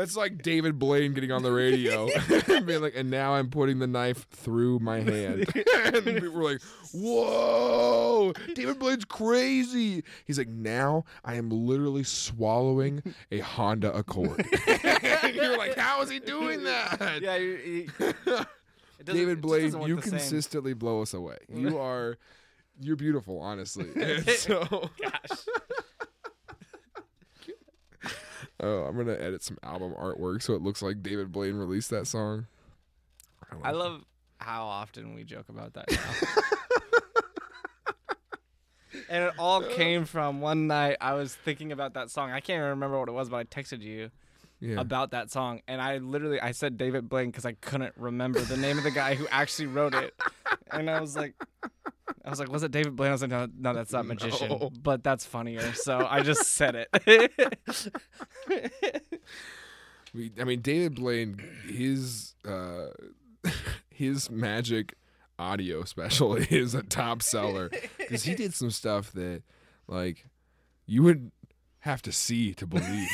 That's 0.00 0.16
like 0.16 0.42
David 0.42 0.78
Blaine 0.78 1.12
getting 1.12 1.30
on 1.30 1.42
the 1.42 1.52
radio 1.52 2.08
and 2.48 2.64
being 2.64 2.80
like, 2.80 2.94
"And 2.96 3.10
now 3.10 3.34
I'm 3.34 3.50
putting 3.50 3.80
the 3.80 3.86
knife 3.86 4.26
through 4.30 4.78
my 4.78 5.00
hand," 5.00 5.46
and 5.84 6.02
people 6.04 6.30
were 6.30 6.42
like, 6.52 6.62
"Whoa, 6.94 8.32
David 8.54 8.78
Blaine's 8.78 9.04
crazy." 9.04 10.02
He's 10.24 10.38
like, 10.38 10.48
"Now 10.48 11.04
I 11.22 11.34
am 11.34 11.50
literally 11.50 12.02
swallowing 12.04 13.02
a 13.30 13.40
Honda 13.40 13.94
Accord." 13.94 14.42
and 14.66 15.34
you're 15.34 15.58
like, 15.58 15.76
"How 15.76 16.00
is 16.00 16.08
he 16.08 16.18
doing 16.18 16.64
that?" 16.64 17.20
Yeah, 17.20 17.36
you, 17.36 17.50
you, 17.50 17.88
it 17.98 18.24
doesn't- 18.24 18.46
it 19.00 19.04
David 19.04 19.40
Blaine, 19.42 19.82
you 19.86 19.96
the 19.96 20.02
same. 20.02 20.10
consistently 20.12 20.72
blow 20.72 21.02
us 21.02 21.12
away. 21.12 21.36
You 21.54 21.78
are, 21.78 22.16
you're 22.80 22.96
beautiful, 22.96 23.38
honestly. 23.40 23.88
And 23.96 24.26
so, 24.28 24.90
Gosh. 25.00 25.38
Oh, 28.60 28.84
I'm 28.84 28.96
gonna 28.96 29.12
edit 29.12 29.42
some 29.42 29.58
album 29.62 29.94
artwork 29.94 30.42
so 30.42 30.54
it 30.54 30.62
looks 30.62 30.82
like 30.82 31.02
David 31.02 31.32
Blaine 31.32 31.56
released 31.56 31.90
that 31.90 32.06
song. 32.06 32.46
don't 33.50 33.64
I 33.64 33.72
love 33.72 34.04
how 34.38 34.64
often 34.64 35.14
we 35.14 35.24
joke 35.24 35.48
about 35.48 35.74
that 35.74 35.90
now. 35.90 35.98
and 39.08 39.24
it 39.24 39.34
all 39.38 39.62
came 39.62 40.04
from 40.04 40.40
one 40.40 40.66
night 40.66 40.96
I 41.00 41.14
was 41.14 41.34
thinking 41.34 41.72
about 41.72 41.94
that 41.94 42.10
song. 42.10 42.30
I 42.30 42.40
can't 42.40 42.58
even 42.58 42.70
remember 42.70 42.98
what 42.98 43.08
it 43.08 43.12
was, 43.12 43.28
but 43.28 43.36
I 43.36 43.44
texted 43.44 43.80
you 43.82 44.10
yeah. 44.60 44.80
about 44.80 45.10
that 45.12 45.30
song, 45.30 45.62
and 45.66 45.80
I 45.80 45.98
literally 45.98 46.40
I 46.40 46.52
said 46.52 46.76
David 46.76 47.08
Blaine 47.08 47.30
because 47.30 47.46
I 47.46 47.52
couldn't 47.52 47.94
remember 47.96 48.40
the 48.40 48.56
name 48.56 48.78
of 48.78 48.84
the 48.84 48.90
guy 48.90 49.14
who 49.14 49.26
actually 49.30 49.66
wrote 49.66 49.94
it, 49.94 50.14
and 50.70 50.90
I 50.90 51.00
was 51.00 51.16
like. 51.16 51.34
I 52.30 52.32
was 52.32 52.38
like, 52.38 52.52
was 52.52 52.62
it 52.62 52.70
David 52.70 52.94
Blaine? 52.94 53.08
I 53.08 53.12
was 53.14 53.22
like, 53.22 53.30
no, 53.32 53.48
no 53.58 53.74
that's 53.74 53.92
not 53.92 54.06
magician, 54.06 54.50
No. 54.50 54.70
but 54.84 55.02
that's 55.02 55.26
funnier. 55.26 55.72
So 55.72 56.06
I 56.08 56.20
just 56.20 56.44
said 56.52 56.76
it. 56.76 56.88
I 60.38 60.44
mean, 60.44 60.60
David 60.60 60.94
Blaine, 60.94 61.40
his 61.66 62.36
uh, 62.46 62.90
his 63.90 64.30
magic 64.30 64.94
audio 65.40 65.82
special 65.82 66.34
is 66.50 66.72
a 66.72 66.84
top 66.84 67.20
seller 67.20 67.68
because 67.98 68.22
he 68.22 68.36
did 68.36 68.54
some 68.54 68.70
stuff 68.70 69.10
that, 69.14 69.42
like, 69.88 70.26
you 70.86 71.02
would 71.02 71.32
have 71.80 72.00
to 72.02 72.12
see 72.12 72.54
to 72.54 72.64
believe. 72.64 73.08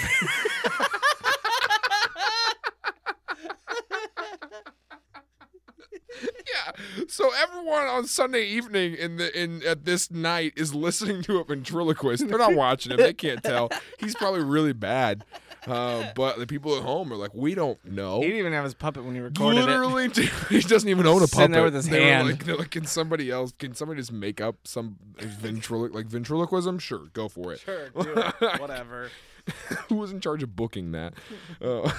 yeah. 6.21 6.73
So 7.09 7.31
everyone 7.37 7.87
on 7.87 8.07
Sunday 8.07 8.45
evening 8.45 8.95
in 8.95 9.17
the 9.17 9.39
in 9.39 9.63
at 9.67 9.85
this 9.85 10.11
night 10.11 10.53
is 10.57 10.75
listening 10.75 11.23
to 11.23 11.39
a 11.39 11.45
ventriloquist. 11.45 12.27
They're 12.29 12.39
not 12.39 12.55
watching 12.55 12.93
him. 12.93 12.99
They 12.99 13.13
can't 13.15 13.43
tell. 13.43 13.71
He's 13.99 14.15
probably 14.15 14.43
really 14.43 14.73
bad. 14.73 15.25
Uh, 15.67 16.13
but 16.15 16.39
the 16.39 16.47
people 16.47 16.77
at 16.77 16.83
home 16.85 17.13
are 17.13 17.17
like, 17.17 17.35
we 17.35 17.53
don't 17.57 17.85
know. 17.85 18.21
he 18.21 18.27
didn't 18.29 18.39
even 18.39 18.53
have 18.53 18.63
his 18.63 18.75
puppet 18.75 19.05
when 19.05 19.17
he 19.17 19.21
recorded 19.21 19.59
it. 19.59 19.67
Literally, 19.67 20.07
dude, 20.07 20.29
he 20.49 20.61
doesn't 20.61 20.89
even 20.89 21.07
own 21.09 21.23
a 21.25 21.27
Sitting 21.27 21.39
puppet. 21.39 21.53
there 21.55 21.65
with 21.65 21.75
his 21.75 21.89
They 21.89 21.99
were 21.99 22.07
hand. 22.07 22.29
Like, 22.29 22.45
they're 22.45 22.57
like, 22.57 22.71
can 22.71 22.87
somebody 22.87 23.33
else? 23.33 23.53
Can 23.59 23.75
somebody 23.75 24.01
just 24.01 24.13
make 24.13 24.41
up 24.41 24.57
some 24.63 24.97
ventrilo- 25.19 25.93
like 25.93 26.07
ventriloquism? 26.07 26.79
Sure, 26.79 27.07
go 27.15 27.29
for 27.29 27.53
it. 27.53 27.59
Sure, 27.61 27.89
do 27.91 28.15
it. 28.17 28.35
Whatever. 28.61 29.11
Who 29.89 29.97
was 29.97 30.13
in 30.13 30.21
charge 30.21 30.45
of 30.45 30.55
booking 30.55 30.93
that? 30.93 31.15
Uh, 31.61 31.91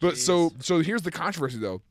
but 0.00 0.16
so 0.16 0.52
so 0.60 0.80
here's 0.80 1.02
the 1.02 1.10
controversy 1.10 1.58
though. 1.58 1.82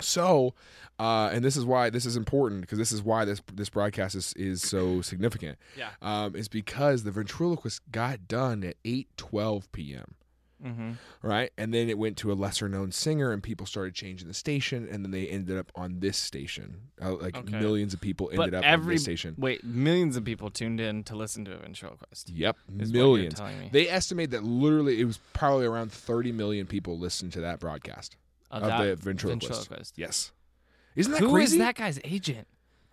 So, 0.00 0.54
uh, 0.98 1.30
and 1.32 1.44
this 1.44 1.56
is 1.56 1.64
why 1.64 1.90
this 1.90 2.06
is 2.06 2.16
important 2.16 2.60
because 2.62 2.78
this 2.78 2.92
is 2.92 3.02
why 3.02 3.24
this 3.24 3.42
this 3.52 3.68
broadcast 3.68 4.14
is 4.14 4.32
is 4.34 4.62
so 4.62 5.00
significant. 5.02 5.58
Yeah. 5.76 5.90
Um, 6.00 6.36
is 6.36 6.48
because 6.48 7.02
the 7.04 7.10
ventriloquist 7.10 7.80
got 7.90 8.28
done 8.28 8.64
at 8.64 8.76
eight 8.84 9.08
twelve 9.16 9.70
p.m. 9.72 10.14
Mm-hmm. 10.64 10.92
right? 11.26 11.50
And 11.58 11.74
then 11.74 11.88
it 11.90 11.98
went 11.98 12.16
to 12.18 12.30
a 12.30 12.34
lesser 12.34 12.68
known 12.68 12.92
singer, 12.92 13.32
and 13.32 13.42
people 13.42 13.66
started 13.66 13.94
changing 13.96 14.28
the 14.28 14.34
station, 14.34 14.86
and 14.88 15.04
then 15.04 15.10
they 15.10 15.26
ended 15.26 15.58
up 15.58 15.72
on 15.74 15.98
this 15.98 16.16
station. 16.16 16.76
Uh, 17.02 17.16
like 17.16 17.36
Okay. 17.36 17.58
millions 17.58 17.92
of 17.92 18.00
people 18.00 18.30
But 18.32 18.42
ended 18.42 18.54
up 18.54 18.64
on 18.64 18.70
every 18.70 18.94
this 18.94 19.02
station. 19.02 19.34
wait, 19.38 19.64
millions 19.64 20.16
of 20.16 20.24
people 20.24 20.50
tuned 20.50 20.78
in 20.80 21.02
to 21.02 21.16
listen 21.16 21.44
to 21.46 21.52
a 21.54 21.56
ventriloquist. 21.56 22.30
Yep, 22.30 22.56
is 22.78 22.92
what 22.92 22.94
you're 22.96 23.04
millions. 23.04 23.40
They 23.72 23.88
estimate 23.88 24.30
that 24.30 24.44
literally 24.44 25.00
it 25.00 25.04
was 25.04 25.18
probably 25.32 25.66
around 25.66 25.90
30 25.90 26.30
million 26.30 26.68
people 26.68 26.96
listened 26.96 27.32
to 27.32 27.40
that 27.40 27.58
broadcast 27.58 28.16
Of 28.52 28.62
of, 28.62 28.68
that 28.68 28.78
the 28.84 28.96
ventriloquist. 28.96 29.48
ventriloquist. 29.68 29.98
Yes. 29.98 30.30
Isn't 30.94 31.12
that 31.12 31.18
crazy? 31.20 31.30
Who 31.30 31.36
is 31.38 31.58
that 31.58 31.74
guy's 31.74 31.98
agent? 32.04 32.46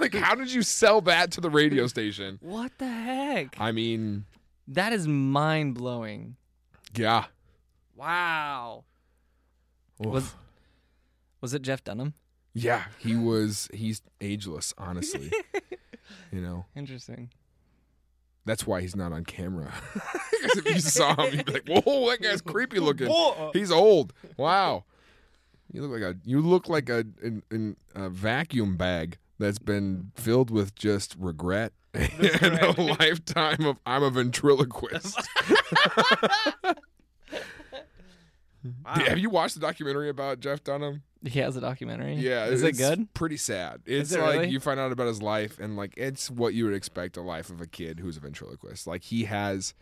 like, 0.00 0.14
how 0.14 0.34
did 0.34 0.52
you 0.52 0.62
sell 0.62 1.00
that 1.02 1.30
to 1.32 1.40
the 1.40 1.48
radio 1.50 1.86
station? 1.86 2.38
What 2.42 2.72
the 2.78 2.88
heck? 2.88 3.54
I 3.60 3.70
mean, 3.72 4.24
That 4.68 4.92
is 4.92 5.06
mind 5.06 5.74
blowing. 5.76 6.36
yeah. 6.96 7.26
Wow. 7.94 8.84
Oof. 10.04 10.12
Was 10.12 10.34
was 11.40 11.54
it 11.54 11.62
Jeff 11.62 11.84
Dunham? 11.84 12.14
yeah, 12.54 12.84
he 12.98 13.14
was. 13.16 13.68
He's 13.72 14.02
ageless, 14.20 14.74
honestly. 14.76 15.30
you 16.32 16.40
know, 16.40 16.64
Interesting. 16.74 17.30
That's 18.44 18.66
why 18.66 18.80
he's 18.80 18.96
not 18.96 19.12
on 19.12 19.24
camera. 19.24 19.72
Because 20.42 20.58
if 20.58 20.74
you 20.74 20.80
saw 20.80 21.14
him, 21.24 21.34
you'd 21.36 21.46
be 21.46 21.52
like, 21.52 21.68
"Whoa, 21.86 22.10
that 22.10 22.20
guy's 22.20 22.40
creepy 22.40 22.80
looking." 22.80 23.08
He's 23.52 23.70
old. 23.70 24.12
Wow. 24.36 24.82
You 25.70 25.82
look 25.82 25.92
like 25.92 26.02
a 26.02 26.18
you 26.24 26.40
look 26.40 26.68
like 26.68 26.88
a 26.88 27.04
an, 27.22 27.44
an, 27.52 27.76
a 27.94 28.08
vacuum 28.08 28.76
bag 28.76 29.18
that's 29.38 29.60
been 29.60 30.10
filled 30.16 30.50
with 30.50 30.74
just 30.74 31.14
regret 31.16 31.72
and 31.94 32.58
a 32.58 32.74
lifetime 32.98 33.64
of 33.64 33.76
I'm 33.86 34.02
a 34.02 34.10
ventriloquist. 34.10 35.16
Wow. 38.64 38.94
Have 38.94 39.18
you 39.18 39.30
watched 39.30 39.54
the 39.54 39.60
documentary 39.60 40.08
about 40.08 40.40
Jeff 40.40 40.62
Dunham? 40.64 41.02
He 41.24 41.38
has 41.40 41.56
a 41.56 41.60
documentary. 41.60 42.14
Yeah, 42.16 42.46
Is 42.46 42.62
it 42.62 42.76
good? 42.76 43.12
Pretty 43.14 43.36
sad. 43.36 43.82
It's 43.86 44.12
it 44.12 44.20
like 44.20 44.32
really? 44.40 44.48
you 44.48 44.60
find 44.60 44.80
out 44.80 44.90
about 44.92 45.06
his 45.06 45.22
life, 45.22 45.58
and 45.58 45.76
like 45.76 45.94
it's 45.96 46.30
what 46.30 46.54
you 46.54 46.64
would 46.64 46.74
expect 46.74 47.16
a 47.16 47.22
life 47.22 47.50
of 47.50 47.60
a 47.60 47.66
kid 47.66 48.00
who's 48.00 48.16
a 48.16 48.20
ventriloquist. 48.20 48.86
Like 48.86 49.02
he 49.02 49.24
has 49.24 49.74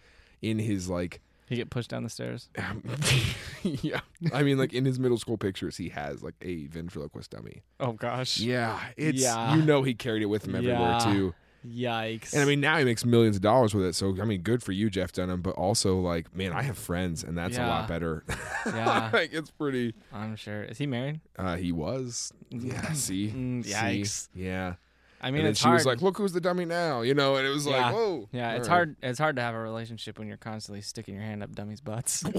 in 0.43 0.59
his 0.59 0.89
like, 0.89 1.21
He 1.49 1.57
get 1.57 1.71
pushed 1.71 1.91
down 1.91 2.03
the 2.05 2.11
stairs. 2.11 2.49
yeah. 3.63 4.01
I 4.33 4.43
mean, 4.43 4.59
like 4.59 4.73
in 4.73 4.85
his 4.85 4.99
middle 4.99 5.19
school 5.19 5.37
pictures, 5.39 5.77
he 5.77 5.89
has 5.91 6.23
like 6.23 6.35
a 6.43 6.67
ventriloquist 6.67 7.31
dummy. 7.31 7.63
Oh 7.79 7.93
gosh. 7.93 8.39
Yeah, 8.39 8.79
it's 8.97 9.21
Yeah. 9.23 9.55
you 9.55 9.63
know 9.63 9.83
he 9.83 9.95
carried 9.95 10.23
it 10.23 10.27
with 10.27 10.47
him 10.47 10.55
everywhere 10.55 10.99
Yeah. 11.01 11.13
too. 11.13 11.35
Yikes. 11.67 12.33
And 12.33 12.43
I 12.43 12.45
mean, 12.45 12.61
now 12.61 12.79
he 12.79 12.85
makes 12.85 13.05
millions 13.05 13.37
of 13.37 13.43
dollars 13.43 13.75
with 13.75 13.85
it. 13.85 13.95
So 13.95 14.17
I 14.21 14.25
mean, 14.25 14.41
good 14.43 14.63
for 14.63 14.73
you, 14.73 14.89
Jeff 14.91 15.13
Dunham. 15.13 15.43
But 15.43 15.57
also, 15.57 15.99
like, 15.99 16.35
man, 16.35 16.53
I 16.53 16.63
have 16.63 16.79
friends, 16.79 17.23
and 17.23 17.37
that's 17.37 17.59
a 17.59 17.67
lot 17.67 17.87
better. 17.89 18.25
Yeah. 18.67 19.11
like 19.13 19.33
it's 19.33 19.51
pretty. 19.51 19.95
I'm 20.13 20.37
sure. 20.37 20.63
Is 20.63 20.79
he 20.79 20.87
married? 20.87 21.21
Uh, 21.39 21.57
he 21.57 21.73
was. 21.73 22.33
Yeah. 22.51 22.93
See. 22.93 23.29
Mm, 23.29 23.65
See? 23.65 23.73
yikes. 23.73 24.29
Yeah. 24.35 24.75
I 25.23 25.27
and 25.29 25.37
mean, 25.37 25.45
it's 25.45 25.61
she 25.61 25.65
hard. 25.65 25.75
was 25.75 25.85
like, 25.85 26.01
"Look 26.01 26.17
who's 26.17 26.33
the 26.33 26.41
dummy 26.41 26.65
now," 26.65 27.03
you 27.03 27.13
know, 27.13 27.37
and 27.37 27.47
it 27.47 27.51
was 27.51 27.67
Yeah. 27.67 27.85
like, 27.87 27.95
"Whoa." 27.95 28.29
yeah, 28.33 28.53
it's 28.53 28.69
right. 28.69 28.75
hard. 28.75 28.97
It's 29.03 29.19
hard 29.19 29.37
to 29.37 29.43
have 29.43 29.55
a 29.55 29.59
relationship 29.59 30.19
when 30.19 30.29
you're 30.29 30.39
constantly 30.39 30.81
sticking 30.81 31.15
your 31.15 31.25
hand 31.25 31.43
up 31.43 31.55
dummies' 31.55 31.83
butts. 31.83 32.25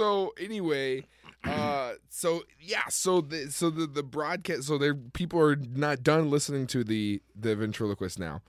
So 0.00 0.32
anyway, 0.40 1.04
uh, 1.44 1.92
so 2.08 2.44
yeah, 2.58 2.88
so 2.88 3.20
the 3.20 3.50
so 3.50 3.68
the 3.68 3.86
the 3.86 4.02
broadcast, 4.02 4.64
so 4.64 4.78
there 4.78 4.94
people 4.94 5.38
are 5.40 5.56
not 5.56 6.02
done 6.02 6.30
listening 6.30 6.66
to 6.68 6.82
the 6.84 7.20
the 7.38 7.54
ventriloquist 7.54 8.18
now, 8.18 8.40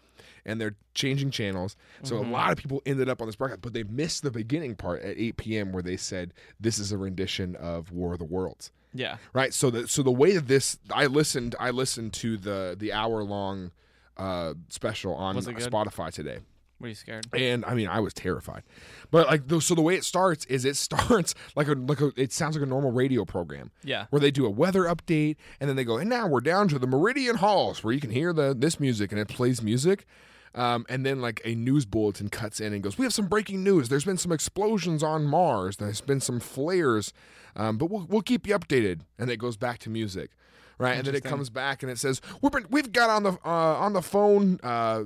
and 0.45 0.61
they're 0.61 0.77
changing 0.93 1.29
channels. 1.31 1.75
So 2.03 2.15
Mm-hmm. 2.15 2.29
a 2.29 2.33
lot 2.33 2.51
of 2.53 2.57
people 2.57 2.81
ended 2.85 3.09
up 3.09 3.19
on 3.21 3.27
this 3.27 3.35
broadcast, 3.35 3.61
but 3.61 3.73
they 3.73 3.83
missed 3.83 4.23
the 4.23 4.31
beginning 4.31 4.75
part 4.75 5.01
at 5.01 5.17
8 5.17 5.35
p.m. 5.37 5.71
where 5.73 5.83
they 5.83 5.97
said 5.97 6.33
this 6.57 6.79
is 6.79 6.93
a 6.93 6.97
rendition 6.97 7.57
of 7.57 7.91
War 7.91 8.13
of 8.13 8.19
the 8.19 8.25
Worlds. 8.25 8.71
yeah. 8.93 9.17
right 9.33 9.53
so 9.53 9.69
the 9.69 9.87
so 9.89 10.01
the 10.03 10.11
way 10.11 10.31
that 10.33 10.47
this 10.47 10.79
i 10.89 11.05
listened 11.05 11.53
i 11.59 11.69
listened 11.69 12.13
to 12.13 12.37
the 12.37 12.75
the 12.79 12.93
hour 12.93 13.23
long 13.23 13.71
uh 14.17 14.53
special 14.69 15.13
on 15.15 15.35
good? 15.35 15.71
spotify 15.71 16.11
today 16.13 16.39
Were 16.81 16.87
you 16.87 16.95
scared? 16.95 17.27
and 17.33 17.63
i 17.65 17.73
mean 17.73 17.87
i 17.87 17.99
was 17.99 18.13
terrified. 18.13 18.63
But 19.11 19.27
like 19.27 19.47
the, 19.47 19.59
so 19.61 19.75
the 19.75 19.81
way 19.81 19.95
it 19.95 20.05
starts 20.05 20.45
is 20.45 20.65
it 20.65 20.75
starts 20.87 21.35
like 21.55 21.67
a 21.67 21.73
like 21.73 22.01
a 22.01 22.11
it 22.15 22.31
sounds 22.31 22.55
like 22.55 22.63
a 22.63 22.69
normal 22.69 22.91
radio 22.91 23.25
program. 23.25 23.71
Yeah. 23.83 24.05
where 24.09 24.19
they 24.19 24.31
do 24.31 24.45
a 24.45 24.49
weather 24.49 24.83
update 24.83 25.35
and 25.59 25.69
then 25.69 25.75
they 25.75 25.83
go 25.83 25.97
and 25.97 26.09
now 26.09 26.27
we're 26.27 26.41
down 26.41 26.67
to 26.69 26.79
the 26.79 26.87
meridian 26.87 27.37
halls 27.37 27.83
where 27.83 27.93
you 27.93 27.99
can 27.99 28.09
hear 28.11 28.33
the 28.33 28.55
this 28.57 28.79
music 28.79 29.11
and 29.11 29.19
it 29.19 29.27
plays 29.27 29.61
music. 29.61 30.05
Um, 30.53 30.85
and 30.89 31.05
then 31.05 31.21
like 31.21 31.39
a 31.45 31.55
news 31.55 31.85
bulletin 31.85 32.27
cuts 32.27 32.59
in 32.59 32.73
and 32.73 32.83
goes 32.83 32.97
we 32.97 33.05
have 33.05 33.13
some 33.13 33.27
breaking 33.27 33.63
news. 33.63 33.87
There's 33.89 34.03
been 34.05 34.17
some 34.17 34.31
explosions 34.33 35.01
on 35.01 35.23
mars. 35.25 35.77
There's 35.77 36.01
been 36.01 36.19
some 36.19 36.39
flares 36.39 37.13
um, 37.55 37.77
but 37.77 37.89
we'll, 37.89 38.05
we'll 38.09 38.21
keep 38.21 38.47
you 38.47 38.57
updated. 38.57 39.01
And 39.19 39.29
it 39.29 39.37
goes 39.37 39.57
back 39.57 39.79
to 39.79 39.89
music 39.89 40.31
right? 40.77 40.97
And 40.97 41.05
then 41.05 41.13
it 41.15 41.23
comes 41.23 41.49
back 41.51 41.83
and 41.83 41.91
it 41.91 41.99
says 41.99 42.21
we've 42.41 42.51
been 42.51 42.65
we've 42.71 42.91
got 42.91 43.09
on 43.09 43.23
the 43.23 43.33
uh, 43.45 43.49
on 43.85 43.93
the 43.93 44.01
phone 44.01 44.59
uh, 44.63 44.67
uh, 44.67 45.03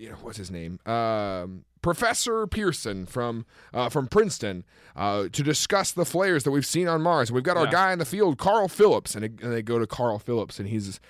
you 0.00 0.08
know 0.08 0.16
what's 0.22 0.38
his 0.38 0.50
name 0.50 0.78
um, 0.86 1.64
professor 1.82 2.46
pearson 2.46 3.04
from 3.06 3.44
uh, 3.74 3.88
from 3.88 4.06
princeton 4.06 4.64
uh, 4.96 5.28
to 5.32 5.42
discuss 5.42 5.92
the 5.92 6.04
flares 6.04 6.44
that 6.44 6.50
we've 6.50 6.66
seen 6.66 6.88
on 6.88 7.02
mars 7.02 7.30
we've 7.30 7.42
got 7.42 7.56
our 7.56 7.64
Yeah. 7.66 7.70
guy 7.70 7.92
in 7.92 7.98
the 7.98 8.04
field 8.04 8.38
carl 8.38 8.66
phillips 8.68 9.14
and, 9.14 9.24
and 9.24 9.52
they 9.52 9.62
go 9.62 9.78
to 9.78 9.86
carl 9.86 10.18
phillips 10.18 10.58
and 10.58 10.68
he's 10.68 11.00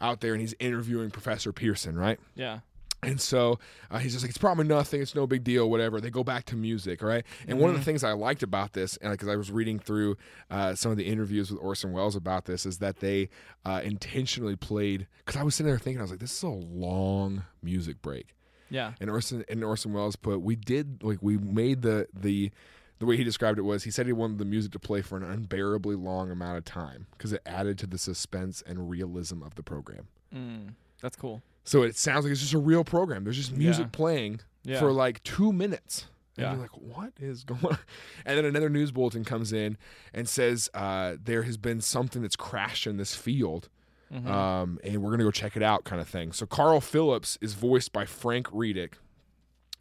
out 0.00 0.20
there 0.20 0.32
and 0.32 0.40
he's 0.40 0.54
interviewing 0.60 1.10
professor 1.10 1.52
pearson 1.52 1.96
right 1.96 2.18
Yeah. 2.34 2.60
And 3.04 3.20
so 3.20 3.58
uh, 3.90 3.98
he's 3.98 4.12
just 4.12 4.24
like, 4.24 4.30
it's 4.30 4.38
probably 4.38 4.64
nothing. 4.66 5.00
It's 5.00 5.14
no 5.14 5.26
big 5.26 5.44
deal, 5.44 5.70
whatever. 5.70 6.00
They 6.00 6.10
go 6.10 6.24
back 6.24 6.44
to 6.46 6.56
music, 6.56 7.02
right? 7.02 7.24
And 7.46 7.58
one 7.60 7.70
of 7.70 7.76
the 7.76 7.84
things 7.84 8.02
I 8.04 8.12
liked 8.12 8.42
about 8.42 8.72
this, 8.72 8.96
and 8.98 9.12
because 9.12 9.28
I 9.28 9.36
was 9.36 9.50
reading 9.50 9.78
through 9.78 10.16
uh, 10.50 10.74
some 10.74 10.90
of 10.90 10.98
the 10.98 11.04
interviews 11.04 11.50
with 11.50 11.60
Orson 11.60 11.92
Welles 11.92 12.16
about 12.16 12.44
this, 12.46 12.66
is 12.66 12.78
that 12.78 12.98
they 13.00 13.28
uh, 13.64 13.80
intentionally 13.84 14.56
played. 14.56 15.06
Because 15.24 15.40
I 15.40 15.44
was 15.44 15.54
sitting 15.54 15.70
there 15.70 15.78
thinking, 15.78 16.00
I 16.00 16.02
was 16.02 16.10
like, 16.10 16.20
this 16.20 16.36
is 16.36 16.42
a 16.42 16.48
long 16.48 17.44
music 17.62 18.02
break. 18.02 18.34
Yeah. 18.70 18.92
And 19.00 19.10
Orson 19.10 19.44
and 19.48 19.62
Orson 19.62 19.92
Welles 19.92 20.16
put, 20.16 20.40
we 20.40 20.56
did 20.56 21.02
like 21.02 21.18
we 21.20 21.38
made 21.38 21.82
the 21.82 22.08
the 22.12 22.50
the 22.98 23.06
way 23.06 23.16
he 23.16 23.24
described 23.24 23.58
it 23.58 23.62
was 23.62 23.84
he 23.84 23.90
said 23.90 24.06
he 24.06 24.12
wanted 24.12 24.38
the 24.38 24.44
music 24.44 24.72
to 24.72 24.78
play 24.78 25.02
for 25.02 25.16
an 25.16 25.22
unbearably 25.22 25.96
long 25.96 26.30
amount 26.30 26.58
of 26.58 26.64
time 26.64 27.06
because 27.12 27.32
it 27.32 27.42
added 27.44 27.78
to 27.78 27.86
the 27.86 27.98
suspense 27.98 28.62
and 28.66 28.88
realism 28.88 29.42
of 29.42 29.54
the 29.54 29.62
program. 29.62 30.08
Mm, 30.34 30.74
that's 31.00 31.16
cool. 31.16 31.42
So 31.64 31.82
it 31.82 31.96
sounds 31.96 32.24
like 32.24 32.32
it's 32.32 32.40
just 32.40 32.52
a 32.54 32.58
real 32.58 32.84
program. 32.84 33.24
There's 33.24 33.36
just 33.36 33.52
music 33.52 33.86
Yeah. 33.86 33.90
playing 33.96 34.40
Yeah. 34.64 34.78
for 34.78 34.92
like 34.92 35.22
two 35.22 35.52
minutes. 35.52 36.06
And 36.36 36.44
Yeah. 36.44 36.52
you're 36.52 36.62
like, 36.62 36.76
what 36.76 37.12
is 37.18 37.44
going 37.44 37.64
on? 37.64 37.78
And 38.26 38.36
then 38.38 38.44
another 38.44 38.68
news 38.68 38.92
bulletin 38.92 39.24
comes 39.24 39.52
in 39.52 39.76
and 40.12 40.28
says 40.28 40.68
uh, 40.74 41.16
there 41.22 41.42
has 41.44 41.56
been 41.56 41.80
something 41.80 42.22
that's 42.22 42.36
crashed 42.36 42.86
in 42.86 42.96
this 42.96 43.14
field. 43.14 43.68
Mm-hmm. 44.12 44.30
Um, 44.30 44.78
and 44.84 45.02
we're 45.02 45.08
going 45.10 45.18
to 45.20 45.24
go 45.24 45.30
check 45.30 45.56
it 45.56 45.62
out, 45.62 45.84
kind 45.84 46.00
of 46.00 46.06
thing. 46.08 46.32
So 46.32 46.44
Carl 46.46 46.80
Phillips 46.80 47.38
is 47.40 47.54
voiced 47.54 47.92
by 47.92 48.04
Frank 48.04 48.48
Readick, 48.48 48.92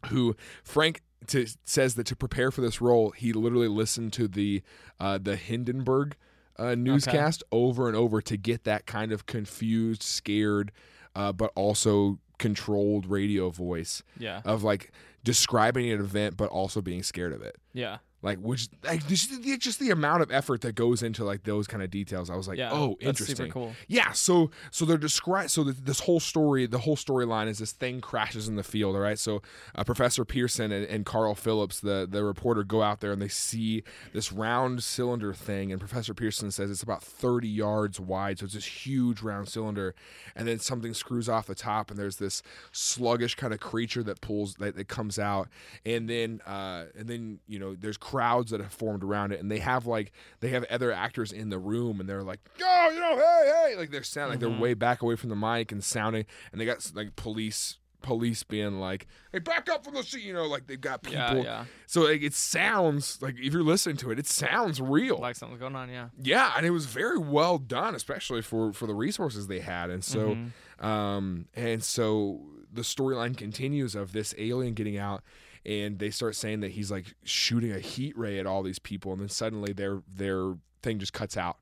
who 0.08 0.36
Frank 0.64 1.02
to, 1.28 1.46
says 1.66 1.96
that 1.96 2.06
to 2.08 2.16
prepare 2.16 2.50
for 2.52 2.62
this 2.62 2.82
role, 2.82 3.12
he 3.12 3.32
literally 3.34 3.68
listened 3.68 4.12
to 4.14 4.28
the 4.28 4.62
uh, 5.00 5.18
the 5.22 5.36
Hindenburg 5.36 6.16
uh, 6.58 6.76
newscast 6.76 7.44
over 7.52 7.88
and 7.88 7.96
over 7.96 8.22
to 8.22 8.38
get 8.38 8.64
that 8.66 8.86
kind 8.86 9.12
of 9.12 9.26
confused, 9.26 10.04
scared, 10.04 10.72
uh, 11.16 11.32
but 11.32 11.52
also 11.56 12.20
controlled 12.40 13.06
radio 13.06 13.50
voice 13.50 14.04
Yeah. 14.18 14.42
of 14.46 14.64
like 14.64 14.92
describing 15.24 15.90
an 15.92 16.00
event, 16.00 16.36
but 16.38 16.50
also 16.50 16.82
being 16.82 17.04
scared 17.04 17.32
of 17.34 17.42
it. 17.42 17.56
Yeah. 17.74 18.00
Like, 18.24 18.40
which 18.40 18.70
like 18.86 19.06
just 19.08 19.44
the, 19.44 19.58
just 19.58 19.80
the 19.80 19.92
amount 19.92 20.24
of 20.24 20.32
effort 20.32 20.62
that 20.62 20.76
goes 20.76 21.04
into 21.04 21.24
like 21.26 21.44
those 21.44 21.68
kind 21.68 21.84
of 21.84 21.92
details. 21.92 22.30
I 22.30 22.36
was 22.36 22.48
like, 22.48 22.58
Yeah. 22.58 22.72
oh, 22.72 22.96
interesting. 23.02 23.36
super 23.36 23.50
cool. 23.52 23.74
Yeah, 23.88 24.14
so 24.14 24.50
so 24.72 24.86
they're 24.86 24.98
described. 24.98 25.52
So 25.52 25.64
this 25.66 26.00
whole 26.00 26.22
story, 26.22 26.66
the 26.66 26.80
whole 26.80 26.96
storyline 26.96 27.48
is 27.48 27.60
this 27.60 27.74
thing 27.74 28.00
crashes 28.00 28.48
in 28.48 28.56
the 28.56 28.64
field. 28.64 28.96
All 28.96 29.02
right, 29.02 29.20
so 29.20 29.42
uh, 29.76 29.84
Professor 29.84 30.24
Pearson 30.24 30.72
and, 30.72 30.86
and 30.86 31.06
Carl 31.06 31.36
Phillips, 31.36 31.82
the 31.82 32.08
the 32.10 32.24
reporter, 32.24 32.64
go 32.64 32.82
out 32.82 33.02
there 33.02 33.12
and 33.12 33.22
they 33.22 33.28
see 33.28 33.84
this 34.14 34.32
round 34.32 34.82
cylinder 34.84 35.34
thing, 35.34 35.72
and 35.72 35.80
Professor 35.82 36.14
Pearson 36.14 36.50
says 36.50 36.72
it's 36.72 36.82
about 36.82 37.04
thirty 37.04 37.50
yards 37.50 38.00
wide, 38.00 38.40
so 38.40 38.46
it's 38.46 38.54
this 38.54 38.86
huge 38.86 39.22
round 39.22 39.50
cylinder, 39.50 39.94
and 40.34 40.48
then 40.48 40.60
something 40.60 40.94
screws 40.94 41.28
off 41.28 41.46
the 41.46 41.56
top, 41.56 41.92
and 41.92 42.00
there's 42.00 42.16
this 42.18 42.42
sluggish 42.72 43.36
kind 43.36 43.54
of 43.54 43.60
creature 43.60 44.04
that 44.04 44.22
pulls 44.22 44.56
that, 44.56 44.78
that 44.78 44.88
comes 44.88 45.20
out, 45.20 45.50
and 45.86 46.10
then 46.10 46.40
uh, 46.48 46.86
and 46.98 47.08
then 47.10 47.40
you 47.48 47.60
know 47.60 47.76
there's 47.76 47.98
crowds 48.14 48.52
that 48.52 48.62
have 48.62 48.72
formed 48.72 49.04
around 49.04 49.32
it, 49.32 49.40
and 49.40 49.50
they 49.50 49.60
have 49.60 49.86
like 49.88 50.12
they 50.40 50.50
have 50.50 50.64
other 50.66 50.92
actors 50.92 51.32
in 51.32 51.50
the 51.50 51.58
room, 51.60 52.00
and 52.00 52.08
they're 52.08 52.24
like, 52.24 52.40
oh, 52.62 52.92
you 52.94 53.00
know, 53.00 53.16
hey, 53.16 53.70
hey, 53.72 53.76
like 53.76 53.90
they're 53.92 54.04
sounding 54.04 54.34
like 54.34 54.40
they're 54.40 54.62
way 54.62 54.74
back 54.76 55.02
away 55.02 55.16
from 55.16 55.30
the 55.30 55.36
mic 55.36 55.72
and 55.72 55.84
sounding, 55.84 56.26
and 56.52 56.62
they 56.62 56.66
got 56.66 56.92
like 56.94 57.16
police 57.16 57.80
police 58.02 58.44
being 58.44 58.82
like, 58.82 59.08
hey, 59.32 59.40
back 59.40 59.70
up 59.70 59.86
from 59.86 59.94
the 59.94 60.04
seat, 60.04 60.24
you 60.24 60.34
know, 60.34 60.46
like 60.46 60.68
they've 60.68 60.82
got 60.82 61.02
people. 61.04 61.18
Yeah. 61.20 61.42
Yeah. 61.42 61.66
So 61.88 62.02
like 62.02 62.22
it 62.22 62.34
sounds 62.34 63.22
like 63.22 63.36
if 63.40 63.54
you're 63.54 63.64
listening 63.64 63.96
to 63.98 64.12
it, 64.12 64.20
it 64.20 64.28
sounds 64.28 64.82
real. 64.82 65.18
Like 65.20 65.38
something's 65.38 65.62
going 65.62 65.76
on. 65.76 65.90
Yeah. 65.90 66.10
Yeah, 66.22 66.52
and 66.58 66.66
it 66.66 66.72
was 66.72 66.86
very 66.86 67.18
well 67.18 67.58
done, 67.58 67.96
especially 67.96 68.42
for 68.42 68.74
for 68.74 68.88
the 68.88 68.94
resources 68.94 69.48
they 69.48 69.62
had. 69.62 69.90
And 69.90 70.04
so, 70.04 70.36
Mm-hmm. 70.36 70.86
um, 70.86 71.46
and 71.56 71.82
so 71.82 72.42
the 72.74 72.82
storyline 72.82 73.38
continues 73.38 73.96
of 73.96 74.12
this 74.12 74.34
alien 74.38 74.74
getting 74.74 74.98
out, 74.98 75.24
and 75.66 76.00
they 76.00 76.10
start 76.10 76.36
saying 76.36 76.60
that 76.62 76.72
he's 76.72 76.90
like 76.92 77.14
shooting 77.24 77.72
a 77.72 77.80
heat 77.80 78.18
ray 78.18 78.40
at 78.40 78.46
all 78.46 78.64
these 78.64 78.80
people, 78.80 79.12
and 79.14 79.22
then 79.22 79.30
suddenly 79.30 79.74
their 79.74 80.02
their 80.14 80.56
thing 80.82 81.00
just 81.00 81.14
cuts 81.14 81.38
out, 81.38 81.58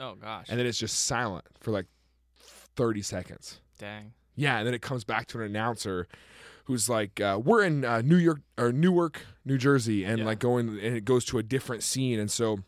Oh 0.00 0.14
gosh. 0.14 0.46
and 0.48 0.58
then 0.58 0.66
it's 0.66 0.78
just 0.78 1.00
silent 1.06 1.44
for 1.60 1.70
like 1.72 1.86
thirty 2.76 3.02
seconds. 3.02 3.60
Dang. 3.78 4.12
Yeah, 4.34 4.58
and 4.58 4.66
then 4.66 4.72
it 4.74 4.80
comes 4.82 5.04
back 5.04 5.26
to 5.28 5.38
an 5.40 5.44
announcer 5.44 6.06
who's 6.64 6.88
like, 6.88 7.20
uh, 7.20 7.38
"We're 7.44 7.64
in 7.64 7.84
uh, 7.84 8.00
New 8.02 8.16
York 8.16 8.40
or 8.56 8.72
Newark, 8.72 9.26
New 9.44 9.58
Jersey," 9.58 10.04
and 10.04 10.20
Yeah. 10.20 10.24
like 10.24 10.38
going, 10.38 10.68
and 10.68 10.96
it 10.96 11.04
goes 11.04 11.24
to 11.26 11.38
a 11.38 11.42
different 11.42 11.82
scene, 11.82 12.18
and 12.18 12.30
so 12.30 12.60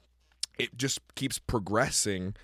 it 0.58 0.76
just 0.76 0.98
keeps 1.14 1.38
progressing. 1.38 2.34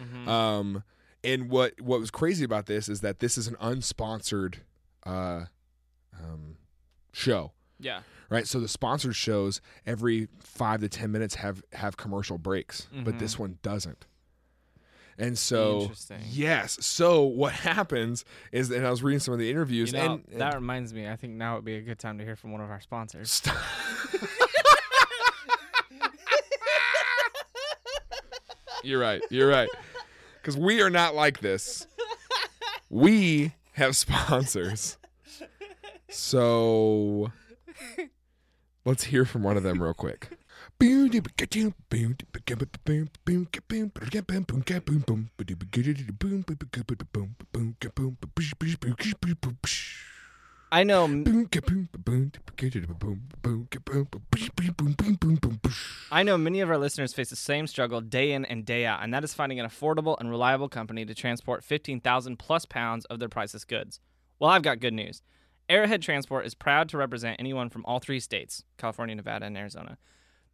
Mhm. 0.00 0.28
Um, 0.28 0.84
and 1.24 1.50
what 1.50 1.80
what 1.80 1.98
was 1.98 2.10
crazy 2.12 2.44
about 2.44 2.66
this 2.66 2.88
is 2.88 3.00
that 3.00 3.18
this 3.18 3.36
is 3.36 3.48
an 3.48 3.56
unsponsored 3.56 4.58
uh, 5.08 5.44
um, 6.18 6.56
show. 7.12 7.52
Yeah. 7.80 8.00
Right, 8.30 8.46
so 8.46 8.60
the 8.60 8.68
sponsored 8.68 9.16
shows 9.16 9.60
every 9.86 10.28
five 10.40 10.80
to 10.80 10.88
ten 10.88 11.10
minutes 11.10 11.36
have 11.36 11.62
have 11.72 11.96
commercial 11.96 12.36
breaks, 12.36 12.86
but 12.92 13.14
Mhm. 13.14 13.18
this 13.18 13.38
one 13.38 13.58
doesn't. 13.62 14.04
And 15.20 15.36
so, 15.36 15.90
yes. 16.28 16.78
So 16.84 17.22
what 17.22 17.52
happens 17.68 18.24
is, 18.52 18.70
and 18.70 18.86
I 18.86 18.90
was 18.90 19.02
reading 19.02 19.18
some 19.20 19.32
of 19.34 19.40
the 19.40 19.50
interviews, 19.50 19.90
You 19.92 19.98
know, 19.98 20.12
and, 20.12 20.24
and 20.30 20.40
that 20.42 20.54
reminds 20.54 20.92
me. 20.94 21.08
I 21.08 21.16
think 21.16 21.32
now 21.34 21.56
would 21.56 21.64
be 21.64 21.76
a 21.76 21.80
good 21.80 21.98
time 21.98 22.18
to 22.18 22.24
hear 22.24 22.36
from 22.36 22.52
one 22.52 22.60
of 22.60 22.70
our 22.70 22.80
sponsors. 22.80 23.30
Stop. 23.30 23.56
you're 28.84 29.00
right. 29.00 29.22
You're 29.30 29.48
right. 29.48 29.68
Because 30.40 30.56
we 30.56 30.80
are 30.82 30.90
not 30.90 31.14
like 31.14 31.40
this. 31.40 31.86
We 32.90 33.52
have 33.72 33.96
sponsors. 33.96 34.97
So 36.10 37.32
let's 38.84 39.04
hear 39.04 39.24
from 39.24 39.42
one 39.42 39.56
of 39.56 39.62
them 39.62 39.82
real 39.82 39.94
quick. 39.94 40.38
I 50.70 50.82
know. 50.84 51.06
I 56.10 56.22
know 56.22 56.36
many 56.36 56.60
of 56.60 56.70
our 56.70 56.76
listeners 56.76 57.14
face 57.14 57.30
the 57.30 57.36
same 57.36 57.66
struggle 57.66 58.02
day 58.02 58.32
in 58.32 58.44
and 58.44 58.66
day 58.66 58.84
out, 58.84 59.02
and 59.02 59.12
that 59.14 59.24
is 59.24 59.32
finding 59.32 59.58
an 59.60 59.66
affordable 59.66 60.16
and 60.20 60.28
reliable 60.28 60.68
company 60.68 61.06
to 61.06 61.14
transport 61.14 61.64
15,000 61.64 62.38
plus 62.38 62.66
pounds 62.66 63.06
of 63.06 63.18
their 63.18 63.30
priceless 63.30 63.64
goods. 63.64 64.00
Well, 64.38 64.50
I've 64.50 64.62
got 64.62 64.80
good 64.80 64.94
news. 64.94 65.22
Arrowhead 65.68 66.00
Transport 66.00 66.46
is 66.46 66.54
proud 66.54 66.88
to 66.88 66.96
represent 66.96 67.36
anyone 67.38 67.68
from 67.68 67.84
all 67.84 67.98
three 67.98 68.20
states 68.20 68.64
California, 68.78 69.14
Nevada, 69.14 69.46
and 69.46 69.56
Arizona. 69.56 69.98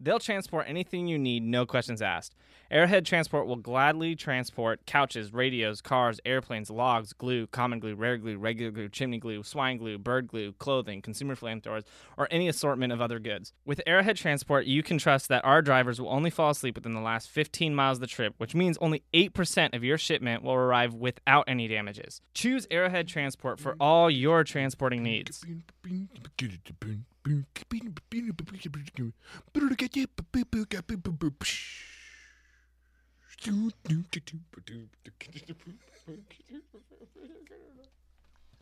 They'll 0.01 0.18
transport 0.18 0.66
anything 0.68 1.07
you 1.07 1.18
need, 1.18 1.42
no 1.42 1.66
questions 1.66 2.03
asked. 2.03 2.34
Arrowhead 2.70 3.05
Transport 3.07 3.47
will 3.47 3.57
gladly 3.57 4.16
transport 4.16 4.84
couches, 4.86 5.32
radios, 5.32 5.80
cars, 5.80 6.18
airplanes, 6.24 6.70
logs, 6.70 7.12
glue, 7.12 7.47
common 7.47 7.78
glue, 7.78 7.95
rare 7.95 8.16
glue, 8.16 8.38
regular 8.38 8.70
glue, 8.70 8.88
chimney 8.88 9.18
glue, 9.18 9.42
swine 9.42 9.76
glue, 9.76 9.99
bird 9.99 10.26
glue, 10.26 10.53
clothing, 10.55 11.03
consumer 11.03 11.36
flamethrowers, 11.36 11.84
or 12.16 12.26
any 12.30 12.49
assortment 12.49 12.92
of 12.92 13.01
other 13.01 13.18
goods. 13.18 13.53
With 13.64 13.80
Arrowhead 13.86 14.16
Transport, 14.16 14.66
you 14.66 14.82
can 14.82 14.99
trust 14.99 15.28
that 15.28 15.45
our 15.45 15.62
drivers 15.62 16.01
will 16.01 16.09
only 16.09 16.30
fall 16.30 16.51
asleep 16.51 16.74
within 16.74 16.95
the 16.95 17.01
last 17.01 17.28
15 17.28 17.74
miles 17.74 17.99
of 17.99 18.01
the 18.01 18.07
trip, 18.07 18.34
which 18.38 18.55
means 18.55 18.78
only 18.80 19.05
8% 19.12 19.74
of 19.74 19.84
your 19.84 19.99
shipment 19.99 20.42
will 20.42 20.55
arrive 20.55 20.95
without 20.95 21.45
any 21.47 21.68
damages. 21.68 22.22
Choose 22.34 22.66
Arrowhead 22.70 23.07
Transport 23.07 23.61
for 23.61 23.76
all 23.78 24.11
your 24.11 24.42
transporting 24.42 25.03
needs. 25.03 25.45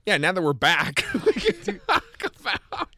Yeah, 0.07 0.17
now 0.17 0.33
that 0.33 0.43
we're 0.43 0.53
back, 0.53 1.05
we 1.27 1.33
can 1.33 1.81
talk 1.87 2.05
about? 2.41 2.89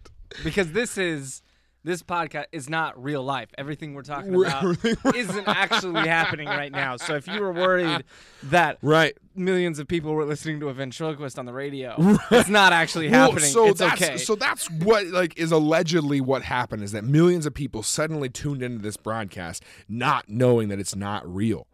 Because 0.42 0.72
this 0.72 0.96
is 0.96 1.42
this 1.84 2.02
podcast 2.02 2.46
is 2.50 2.68
not 2.68 3.00
real 3.02 3.22
life. 3.22 3.50
Everything 3.58 3.94
we're 3.94 4.02
talking 4.02 4.34
about 4.34 4.64
isn't 5.14 5.46
actually 5.46 6.08
happening 6.08 6.48
right 6.48 6.72
now. 6.72 6.96
So 6.96 7.14
if 7.14 7.26
you 7.28 7.40
were 7.40 7.52
worried 7.52 8.04
that 8.44 8.78
right. 8.82 9.16
millions 9.36 9.78
of 9.78 9.86
people 9.86 10.14
were 10.14 10.24
listening 10.24 10.60
to 10.60 10.68
a 10.70 10.74
ventriloquist 10.74 11.38
on 11.38 11.44
the 11.46 11.52
radio, 11.52 11.94
it's 12.30 12.48
not 12.48 12.72
actually 12.72 13.10
Well, 13.10 13.30
happening. 13.30 13.50
so 13.50 13.66
it's 13.66 13.80
that's 13.80 14.02
okay. 14.02 14.16
so 14.16 14.34
that's 14.34 14.70
what 14.70 15.06
like 15.08 15.38
is 15.38 15.52
allegedly 15.52 16.20
what 16.20 16.42
happened 16.42 16.82
is 16.82 16.92
that 16.92 17.04
millions 17.04 17.44
of 17.46 17.52
people 17.54 17.82
suddenly 17.82 18.28
tuned 18.30 18.62
into 18.62 18.78
this 18.82 18.96
broadcast 18.96 19.62
not 19.88 20.28
knowing 20.28 20.68
that 20.68 20.78
it's 20.80 20.96
not 20.96 21.26
real. 21.32 21.66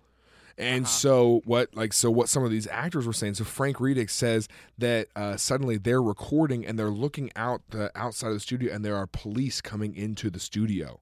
And 0.60 0.84
Uh-huh. 0.84 0.90
so 0.92 1.42
what 1.46 1.74
like 1.74 1.92
so 1.94 2.10
what 2.10 2.28
some 2.28 2.44
of 2.44 2.50
these 2.50 2.66
actors 2.68 3.06
were 3.06 3.12
saying 3.14 3.34
so 3.34 3.44
Frank 3.44 3.78
Readick 3.78 4.10
says 4.10 4.46
that 4.78 5.08
uh, 5.16 5.36
suddenly 5.36 5.78
they're 5.78 6.02
recording 6.02 6.66
and 6.66 6.78
they're 6.78 6.90
looking 6.90 7.30
out 7.34 7.62
the 7.70 7.90
outside 7.94 8.28
of 8.28 8.34
the 8.34 8.40
studio 8.40 8.72
and 8.74 8.84
there 8.84 8.94
are 8.96 9.06
police 9.06 9.60
coming 9.60 9.94
into 9.96 10.28
the 10.30 10.38
studio. 10.40 11.00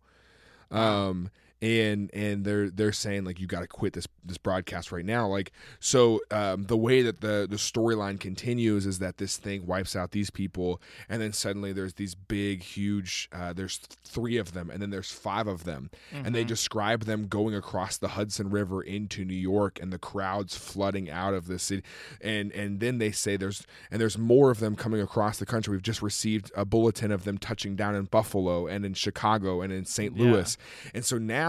Um 0.70 1.30
and 1.60 2.10
and 2.14 2.44
they're 2.44 2.70
they're 2.70 2.92
saying 2.92 3.24
like 3.24 3.40
you 3.40 3.46
got 3.46 3.60
to 3.60 3.66
quit 3.66 3.92
this 3.92 4.06
this 4.24 4.38
broadcast 4.38 4.92
right 4.92 5.04
now. 5.04 5.26
Like 5.26 5.52
so 5.80 6.20
um, 6.30 6.64
the 6.64 6.76
way 6.76 7.02
that 7.02 7.20
the 7.20 7.46
the 7.48 7.56
storyline 7.56 8.20
continues 8.20 8.86
is 8.86 8.98
that 9.00 9.18
this 9.18 9.36
thing 9.36 9.66
wipes 9.66 9.96
out 9.96 10.12
these 10.12 10.30
people 10.30 10.80
and 11.08 11.20
then 11.20 11.32
suddenly 11.32 11.72
there's 11.72 11.94
these 11.94 12.14
big 12.14 12.62
huge 12.62 13.28
uh, 13.32 13.52
there's 13.52 13.78
three 14.04 14.36
of 14.36 14.52
them 14.52 14.70
and 14.70 14.80
then 14.80 14.90
there's 14.90 15.10
five 15.10 15.46
of 15.46 15.64
them. 15.64 15.90
And 16.12 16.34
they 16.34 16.44
describe 16.44 17.04
them 17.04 17.26
going 17.26 17.54
across 17.54 17.96
the 17.96 18.08
Hudson 18.08 18.50
River 18.50 18.82
into 18.82 19.24
New 19.24 19.34
York 19.34 19.78
and 19.80 19.92
the 19.92 19.98
crowds 19.98 20.56
flooding 20.56 21.10
out 21.10 21.34
of 21.34 21.46
the 21.46 21.58
city. 21.58 21.82
And 22.20 22.52
and 22.52 22.80
then 22.80 22.98
they 22.98 23.10
say 23.10 23.36
there's 23.36 23.66
and 23.90 24.00
there's 24.00 24.18
more 24.18 24.50
of 24.50 24.60
them 24.60 24.76
coming 24.76 25.00
across 25.00 25.38
the 25.38 25.46
country. 25.46 25.72
We've 25.72 25.82
just 25.82 26.02
received 26.02 26.52
a 26.56 26.64
bulletin 26.64 27.10
of 27.10 27.24
them 27.24 27.38
touching 27.38 27.76
down 27.76 27.94
in 27.94 28.04
Buffalo 28.04 28.66
and 28.66 28.84
in 28.84 28.94
Chicago 28.94 29.62
and 29.62 29.72
in 29.72 29.84
St. 29.84 30.16
Yeah. 30.16 30.24
Louis. 30.24 30.56
And 30.94 31.04
so 31.04 31.18
now 31.18 31.47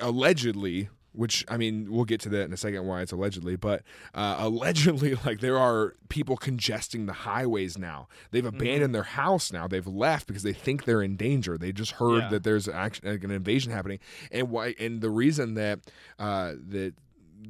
allegedly 0.00 0.88
which 1.12 1.44
I 1.48 1.56
mean, 1.56 1.90
we'll 1.90 2.04
get 2.04 2.20
to 2.20 2.28
that 2.28 2.42
in 2.44 2.52
a 2.52 2.56
second 2.56 2.86
why 2.86 3.00
it's 3.00 3.10
allegedly, 3.10 3.56
but 3.56 3.82
uh, 4.14 4.36
allegedly, 4.38 5.16
like 5.26 5.40
there 5.40 5.58
are 5.58 5.94
people 6.08 6.36
congesting 6.36 7.06
the 7.06 7.12
highways 7.12 7.76
now. 7.76 8.06
They've 8.30 8.44
Mm-hmm. 8.44 8.56
abandoned 8.56 8.94
their 8.94 9.02
house 9.02 9.50
now. 9.52 9.66
They've 9.66 9.86
left 9.86 10.28
because 10.28 10.44
they 10.44 10.52
think 10.52 10.84
they're 10.84 11.02
in 11.02 11.16
danger. 11.16 11.58
They 11.58 11.72
just 11.72 11.92
heard 11.92 12.24
Yeah. 12.24 12.28
that 12.28 12.44
there's 12.44 12.68
act- 12.68 13.04
like 13.04 13.24
an 13.24 13.32
invasion 13.32 13.72
happening, 13.72 13.98
and 14.30 14.48
why? 14.50 14.76
And 14.78 15.00
the 15.00 15.10
reason 15.10 15.54
that 15.54 15.80
uh, 16.20 16.52
that 16.68 16.94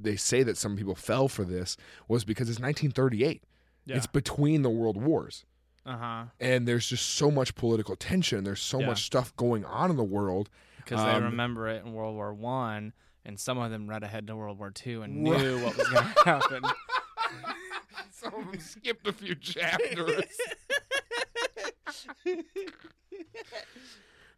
they 0.00 0.16
say 0.16 0.42
that 0.44 0.56
some 0.56 0.74
people 0.74 0.94
fell 0.94 1.28
for 1.28 1.44
this 1.44 1.76
was 2.06 2.24
because 2.24 2.48
it's 2.48 2.60
1938. 2.60 3.42
Yeah. 3.84 3.96
It's 3.96 4.06
between 4.06 4.62
the 4.62 4.70
world 4.70 4.96
wars 4.96 5.44
uh 5.84 5.96
huh. 5.96 6.24
and 6.40 6.66
there's 6.66 6.86
just 6.88 7.04
so 7.06 7.30
much 7.30 7.54
political 7.54 7.96
tension. 7.96 8.44
There's 8.44 8.62
so 8.62 8.80
Yeah. 8.80 8.86
much 8.86 9.04
stuff 9.04 9.36
going 9.36 9.66
on 9.66 9.90
in 9.90 9.96
the 9.98 10.04
world. 10.04 10.48
Because 10.88 11.04
they 11.04 11.10
Um, 11.12 11.24
remember 11.24 11.68
it 11.68 11.84
in 11.84 11.92
World 11.92 12.14
War 12.14 12.32
One, 12.32 12.92
and 13.24 13.38
some 13.38 13.58
of 13.58 13.70
them 13.70 13.88
read 13.88 14.02
ahead 14.02 14.26
to 14.28 14.36
World 14.36 14.58
War 14.58 14.70
Two 14.70 15.02
and 15.02 15.28
Right. 15.28 15.38
knew 15.40 15.62
what 15.62 15.76
was 15.76 15.88
going 15.88 16.06
to 16.14 16.22
happen. 16.24 16.62
Some 18.10 18.34
of 18.34 18.50
them 18.50 18.60
skipped 18.60 19.06
a 19.06 19.12
few 19.12 19.34
chapters. 19.34 20.24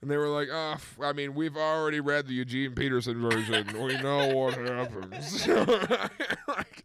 and 0.02 0.10
they 0.10 0.16
were 0.16 0.28
like, 0.28 0.48
"Oh, 0.50 0.76
I 1.02 1.12
mean, 1.12 1.34
we've 1.34 1.56
already 1.56 2.00
read 2.00 2.26
the 2.26 2.34
Eugene 2.34 2.74
Peterson 2.74 3.20
version. 3.20 3.66
we 3.80 3.96
know 4.00 4.34
what 4.34 4.54
happens." 4.54 5.46
like, 6.48 6.84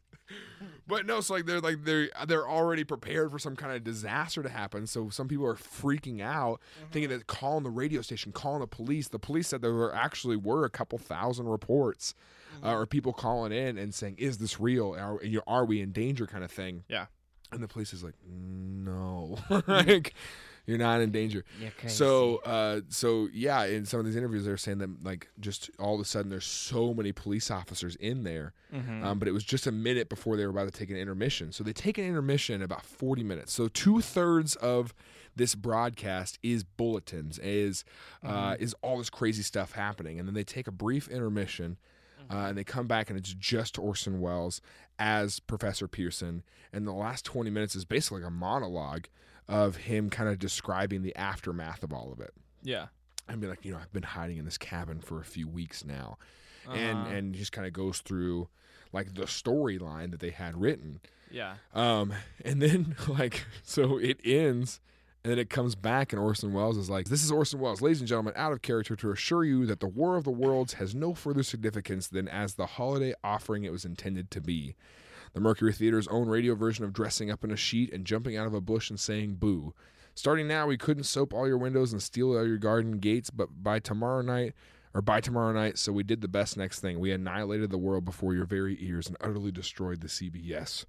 but 0.87 1.05
no, 1.05 1.17
it's 1.17 1.29
like 1.29 1.45
they're 1.45 1.61
like 1.61 1.83
they're 1.83 2.09
they're 2.27 2.47
already 2.47 2.83
prepared 2.83 3.31
for 3.31 3.39
some 3.39 3.55
kind 3.55 3.75
of 3.75 3.83
disaster 3.83 4.43
to 4.43 4.49
happen. 4.49 4.85
So 4.85 5.09
some 5.09 5.27
people 5.27 5.45
are 5.45 5.55
freaking 5.55 6.21
out, 6.21 6.61
mm-hmm. 6.79 6.91
thinking 6.91 7.09
that 7.09 7.27
calling 7.27 7.63
the 7.63 7.69
radio 7.69 8.01
station, 8.01 8.31
calling 8.31 8.59
the 8.59 8.67
police. 8.67 9.07
The 9.07 9.19
police 9.19 9.47
said 9.47 9.61
there 9.61 9.73
were 9.73 9.93
actually 9.93 10.37
were 10.37 10.65
a 10.65 10.69
couple 10.69 10.97
thousand 10.97 11.47
reports, 11.47 12.13
uh, 12.61 12.67
mm-hmm. 12.67 12.77
or 12.77 12.85
people 12.85 13.13
calling 13.13 13.51
in 13.51 13.77
and 13.77 13.93
saying, 13.93 14.15
"Is 14.17 14.37
this 14.37 14.59
real? 14.59 14.95
Are, 14.95 15.19
are 15.47 15.65
we 15.65 15.81
in 15.81 15.91
danger?" 15.91 16.27
kind 16.27 16.43
of 16.43 16.51
thing. 16.51 16.83
Yeah. 16.87 17.07
And 17.51 17.63
the 17.63 17.67
police 17.67 17.93
is 17.93 18.03
like, 18.03 18.15
"No, 18.27 19.37
mm-hmm. 19.49 19.71
like 19.71 20.13
you're 20.65 20.77
not 20.77 21.01
in 21.01 21.11
danger." 21.11 21.43
So, 21.89 22.37
uh, 22.45 22.81
so 22.89 23.27
yeah, 23.33 23.65
in 23.65 23.85
some 23.85 23.99
of 23.99 24.05
these 24.05 24.15
interviews, 24.15 24.45
they're 24.45 24.57
saying 24.57 24.79
that 24.79 25.03
like 25.03 25.29
just 25.39 25.69
all 25.79 25.95
of 25.95 26.01
a 26.01 26.05
sudden 26.05 26.29
there's 26.29 26.45
so 26.45 26.93
many 26.93 27.11
police 27.11 27.49
officers 27.51 27.95
in 27.97 28.23
there, 28.23 28.53
hmm 28.71 29.03
um, 29.03 29.19
but 29.19 29.27
it 29.27 29.31
was 29.31 29.43
just 29.43 29.67
a 29.67 29.71
minute 29.71 30.09
before 30.09 30.37
they 30.37 30.45
were 30.45 30.51
about 30.51 30.71
to 30.71 30.77
take 30.77 30.89
an 30.89 30.97
intermission. 30.97 31.51
So 31.51 31.63
they 31.63 31.73
take 31.73 31.97
an 31.97 32.05
intermission 32.05 32.61
about 32.61 32.83
40 32.85 33.23
minutes. 33.23 33.53
So 33.53 33.67
two 33.67 34.01
thirds 34.01 34.55
of 34.57 34.93
this 35.35 35.53
broadcast 35.55 36.39
is 36.41 36.63
bulletins, 36.63 37.39
is 37.39 37.83
uh, 38.23 38.55
is 38.59 38.73
all 38.81 38.97
this 38.97 39.09
crazy 39.09 39.43
stuff 39.43 39.73
happening, 39.73 40.19
and 40.19 40.27
then 40.27 40.33
they 40.35 40.43
take 40.43 40.67
a 40.67 40.71
brief 40.71 41.07
intermission. 41.07 41.77
Uh, 42.27 42.47
and 42.47 42.57
they 42.57 42.63
come 42.63 42.87
back 42.87 43.11
and 43.11 43.19
it's 43.19 43.35
just 43.35 43.77
Orson 43.77 44.19
Welles 44.19 44.59
as 44.97 45.39
Professor 45.39 45.87
Pearson. 45.87 46.41
And 46.73 46.87
the 46.87 46.91
last 46.91 47.23
20 47.23 47.51
minutes 47.51 47.75
is 47.75 47.85
basically 47.85 48.21
like 48.21 48.29
a 48.29 48.33
monologue 48.33 49.05
of 49.47 49.75
him 49.77 50.09
kind 50.09 50.29
of 50.29 50.39
describing 50.39 51.01
the 51.03 51.15
aftermath 51.15 51.83
of 51.83 51.93
all 51.93 52.11
of 52.11 52.19
it 52.19 52.33
yeah. 52.63 52.87
and 53.29 53.39
be 53.39 53.47
like, 53.47 53.63
you 53.63 53.71
know, 53.71 53.77
I've 53.77 53.93
been 53.93 54.03
hiding 54.03 54.37
in 54.37 54.45
this 54.45 54.57
cabin 54.57 54.99
for 54.99 55.19
a 55.21 55.25
few 55.25 55.47
weeks 55.47 55.85
now, 55.85 56.17
and 56.71 56.97
Uh-huh. 56.97 57.09
and 57.09 57.35
just 57.35 57.51
kind 57.51 57.67
of 57.67 57.73
goes 57.73 57.99
through 57.99 58.47
like 58.91 59.13
the 59.13 59.23
storyline 59.25 60.11
that 60.11 60.19
they 60.19 60.29
had 60.31 60.59
written, 60.59 60.99
yeah. 61.29 61.55
um, 61.73 62.13
and 62.43 62.61
then 62.61 62.95
like 63.07 63.45
so 63.63 63.97
it 63.97 64.19
ends. 64.23 64.79
And 65.23 65.31
then 65.31 65.39
it 65.39 65.49
comes 65.49 65.73
back, 65.73 66.13
and 66.13 66.21
Orson 66.21 66.53
Welles 66.53 66.77
is 66.77 66.87
like, 66.87 67.07
This 67.09 67.23
is 67.23 67.31
Orson 67.31 67.59
Welles, 67.59 67.81
ladies 67.81 67.99
and 67.99 68.07
gentlemen, 68.07 68.33
out 68.35 68.51
of 68.51 68.61
character 68.61 68.95
to 68.97 69.09
assure 69.09 69.43
you 69.43 69.65
that 69.65 69.79
the 69.79 69.87
War 69.87 70.17
of 70.17 70.23
the 70.23 70.29
Worlds 70.29 70.73
has 70.73 70.93
no 70.93 71.15
further 71.15 71.41
significance 71.41 72.05
than 72.07 72.27
as 72.27 72.53
the 72.53 72.67
holiday 72.67 73.11
offering 73.23 73.63
it 73.63 73.71
was 73.71 73.85
intended 73.85 74.29
to 74.29 74.39
be. 74.39 74.75
The 75.35 75.41
Mercury 75.41 75.73
Theater's 75.73 76.07
own 76.07 76.29
radio 76.29 76.55
version 76.55 76.85
of 76.85 76.93
dressing 76.93 77.29
up 77.29 77.43
in 77.43 77.51
a 77.51 77.57
sheet 77.57 77.91
and 77.91 78.05
jumping 78.05 78.37
out 78.37 78.47
of 78.47 78.53
a 78.53 78.61
bush 78.61 78.89
and 78.89 78.97
saying 78.97 79.35
boo. 79.35 79.73
Starting 80.15 80.47
now, 80.47 80.65
we 80.65 80.77
couldn't 80.77 81.03
soap 81.03 81.33
all 81.33 81.45
your 81.45 81.57
windows 81.57 81.91
and 81.91 82.01
steal 82.01 82.37
all 82.37 82.47
your 82.47 82.57
garden 82.57 82.99
gates, 82.99 83.29
but 83.29 83.61
by 83.61 83.79
tomorrow 83.79 84.21
night, 84.21 84.53
or 84.93 85.01
by 85.01 85.19
tomorrow 85.19 85.51
night. 85.51 85.77
So 85.77 85.91
we 85.91 86.03
did 86.03 86.21
the 86.21 86.29
best 86.29 86.55
next 86.55 86.79
thing. 86.79 86.99
We 86.99 87.11
annihilated 87.11 87.69
the 87.69 87.77
world 87.77 88.05
before 88.05 88.33
your 88.33 88.45
very 88.45 88.77
ears 88.79 89.07
and 89.07 89.17
utterly 89.19 89.51
destroyed 89.51 89.99
the 89.99 90.07
CBS. 90.07 90.85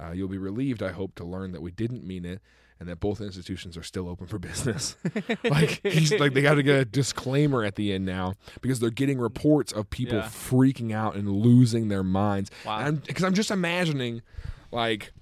Uh, 0.00 0.12
you'll 0.12 0.28
be 0.28 0.38
relieved, 0.38 0.80
I 0.80 0.92
hope, 0.92 1.16
to 1.16 1.24
learn 1.24 1.50
that 1.50 1.60
we 1.60 1.72
didn't 1.72 2.06
mean 2.06 2.24
it 2.24 2.40
and 2.80 2.88
that 2.88 3.00
both 3.00 3.20
institutions 3.20 3.76
are 3.76 3.82
still 3.82 4.08
open 4.08 4.26
for 4.26 4.38
business. 4.38 4.96
like 5.44 5.80
he's 5.84 6.12
like 6.18 6.32
they 6.34 6.42
got 6.42 6.54
to 6.54 6.62
get 6.62 6.76
a 6.80 6.84
disclaimer 6.84 7.64
at 7.64 7.74
the 7.74 7.92
end 7.92 8.04
now 8.06 8.34
because 8.60 8.80
they're 8.80 8.90
getting 8.90 9.18
reports 9.18 9.72
of 9.72 9.90
people 9.90 10.18
Yeah. 10.18 10.24
freaking 10.24 10.92
out 10.92 11.16
and 11.16 11.28
losing 11.30 11.88
their 11.88 12.04
minds. 12.04 12.50
Wow. 12.64 12.90
Because 12.92 13.24
I'm, 13.24 13.34
just 13.34 13.50
imagining, 13.50 14.22
like. 14.70 15.12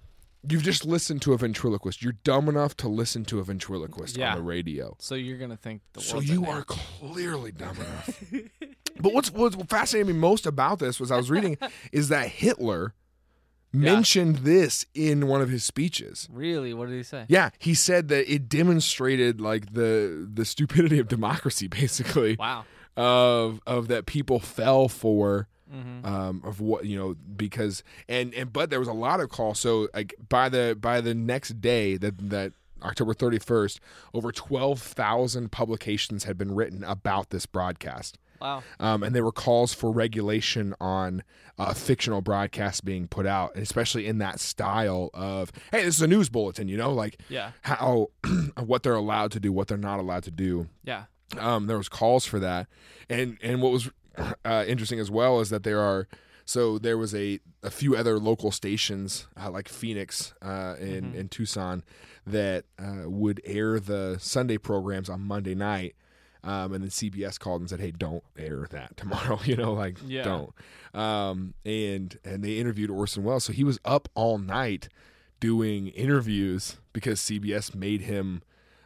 You've 0.49 0.63
just 0.63 0.85
listened 0.85 1.23
to 1.23 1.33
a 1.33 1.37
ventriloquist. 1.39 2.03
You're 2.05 2.15
dumb 2.23 2.49
enough 2.49 2.77
to 2.77 2.89
listen 2.89 3.25
to 3.25 3.41
a 3.41 3.43
ventriloquist 3.43 4.17
Yeah. 4.17 4.31
on 4.31 4.37
the 4.39 4.45
radio. 4.45 4.95
So 5.01 5.17
you're 5.17 5.39
gonna 5.39 5.57
think 5.57 5.83
the 5.93 5.99
world. 5.99 6.25
So 6.25 6.33
you 6.33 6.47
are 6.47 6.63
clearly 6.63 7.51
dumb 7.51 7.75
enough. 7.75 8.23
but 9.01 9.13
what's 9.13 9.33
what's 9.33 9.57
fascinated 9.65 10.07
me 10.07 10.13
most 10.13 10.47
about 10.47 10.79
this 10.79 11.01
was 11.01 11.11
I 11.11 11.17
was 11.17 11.31
reading 11.33 11.59
is 11.93 12.11
that 12.11 12.29
Hitler 12.29 12.95
mentioned 13.73 14.37
this 14.39 14.87
in 14.95 15.27
one 15.27 15.41
of 15.43 15.49
his 15.49 15.65
speeches. 15.65 16.29
really. 16.33 16.73
What 16.75 16.89
did 16.89 16.97
he 16.97 17.03
say? 17.03 17.25
Yeah, 17.29 17.51
he 17.59 17.75
said 17.75 18.09
that 18.09 18.33
it 18.33 18.49
demonstrated 18.49 19.41
like 19.41 19.73
the 19.75 20.29
the 20.33 20.45
stupidity 20.45 20.99
of 20.99 21.09
democracy, 21.09 21.67
basically, 21.83 22.37
Wow. 22.39 22.65
of 22.97 23.61
of 23.67 23.89
that 23.89 24.07
people 24.07 24.39
fell 24.41 24.89
for 24.89 25.49
Mm-hmm. 25.75 26.07
um, 26.07 26.43
of 26.45 26.61
what 26.61 26.85
you 26.87 26.97
know 26.97 27.17
because 27.37 27.83
and 28.09 28.33
and 28.35 28.53
but 28.53 28.71
there 28.71 28.79
was 28.79 28.87
a 28.87 28.93
lot 28.93 29.19
of 29.19 29.31
calls. 29.31 29.59
So 29.59 29.89
like 29.93 30.15
by 30.29 30.49
the 30.49 30.79
by 30.81 31.01
the 31.01 31.13
next 31.13 31.61
day 31.61 31.97
that 31.97 32.31
that 32.31 32.53
October 32.85 33.13
thirty 33.15 33.41
first, 33.41 33.81
over 34.15 34.31
twelve 34.31 34.81
thousand 34.81 35.51
publications 35.51 36.23
had 36.23 36.39
been 36.39 36.55
written 36.55 36.85
about 36.85 37.31
this 37.31 37.47
broadcast. 37.47 38.17
Wow. 38.41 38.63
Um, 38.81 39.03
and 39.03 39.15
there 39.15 39.25
were 39.25 39.33
calls 39.33 39.73
for 39.75 39.91
regulation 39.91 40.75
on 40.81 41.23
uh, 41.59 41.73
fictional 41.75 42.21
broadcasts 42.21 42.81
being 42.81 43.09
put 43.09 43.27
out, 43.27 43.57
especially 43.57 44.07
in 44.07 44.19
that 44.19 44.41
style 44.41 45.11
of, 45.15 45.51
hey, 45.73 45.85
this 45.85 45.97
is 45.97 46.03
a 46.03 46.07
news 46.07 46.29
bulletin, 46.29 46.69
you 46.69 46.77
know, 46.77 46.93
like 46.93 47.19
Yeah. 47.29 47.53
how 47.63 48.09
what 48.65 48.83
they're 48.83 48.95
allowed 48.95 49.33
to 49.33 49.41
do, 49.41 49.53
what 49.53 49.69
they're 49.69 49.79
not 49.79 49.99
allowed 50.01 50.25
to 50.25 50.31
do 50.31 50.69
Yeah. 50.85 51.05
um, 51.39 51.67
there 51.67 51.79
was 51.79 51.89
calls 51.89 52.27
for 52.27 52.39
that, 52.41 52.67
and 53.09 53.39
and 53.43 53.63
what 53.63 53.73
was 53.73 53.91
uh, 54.45 54.65
interesting 54.67 55.01
as 55.01 55.11
well 55.11 55.41
is 55.41 55.51
that 55.51 55.63
there 55.63 55.81
are 55.81 56.07
so 56.45 56.79
there 56.79 56.97
was 56.99 57.15
a 57.15 57.41
a 57.63 57.71
few 57.71 57.97
other 57.97 58.19
local 58.21 58.53
stations 58.53 59.27
uh, 59.43 59.51
like 59.51 59.69
Phoenix 59.69 60.35
uh, 60.43 60.77
in 60.79 61.15
in 61.15 61.29
Tucson 61.29 61.83
that 62.27 62.65
uh, 62.79 63.09
would 63.09 63.41
air 63.45 63.81
the 63.81 64.17
Sunday 64.21 64.59
programs 64.59 65.09
on 65.09 65.21
Monday 65.23 65.55
night. 65.55 65.95
Um, 66.45 66.73
and 66.75 66.83
then 66.85 66.91
CBS 66.91 67.39
called 67.39 67.61
and 67.61 67.69
said, 67.71 67.81
"Hey, 67.81 67.91
don't 67.91 68.23
air 68.39 68.67
that 68.71 68.97
tomorrow. 68.97 69.41
You 69.45 69.57
know, 69.57 69.73
like 69.73 69.99
Yeah. 70.07 70.23
don't." 70.25 70.53
Um, 70.95 71.55
and 71.65 72.19
and 72.25 72.43
they 72.45 72.59
interviewed 72.59 72.91
Orson 72.91 73.25
Welles, 73.25 73.45
so 73.45 73.53
he 73.53 73.65
was 73.65 73.79
up 73.85 74.09
all 74.15 74.39
night 74.39 74.89
doing 75.41 75.89
interviews 75.89 76.77
because 76.93 77.21
CBS 77.21 77.75
made 77.75 78.01
him 78.03 78.43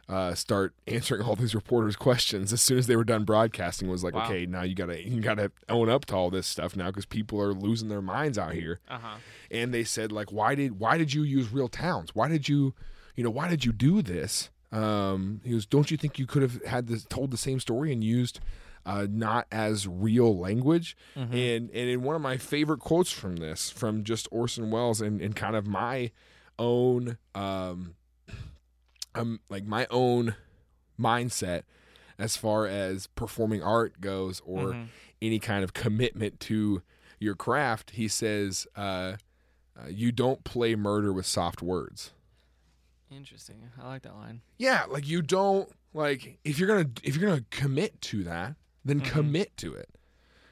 uh, 0.09 0.33
start 0.35 0.73
answering 0.87 1.21
all 1.21 1.35
these 1.37 1.55
reporters' 1.55 1.95
questions 1.95 2.51
as 2.51 2.61
soon 2.61 2.77
as 2.77 2.87
they 2.87 2.95
were 2.97 3.05
done 3.05 3.23
broadcasting. 3.23 3.87
Was 3.87 4.03
like, 4.03 4.13
Wow. 4.13 4.25
okay, 4.25 4.45
now 4.45 4.63
you 4.63 4.75
gotta 4.75 5.07
you 5.07 5.21
gotta 5.21 5.51
own 5.69 5.89
up 5.89 6.05
to 6.07 6.15
all 6.15 6.29
this 6.29 6.47
stuff 6.47 6.75
now 6.75 6.87
because 6.87 7.05
people 7.05 7.39
are 7.41 7.53
losing 7.53 7.87
their 7.89 8.01
minds 8.01 8.37
out 8.37 8.53
here. 8.53 8.79
Uh 8.89 8.97
huh. 8.99 9.15
And 9.49 9.73
they 9.73 9.83
said 9.85 10.11
like, 10.11 10.31
why 10.31 10.55
did 10.55 10.79
why 10.79 10.97
did 10.97 11.13
you 11.13 11.23
use 11.23 11.51
real 11.53 11.67
towns? 11.69 12.13
Why 12.15 12.27
did 12.27 12.49
you, 12.49 12.73
you 13.15 13.23
know, 13.23 13.29
why 13.29 13.47
did 13.47 13.63
you 13.63 13.71
do 13.71 14.01
this? 14.01 14.49
Um, 14.71 15.41
he 15.43 15.51
goes, 15.51 15.65
don't 15.65 15.91
you 15.91 15.97
think 15.97 16.17
you 16.17 16.25
could 16.25 16.41
have 16.41 16.63
had 16.65 16.87
this 16.87 17.03
told 17.05 17.31
the 17.31 17.37
same 17.37 17.59
story 17.59 17.91
and 17.91 18.03
used 18.03 18.39
uh, 18.85 19.05
not 19.09 19.45
as 19.51 19.87
real 19.87 20.37
language? 20.37 20.95
Mm-hmm. 21.15 21.33
And 21.33 21.69
and 21.71 21.89
in 21.89 22.03
one 22.03 22.15
of 22.15 22.21
my 22.21 22.37
favorite 22.37 22.79
quotes 22.79 23.11
from 23.11 23.35
this, 23.37 23.69
from 23.69 24.03
just 24.03 24.27
Orson 24.31 24.71
Welles 24.71 25.01
and, 25.01 25.21
and 25.21 25.35
kind 25.35 25.55
of 25.55 25.67
my 25.67 26.11
own 26.59 27.17
um, 27.35 27.95
um 29.15 29.39
like 29.49 29.65
my 29.65 29.87
own 29.89 30.35
mindset 30.99 31.63
as 32.19 32.37
far 32.37 32.67
as 32.67 33.07
performing 33.07 33.63
art 33.63 33.99
goes 33.99 34.41
or 34.45 34.73
Mhm. 34.73 34.87
any 35.21 35.39
kind 35.39 35.63
of 35.63 35.73
commitment 35.73 36.39
to 36.41 36.81
your 37.19 37.35
craft 37.35 37.91
he 37.91 38.07
says 38.07 38.67
uh, 38.75 39.15
uh, 39.75 39.87
you 39.89 40.11
don't 40.11 40.43
play 40.43 40.75
murder 40.75 41.11
with 41.11 41.25
soft 41.25 41.61
words 41.63 42.11
Interesting. 43.11 43.69
I 43.81 43.87
like 43.87 44.03
that 44.03 44.15
line. 44.15 44.41
yeah 44.57 44.85
like 44.89 45.07
you 45.07 45.21
don't 45.21 45.69
like 45.93 46.39
if 46.43 46.57
you're 46.57 46.67
gonna 46.67 46.89
if 47.03 47.15
you're 47.17 47.29
gonna 47.29 47.43
commit 47.49 47.99
to 48.01 48.23
that 48.23 48.55
then 48.85 49.01
Mhm. 49.01 49.05
commit 49.05 49.57
to 49.57 49.73
it 49.73 49.89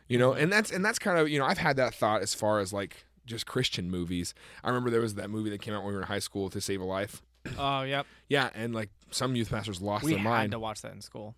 you 0.07 0.18
know 0.18 0.34
and 0.34 0.51
that's 0.51 0.70
and 0.72 0.84
that's 0.84 0.99
kind 0.99 1.18
of 1.18 1.30
you 1.30 1.39
know 1.39 1.45
i've 1.45 1.57
had 1.60 1.78
that 1.78 1.93
thought 1.95 2.22
as 2.22 2.34
far 2.34 2.60
as 2.60 2.74
like 2.74 3.05
just 3.26 3.45
christian 3.45 3.89
movies 3.89 4.34
i 4.64 4.68
remember 4.68 4.89
there 4.89 4.99
was 5.01 5.16
that 5.16 5.30
movie 5.30 5.49
that 5.49 5.62
came 5.62 5.74
out 5.74 5.84
when 5.84 5.89
we 5.93 5.95
were 5.95 6.01
in 6.01 6.07
high 6.07 6.20
school 6.20 6.49
to 6.49 6.60
save 6.60 6.82
a 6.82 6.84
life 6.84 7.22
Oh, 7.57 7.84
yep. 7.84 8.05
yeah 8.28 8.49
and 8.53 8.76
like 8.76 8.89
some 9.12 9.36
youth 9.36 9.49
pastors 9.49 9.82
lost 9.82 10.03
We 10.03 10.12
their 10.12 10.20
had 10.20 10.30
mind 10.30 10.51
to 10.51 10.60
watch 10.60 10.82
that 10.82 10.91
in 10.91 11.01
school. 11.01 11.36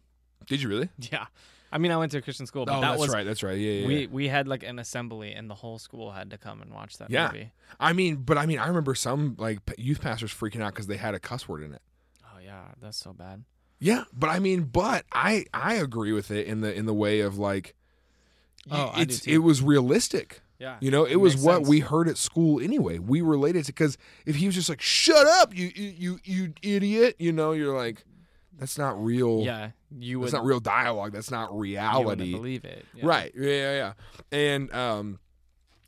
did 0.47 0.61
you 0.63 0.69
really 0.69 0.89
Yeah. 1.11 1.28
I 1.72 1.78
mean, 1.78 1.91
I 1.91 1.97
went 1.97 2.11
to 2.11 2.17
a 2.17 2.22
Christian 2.22 2.45
school, 2.45 2.65
but 2.65 2.78
oh 2.78 2.82
that 2.82 2.89
that's 2.91 2.99
was 3.01 3.09
right 3.13 3.26
that's 3.26 3.43
right 3.43 3.57
yeah, 3.57 3.72
yeah, 3.82 3.88
we 3.88 3.99
yeah. 4.01 4.07
we 4.11 4.28
had 4.28 4.47
like 4.47 4.63
an 4.63 4.78
assembly, 4.80 5.32
and 5.34 5.49
the 5.49 5.55
whole 5.55 5.80
school 5.80 6.11
had 6.11 6.30
to 6.32 6.38
come 6.38 6.61
and 6.61 6.74
watch 6.74 6.97
that 6.97 7.09
Yeah. 7.09 7.28
movie. 7.32 7.51
i 7.80 7.93
mean 7.93 8.17
but 8.17 8.38
i 8.38 8.45
mean 8.45 8.59
i 8.59 8.67
remember 8.67 8.93
some 8.95 9.36
like 9.39 9.59
youth 9.78 10.01
pastors 10.01 10.32
freaking 10.34 10.61
out 10.61 10.74
because 10.74 10.88
they 10.88 10.97
had 10.97 11.13
a 11.15 11.19
cuss 11.19 11.47
word 11.47 11.63
in 11.63 11.74
it 11.74 11.82
Oh 12.26 12.39
yeah, 12.43 12.63
that's 12.82 12.97
so 12.97 13.13
bad. 13.13 13.43
Yeah, 13.80 14.03
but 14.13 14.30
I 14.30 14.39
mean, 14.39 14.63
but 14.63 15.05
I 15.11 15.45
I 15.53 15.76
agree 15.76 16.11
with 16.11 16.30
it 16.32 16.45
in 16.47 16.61
the 16.61 16.74
in 16.74 16.86
the 16.86 16.93
way 16.93 17.22
of 17.22 17.38
like, 17.38 17.74
y- 18.69 18.78
Oh, 18.78 18.91
I 18.93 18.95
do 18.97 19.01
it's 19.13 19.22
too. 19.22 19.32
it 19.32 19.38
was 19.39 19.61
realistic. 19.61 20.41
Yeah. 20.59 20.78
You 20.80 20.91
know, 20.91 21.05
it, 21.05 21.13
It 21.13 21.15
was 21.15 21.36
what 21.38 21.55
sense. 21.57 21.67
we 21.69 21.80
heard 21.80 22.07
at 22.07 22.17
school 22.17 22.59
anyway. 22.61 22.99
We 22.99 23.22
related 23.22 23.65
to 23.65 23.72
because 23.74 23.97
if 24.28 24.36
he 24.36 24.45
was 24.45 24.53
just 24.53 24.69
like, 24.69 24.82
"Shut 24.82 25.26
up, 25.26 25.55
you 25.55 25.72
you 25.74 25.93
you, 25.97 26.19
you 26.24 26.53
idiot," 26.61 27.15
you 27.17 27.32
know, 27.32 27.53
you're 27.53 27.76
like, 27.76 28.05
that's 28.62 28.78
not 28.78 29.03
real. 29.03 29.41
Yeah, 29.41 29.72
you 29.97 30.20
would 30.20 30.28
that's 30.28 30.34
not 30.34 30.45
real 30.45 30.59
dialogue. 30.59 31.12
That's 31.14 31.32
not 31.32 31.51
you 31.51 31.57
reality. 31.59 32.32
believe 32.32 32.64
it. 32.64 32.86
Yeah. 32.95 33.05
Right. 33.07 33.34
Yeah, 33.36 33.49
yeah, 33.51 33.74
yeah. 33.74 33.93
And 34.32 34.74
um 34.74 35.20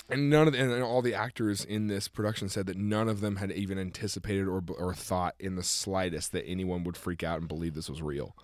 and 0.09 0.30
none 0.30 0.47
of 0.47 0.53
the, 0.53 0.59
and 0.59 0.84
all 0.84 1.01
the 1.01 1.13
actors 1.13 1.63
in 1.63 1.88
this 1.88 2.07
production 2.09 2.49
said 2.49 2.65
that 2.65 2.76
none 2.76 3.07
of 3.07 3.21
them 3.21 3.38
had 3.38 3.51
even 3.51 3.78
anticipated 3.78 4.47
or 4.47 4.61
or 4.78 4.93
thought 4.95 5.36
in 5.39 5.55
the 5.55 5.61
slightest 5.63 6.32
that 6.32 6.43
anyone 6.45 6.84
would 6.84 6.97
freak 6.97 7.24
out 7.24 7.39
and 7.39 7.47
believe 7.47 7.76
this 7.76 7.89
was 7.89 8.01
real. 8.01 8.36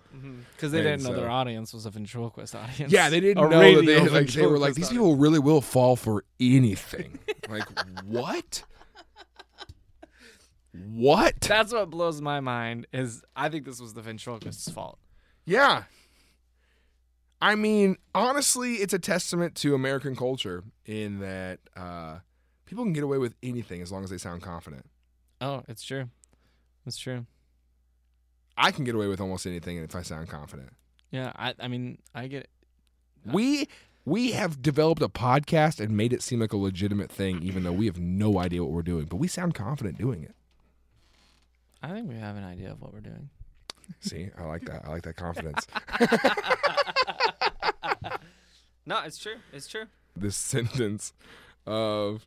Because 0.56 0.70
they 0.72 0.78
And 0.78 1.02
didn't 1.02 1.02
know 1.02 1.20
their 1.20 1.30
audience 1.30 1.74
was 1.74 1.84
a 1.84 1.90
ventriloquist 1.90 2.54
audience. 2.54 2.92
Yeah, 2.92 3.10
they 3.10 3.18
didn't 3.20 3.44
A 3.44 3.48
know 3.50 3.76
that 3.76 3.84
they 3.86 4.08
like 4.08 4.28
they 4.28 4.46
were 4.46 4.58
like 4.58 4.74
these 4.74 4.86
audience. 4.86 4.90
people 5.02 5.16
really 5.16 5.38
will 5.40 5.60
fall 5.60 5.96
for 5.96 6.24
anything. 6.38 7.18
like 7.48 7.64
what? 8.04 8.62
What? 10.72 11.40
That's 11.40 11.72
what 11.72 11.90
blows 11.90 12.20
my 12.20 12.40
mind. 12.40 12.86
Is 12.92 13.22
I 13.34 13.48
think 13.48 13.64
this 13.64 13.80
was 13.80 13.94
the 13.94 14.02
ventriloquist's 14.02 14.70
fault. 14.70 14.98
Yeah. 15.44 15.84
I 17.42 17.54
mean, 17.54 17.96
honestly, 18.14 18.74
it's 18.74 18.92
a 18.92 18.98
testament 18.98 19.54
to 19.56 19.74
American 19.74 20.14
culture 20.14 20.62
in 20.84 21.20
that 21.20 21.58
uh, 21.74 22.18
people 22.66 22.84
can 22.84 22.92
get 22.92 23.02
away 23.02 23.18
with 23.18 23.34
anything 23.42 23.80
as 23.80 23.90
long 23.90 24.04
as 24.04 24.10
they 24.10 24.18
sound 24.18 24.42
confident. 24.42 24.84
Oh, 25.40 25.62
it's 25.66 25.82
true. 25.82 26.10
It's 26.86 26.98
true. 26.98 27.26
I 28.56 28.70
can 28.72 28.84
get 28.84 28.94
away 28.94 29.06
with 29.06 29.20
almost 29.20 29.46
anything 29.46 29.78
if 29.78 29.96
I 29.96 30.02
sound 30.02 30.28
confident. 30.28 30.70
Yeah, 31.10 31.32
I 31.34 31.54
I 31.58 31.68
mean 31.68 31.98
I 32.14 32.26
get 32.26 32.42
it. 32.44 32.50
We 33.24 33.68
we 34.04 34.32
have 34.32 34.62
developed 34.62 35.02
a 35.02 35.08
podcast 35.08 35.80
and 35.80 35.96
made 35.96 36.12
it 36.12 36.22
seem 36.22 36.40
like 36.40 36.52
a 36.52 36.56
legitimate 36.56 37.10
thing, 37.10 37.42
even 37.42 37.62
though 37.64 37.72
we 37.72 37.86
have 37.86 37.98
no 37.98 38.38
idea 38.38 38.62
what 38.62 38.72
we're 38.72 38.82
doing, 38.82 39.06
but 39.06 39.16
we 39.16 39.28
sound 39.28 39.54
confident 39.54 39.98
doing 39.98 40.22
it. 40.22 40.34
I 41.82 41.90
think 41.92 42.08
we 42.08 42.16
have 42.16 42.36
an 42.36 42.44
idea 42.44 42.70
of 42.72 42.80
what 42.80 42.92
we're 42.92 43.00
doing. 43.00 43.30
See, 44.00 44.28
I 44.38 44.44
like 44.44 44.64
that. 44.66 44.84
I 44.86 44.90
like 44.90 45.02
that 45.02 45.16
confidence. 45.16 45.66
No, 48.86 49.00
it's 49.04 49.18
true. 49.18 49.36
It's 49.52 49.68
true. 49.68 49.84
this 50.16 50.36
sentence 50.36 51.12
of 51.66 52.26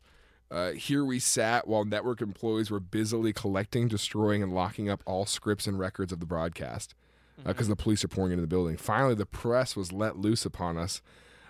uh, 0.50 0.70
here 0.72 1.04
we 1.04 1.18
sat 1.18 1.66
while 1.66 1.84
network 1.84 2.22
employees 2.22 2.70
were 2.70 2.80
busily 2.80 3.32
collecting, 3.32 3.88
destroying, 3.88 4.42
and 4.42 4.54
locking 4.54 4.88
up 4.88 5.02
all 5.04 5.26
scripts 5.26 5.66
and 5.66 5.78
records 5.78 6.12
of 6.12 6.20
the 6.20 6.26
broadcast 6.26 6.94
because 7.44 7.68
the 7.68 7.76
police 7.76 8.04
are 8.04 8.08
pouring 8.08 8.32
into 8.32 8.40
the 8.40 8.46
building. 8.46 8.76
Finally, 8.76 9.16
the 9.16 9.26
press 9.26 9.74
was 9.76 9.92
let 9.92 10.16
loose 10.16 10.46
upon 10.46 10.78
us, 10.78 11.02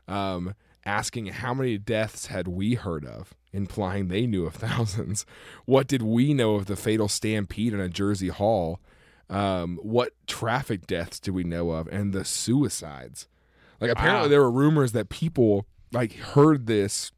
um, 0.09 0.55
asking 0.87 1.27
how 1.27 1.55
many 1.55 1.79
deaths 1.79 2.27
had 2.27 2.47
we 2.49 2.75
heard 2.75 3.05
of, 3.05 3.35
implying 3.53 4.09
they 4.09 4.27
knew 4.27 4.45
of 4.47 4.55
thousands. 4.67 5.25
What 5.65 5.87
did 5.87 6.03
we 6.03 6.35
know 6.35 6.55
of 6.57 6.67
the 6.67 6.77
fatal 6.77 7.09
stampede 7.09 7.73
in 7.73 7.81
a 7.81 7.89
Jersey 7.89 8.29
Hall? 8.29 8.81
Um, 9.31 9.79
what 9.83 10.13
traffic 10.27 10.87
deaths 10.87 11.19
do 11.19 11.33
we 11.33 11.45
know 11.45 11.71
of, 11.71 11.87
and 11.89 12.13
the 12.13 12.25
suicides? 12.25 13.27
Like 13.81 13.91
apparently 13.91 14.25
Wow. 14.27 14.29
there 14.29 14.41
were 14.43 14.51
rumors 14.51 14.93
that 14.93 15.09
people 15.09 15.67
like 15.93 16.13
heard 16.15 16.67
this 16.67 17.11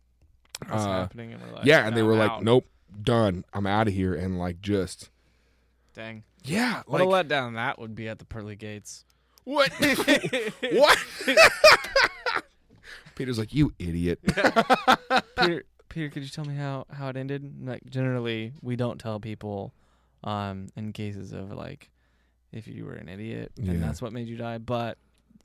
Uh, 0.70 0.78
happening? 0.78 1.32
And 1.32 1.42
we're 1.42 1.52
like, 1.56 1.64
yeah, 1.64 1.86
and 1.86 1.96
they 1.96 2.00
"I'm 2.00 2.06
were 2.06 2.14
like, 2.16 2.30
out." 2.30 2.44
"Nope, 2.44 2.66
done. 3.02 3.44
I'm 3.52 3.66
out 3.66 3.88
of 3.88 3.94
here." 3.94 4.14
And 4.14 4.38
like, 4.38 4.60
just 4.62 5.10
Dang. 5.94 6.22
yeah, 6.44 6.82
What 6.86 7.00
like 7.00 7.08
a 7.08 7.24
letdown 7.28 7.54
that 7.54 7.78
would 7.78 7.94
be 7.94 8.08
at 8.08 8.18
the 8.20 8.24
pearly 8.24 8.54
gates. 8.56 9.04
what? 9.44 9.70
what? 10.72 10.98
Peter's 13.14 13.38
like, 13.38 13.52
you 13.54 13.72
idiot. 13.78 14.18
Peter, 15.38 15.64
Peter, 15.88 16.08
could 16.10 16.22
you 16.22 16.28
tell 16.28 16.44
me 16.44 16.54
how 16.54 16.86
how 16.92 17.08
it 17.08 17.16
ended? 17.16 17.54
Like 17.66 17.82
generally, 17.88 18.52
we 18.62 18.76
don't 18.76 18.98
tell 18.98 19.18
people, 19.20 19.72
um, 20.24 20.68
in 20.76 20.92
cases 20.92 21.32
of 21.32 21.50
like, 21.52 21.90
if 22.52 22.66
you 22.68 22.84
were 22.84 22.94
an 22.94 23.08
idiot 23.08 23.52
Yeah. 23.56 23.72
and 23.72 23.82
that's 23.82 24.00
what 24.02 24.12
made 24.12 24.28
you 24.28 24.36
die. 24.36 24.58
But 24.58 24.98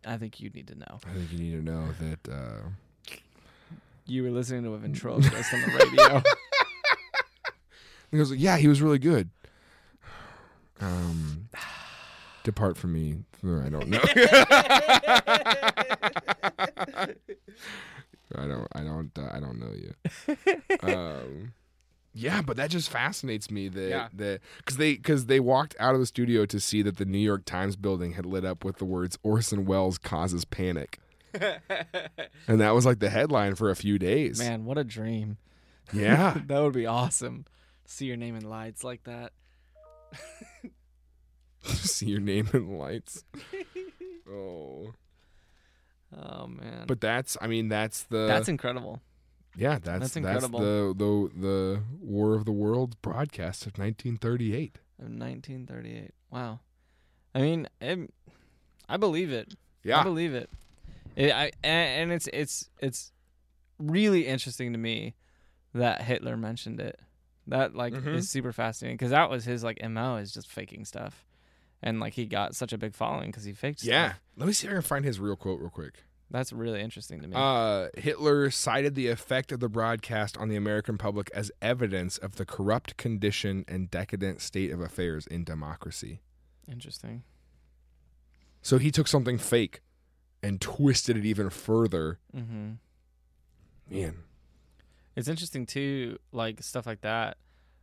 I 0.06 0.18
think 0.18 0.40
you 0.40 0.50
need 0.50 0.68
to 0.68 0.76
know. 0.76 1.00
I 1.06 1.14
think 1.14 1.32
you 1.32 1.38
need 1.40 1.52
to 1.52 1.62
know 1.64 1.88
that. 2.00 2.32
Uh, 2.32 2.70
You 4.08 4.24
were 4.24 4.32
listening 4.32 4.64
to 4.64 4.74
a 4.74 4.78
ventriloquist 4.78 5.54
on 5.54 5.62
the 5.62 5.68
radio. 5.78 6.22
he 8.12 8.18
goes, 8.18 8.34
yeah, 8.36 8.58
he 8.58 8.68
was 8.68 8.82
really 8.82 9.00
good. 9.00 9.30
Um, 10.82 11.48
depart 12.44 12.78
from 12.78 12.94
me. 12.94 13.18
I 13.44 13.70
don't 13.70 13.88
know. 13.88 14.02
I 18.36 18.48
don't. 18.48 18.68
I 18.74 18.82
don't. 18.84 19.12
Uh, 19.18 19.30
I 19.32 19.40
don't 19.40 19.60
know 19.60 19.74
you. 19.74 19.94
Um, 20.84 21.54
yeah, 22.14 22.42
but 22.42 22.58
that 22.58 22.70
just 22.72 22.90
fascinates 22.90 23.52
me 23.52 23.68
that 23.70 23.90
Yeah. 23.90 24.08
that 24.14 24.42
because 24.58 24.78
they 24.78 24.94
because 24.96 25.26
they 25.28 25.40
walked 25.40 25.76
out 25.80 25.94
of 25.94 26.00
the 26.00 26.06
studio 26.06 26.46
to 26.46 26.60
see 26.60 26.82
that 26.82 26.98
the 26.98 27.06
New 27.06 27.20
York 27.20 27.46
Times 27.46 27.76
building 27.76 28.14
had 28.14 28.26
lit 28.26 28.44
up 28.46 28.64
with 28.66 28.78
the 28.78 28.86
words 28.86 29.18
Orson 29.24 29.66
Welles 29.66 29.98
causes 29.98 30.44
panic, 30.46 31.00
and 31.34 32.60
that 32.62 32.74
was 32.74 32.86
like 32.86 33.00
the 33.00 33.10
headline 33.10 33.56
for 33.56 33.70
a 33.70 33.76
few 33.76 34.00
days. 34.00 34.40
Man, 34.40 34.66
what 34.66 34.78
a 34.78 34.84
dream. 34.84 35.38
Yeah. 35.94 36.40
that 36.48 36.60
would 36.62 36.74
be 36.74 36.86
awesome. 36.86 37.46
See 37.86 38.06
your 38.06 38.18
name 38.18 38.36
in 38.36 38.50
lights 38.50 38.84
like 38.84 39.04
that. 39.04 39.34
see 41.64 42.08
your 42.08 42.20
name 42.22 42.50
in 42.54 42.78
lights. 42.78 43.24
Oh, 44.34 44.94
Oh 46.18 46.48
man. 46.48 46.86
but 46.88 47.02
that's 47.02 47.38
I 47.42 47.48
mean 47.48 47.68
that's 47.70 48.04
the 48.04 48.28
that's 48.28 48.48
incredible. 48.48 49.02
yeah 49.58 49.78
that's 49.82 50.14
that's 50.14 50.14
that's, 50.14 50.48
the 50.48 50.94
the 50.98 51.30
the 51.38 51.82
War 52.00 52.36
of 52.36 52.46
the 52.46 52.52
Worlds 52.52 52.96
broadcast 53.02 53.66
of 53.66 53.78
1938. 53.78 54.80
Of 55.00 55.06
1938. 55.06 56.12
Wow. 56.30 56.60
I 57.36 57.42
mean, 57.42 57.68
it, 57.82 58.14
I 58.88 58.98
believe 58.98 59.32
it. 59.32 59.54
Yeah. 59.84 60.00
I 60.00 60.04
believe 60.04 60.34
it. 60.34 60.50
it 61.18 61.34
I 61.34 61.52
and, 61.64 62.04
and 62.04 62.12
it's 62.14 62.28
it's 62.32 62.70
it's 62.80 63.12
really 63.80 64.28
interesting 64.28 64.72
to 64.74 64.80
me 64.80 65.16
that 65.74 66.04
Hitler 66.04 66.38
mentioned 66.38 66.80
it. 66.80 67.00
That 67.48 67.76
like 67.76 67.94
Mhm. 67.94 68.16
is 68.16 68.30
super 68.30 68.54
fascinating 68.54 68.96
because 68.98 69.12
that 69.12 69.30
was 69.30 69.44
his 69.46 69.64
like 69.64 69.82
mo 69.90 70.18
is 70.18 70.34
just 70.34 70.50
faking 70.50 70.86
stuff, 70.86 71.26
and 71.82 72.00
like 72.00 72.14
he 72.14 72.26
got 72.26 72.56
such 72.56 72.74
a 72.74 72.78
big 72.78 72.96
following 72.96 73.32
because 73.32 73.44
he 73.44 73.54
faked 73.54 73.84
yeah. 73.84 74.10
stuff. 74.10 74.22
Let 74.38 74.48
me 74.48 74.54
see 74.54 74.68
if 74.68 74.72
I 74.72 74.74
can 74.76 74.82
find 74.84 75.06
his 75.06 75.20
real 75.20 75.36
quote 75.36 75.60
real 75.60 75.70
quick. 75.70 76.04
That's 76.32 76.54
really 76.54 76.80
interesting 76.80 77.22
to 77.22 77.28
me. 77.28 77.34
Uh, 77.36 77.90
Hitler 77.98 78.50
cited 78.52 78.96
the 78.96 79.10
effect 79.10 79.52
of 79.52 79.60
the 79.60 79.68
broadcast 79.68 80.38
on 80.38 80.48
the 80.48 80.56
American 80.56 80.98
public 80.98 81.30
as 81.34 81.52
evidence 81.62 82.18
of 82.18 82.38
the 82.38 82.46
corrupt 82.46 82.96
condition 82.96 83.66
and 83.68 83.92
decadent 83.92 84.40
state 84.42 84.72
of 84.72 84.80
affairs 84.80 85.28
in 85.28 85.44
democracy. 85.44 86.22
interesting. 86.72 87.24
So 88.62 88.78
he 88.78 88.92
took 88.92 89.08
something 89.08 89.38
fake 89.38 89.82
and 90.42 90.62
twisted 90.62 91.18
it 91.18 91.26
even 91.26 91.50
further. 91.50 92.20
Mm-hmm. 92.36 92.74
Man, 93.90 94.16
It's 95.16 95.28
interesting 95.28 95.66
too, 95.66 96.18
like 96.32 96.64
stuff 96.64 96.86
like 96.86 97.02
that. 97.02 97.38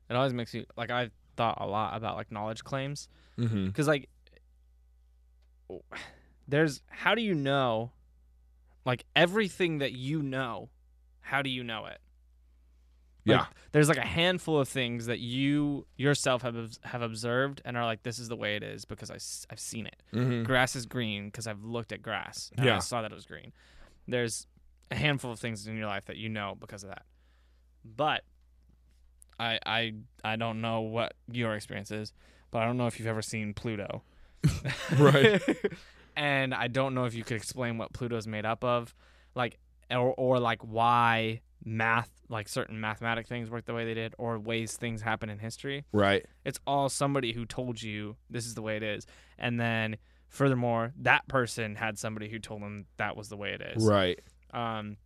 It 0.08 0.16
always 0.16 0.32
makes 0.32 0.54
me 0.54 0.64
like 0.76 0.90
I've 0.90 1.10
thought 1.38 1.58
a 1.60 1.66
lot 1.66 1.96
about 1.96 2.16
like 2.16 2.30
knowledge 2.30 2.64
claims. 2.64 3.08
Mm-hmm. 3.38 3.66
because 3.66 3.86
like 3.86 4.08
there's 6.48 6.82
how 6.88 7.14
do 7.14 7.22
you 7.22 7.34
know 7.34 7.92
like 8.84 9.04
everything 9.14 9.78
that 9.78 9.92
you 9.92 10.22
know 10.22 10.70
how 11.20 11.40
do 11.42 11.50
you 11.50 11.62
know 11.62 11.86
it? 11.86 12.00
Like, 13.26 13.40
yeah, 13.40 13.46
there's 13.72 13.88
like 13.88 13.98
a 13.98 14.06
handful 14.06 14.58
of 14.58 14.68
things 14.68 15.06
that 15.06 15.18
you 15.18 15.86
yourself 15.96 16.42
have 16.42 16.78
have 16.82 17.02
observed 17.02 17.60
and 17.64 17.76
are 17.76 17.84
like 17.84 18.02
this 18.02 18.18
is 18.18 18.28
the 18.28 18.36
way 18.36 18.56
it 18.56 18.62
is 18.62 18.84
because 18.84 19.10
I, 19.10 19.16
i've 19.52 19.60
seen 19.60 19.86
it. 19.86 20.02
Mm-hmm. 20.12 20.44
grass 20.44 20.74
is 20.74 20.86
green 20.86 21.26
because 21.26 21.46
i've 21.46 21.62
looked 21.62 21.92
at 21.92 22.00
grass 22.02 22.50
and 22.56 22.68
i 22.68 22.78
saw 22.78 23.02
that 23.02 23.12
it 23.12 23.14
was 23.14 23.26
green. 23.26 23.52
There's 24.06 24.46
a 24.90 24.96
handful 24.96 25.30
of 25.30 25.38
things 25.38 25.66
in 25.66 25.76
your 25.76 25.86
life 25.86 26.06
that 26.06 26.16
you 26.16 26.30
know 26.30 26.56
because 26.58 26.82
of 26.82 26.88
that. 26.88 27.02
But 27.84 28.24
i 29.38 29.58
i 29.66 29.92
i 30.24 30.36
don't 30.36 30.60
know 30.60 30.80
what 30.80 31.14
your 31.30 31.54
experience 31.54 31.90
is 31.90 32.12
but 32.50 32.62
i 32.62 32.64
don't 32.64 32.76
know 32.76 32.86
if 32.86 32.98
you've 32.98 33.08
ever 33.08 33.22
seen 33.22 33.54
pluto 33.54 34.02
Right. 34.98 35.42
and 36.16 36.54
I 36.54 36.68
don't 36.68 36.94
know 36.94 37.04
if 37.04 37.14
you 37.14 37.24
could 37.24 37.36
explain 37.36 37.78
what 37.78 37.92
Pluto's 37.92 38.26
made 38.26 38.44
up 38.44 38.64
of, 38.64 38.94
like, 39.34 39.58
or 39.90 40.14
or 40.16 40.38
like 40.38 40.62
why 40.62 41.40
math, 41.64 42.10
like 42.28 42.48
certain 42.48 42.80
mathematic 42.80 43.26
things 43.26 43.50
work 43.50 43.64
the 43.64 43.74
way 43.74 43.84
they 43.84 43.94
did, 43.94 44.14
or 44.18 44.38
ways 44.38 44.76
things 44.76 45.02
happen 45.02 45.30
in 45.30 45.38
history. 45.38 45.84
right. 45.92 46.24
It's 46.44 46.58
all 46.66 46.88
somebody 46.88 47.32
who 47.32 47.46
told 47.46 47.82
you 47.82 48.16
this 48.30 48.46
is 48.46 48.54
the 48.54 48.62
way 48.62 48.76
it 48.76 48.82
is, 48.82 49.06
and 49.38 49.58
then 49.58 49.96
furthermore, 50.28 50.92
that 50.98 51.26
person 51.28 51.74
had 51.74 51.98
somebody 51.98 52.28
who 52.28 52.38
told 52.38 52.62
them 52.62 52.86
that 52.96 53.16
was 53.16 53.28
the 53.28 53.36
way 53.36 53.52
it 53.52 53.62
is. 53.76 53.84
Right. 53.84 54.20
Um, 54.52 54.96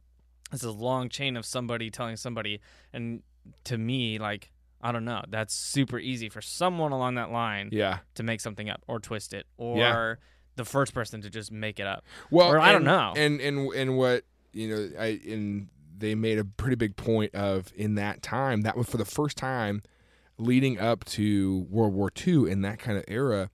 it's 0.52 0.64
a 0.64 0.70
long 0.70 1.08
chain 1.08 1.36
of 1.36 1.46
somebody 1.46 1.90
telling 1.90 2.16
somebody, 2.16 2.60
and 2.92 3.22
to 3.64 3.78
me, 3.78 4.18
like. 4.18 4.51
I 4.84 4.90
don't 4.90 5.05
know. 5.05 5.22
That's 5.28 5.55
super 5.55 5.97
easy 6.01 6.28
for 6.28 6.40
someone 6.40 6.90
along 6.90 7.14
that 7.14 7.30
line 7.30 7.68
Yeah. 7.70 8.01
to 8.16 8.24
make 8.24 8.40
something 8.40 8.68
up 8.68 8.82
or 8.88 8.99
twist 8.99 9.32
it 9.32 9.47
or 9.57 9.78
Yeah. 9.78 10.14
the 10.57 10.64
first 10.64 10.93
person 10.93 11.20
to 11.20 11.30
just 11.30 11.53
make 11.53 11.78
it 11.78 11.86
up. 11.86 12.05
Well, 12.32 12.49
Or 12.53 12.59
I 12.59 12.72
don't 12.72 12.82
know. 12.82 13.12
And 13.16 13.40
and 13.40 13.72
and 13.74 13.97
what 13.97 14.24
you 14.53 14.66
know, 14.68 14.90
I 14.99 15.20
and 15.24 15.68
they 15.97 16.16
made 16.16 16.40
a 16.40 16.45
pretty 16.45 16.74
big 16.74 16.97
point 16.97 17.32
of 17.32 17.72
in 17.76 17.95
that 17.95 18.22
time. 18.22 18.62
That 18.62 18.76
was 18.76 18.88
for 18.88 18.97
the 18.97 19.05
first 19.05 19.36
time 19.36 19.84
leading 20.36 20.80
up 20.80 21.05
to 21.05 21.64
World 21.70 21.95
War 21.95 22.11
II 22.26 22.51
in 22.51 22.62
that 22.62 22.80
kind 22.80 22.99
of 22.99 23.05
era. 23.07 23.51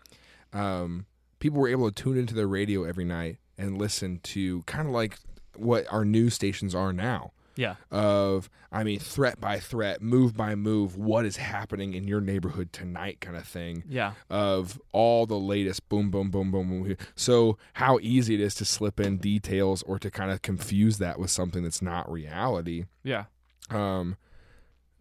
Um, 0.55 1.05
people 1.41 1.61
were 1.61 1.69
able 1.69 1.91
to 1.91 2.03
tune 2.03 2.17
into 2.17 2.35
their 2.35 2.49
radio 2.49 2.85
every 2.85 3.05
night 3.05 3.37
and 3.59 3.77
listen 3.77 4.21
to 4.23 4.63
kind 4.63 4.89
of 4.89 4.95
like 4.95 5.19
what 5.57 5.87
our 5.93 6.07
news 6.07 6.33
stations 6.33 6.75
are 6.75 6.95
now. 6.95 7.33
Yeah. 7.59 7.75
Of 7.91 8.49
I 8.71 8.85
mean, 8.85 9.01
threat 9.01 9.41
by 9.41 9.59
threat, 9.59 10.01
move 10.01 10.37
by 10.37 10.55
move, 10.55 10.97
what 10.97 11.25
is 11.27 11.39
happening 11.39 11.93
in 11.95 12.07
your 12.07 12.21
neighborhood 12.21 12.73
tonight, 12.73 13.21
kind 13.21 13.37
of 13.37 13.45
thing 13.47 13.83
Yeah. 13.89 14.13
of 14.31 14.81
all 14.93 15.27
the 15.27 15.39
latest 15.39 15.89
boom 15.89 16.11
boom 16.11 16.31
boom 16.31 16.53
boom 16.53 16.69
boom 16.85 16.97
so 17.17 17.59
how 17.75 17.99
easy 18.01 18.35
it 18.35 18.41
is 18.41 18.55
to 18.57 18.65
slip 18.65 19.01
in 19.01 19.17
details 19.19 19.83
or 19.83 19.99
to 19.99 20.09
kind 20.11 20.31
of 20.31 20.41
confuse 20.43 20.99
that 20.99 21.19
with 21.19 21.31
something 21.31 21.65
that's 21.65 21.83
not 21.83 22.09
reality 22.11 22.85
Yeah. 23.03 23.25
um 23.71 24.17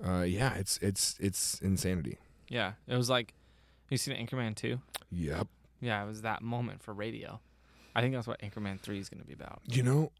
uh 0.03 0.21
yeah 0.27 0.55
it's 0.55 0.77
it's 0.81 1.15
it's 1.19 1.59
insanity 1.61 2.17
Yeah. 2.49 2.73
It 2.87 2.95
was 2.97 3.09
like 3.09 3.33
you 3.89 3.97
seen 3.97 4.15
Anchorman 4.15 4.55
2? 4.55 4.79
yep 5.11 5.47
Yeah, 5.79 6.03
it 6.03 6.07
was 6.07 6.23
that 6.23 6.41
moment 6.41 6.81
for 6.81 6.93
radio. 6.93 7.39
I 7.95 8.01
think 8.01 8.13
that's 8.15 8.27
what 8.27 8.39
Anchorman 8.41 8.79
3 8.79 8.97
is 8.99 9.09
going 9.09 9.21
to 9.21 9.27
be 9.27 9.33
about. 9.33 9.61
you 9.67 9.83
know 9.83 10.11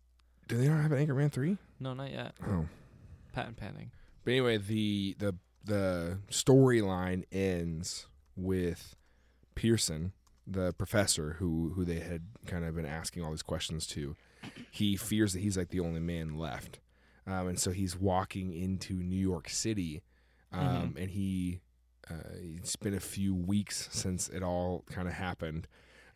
do 0.48 0.58
they 0.58 0.68
not 0.68 0.82
have 0.82 0.92
an 0.92 1.06
anchorman 1.06 1.32
3 1.32 1.58
No, 1.80 1.94
not 1.94 2.12
yet. 2.12 2.34
oh. 2.48 2.66
Patent 3.34 3.58
pending. 3.58 3.92
but 4.24 4.32
anyway 4.32 4.58
the 4.58 5.16
the 5.20 5.36
the 5.64 6.18
storyline 6.32 7.24
ends 7.32 8.08
with 8.36 8.96
pearson 9.56 10.14
the 10.46 10.72
professor 10.74 11.34
who 11.40 11.72
who 11.76 11.84
they 11.84 12.00
had 12.00 12.22
kind 12.46 12.64
of 12.66 12.76
been 12.76 12.86
asking 12.86 13.24
all 13.24 13.32
these 13.32 13.42
questions 13.44 13.86
to 13.86 14.16
he 14.72 14.96
fears 14.96 15.34
that 15.34 15.40
he's 15.42 15.58
like 15.58 15.70
the 15.70 15.80
only 15.80 16.00
man 16.00 16.38
left. 16.38 16.80
Um, 17.26 17.48
and 17.50 17.60
so 17.60 17.72
he's 17.72 17.98
walking 18.00 18.54
into 18.54 18.94
new 18.94 19.20
york 19.20 19.50
city 19.50 20.02
um, 20.54 20.96
and 20.98 21.10
he 21.12 21.60
uh, 22.10 22.14
it's 22.42 22.78
been 22.78 22.94
a 22.94 23.00
few 23.02 23.36
weeks 23.36 23.90
since 23.92 24.30
it 24.30 24.42
all 24.42 24.86
kind 24.90 25.08
of 25.10 25.14
happened. 25.16 25.68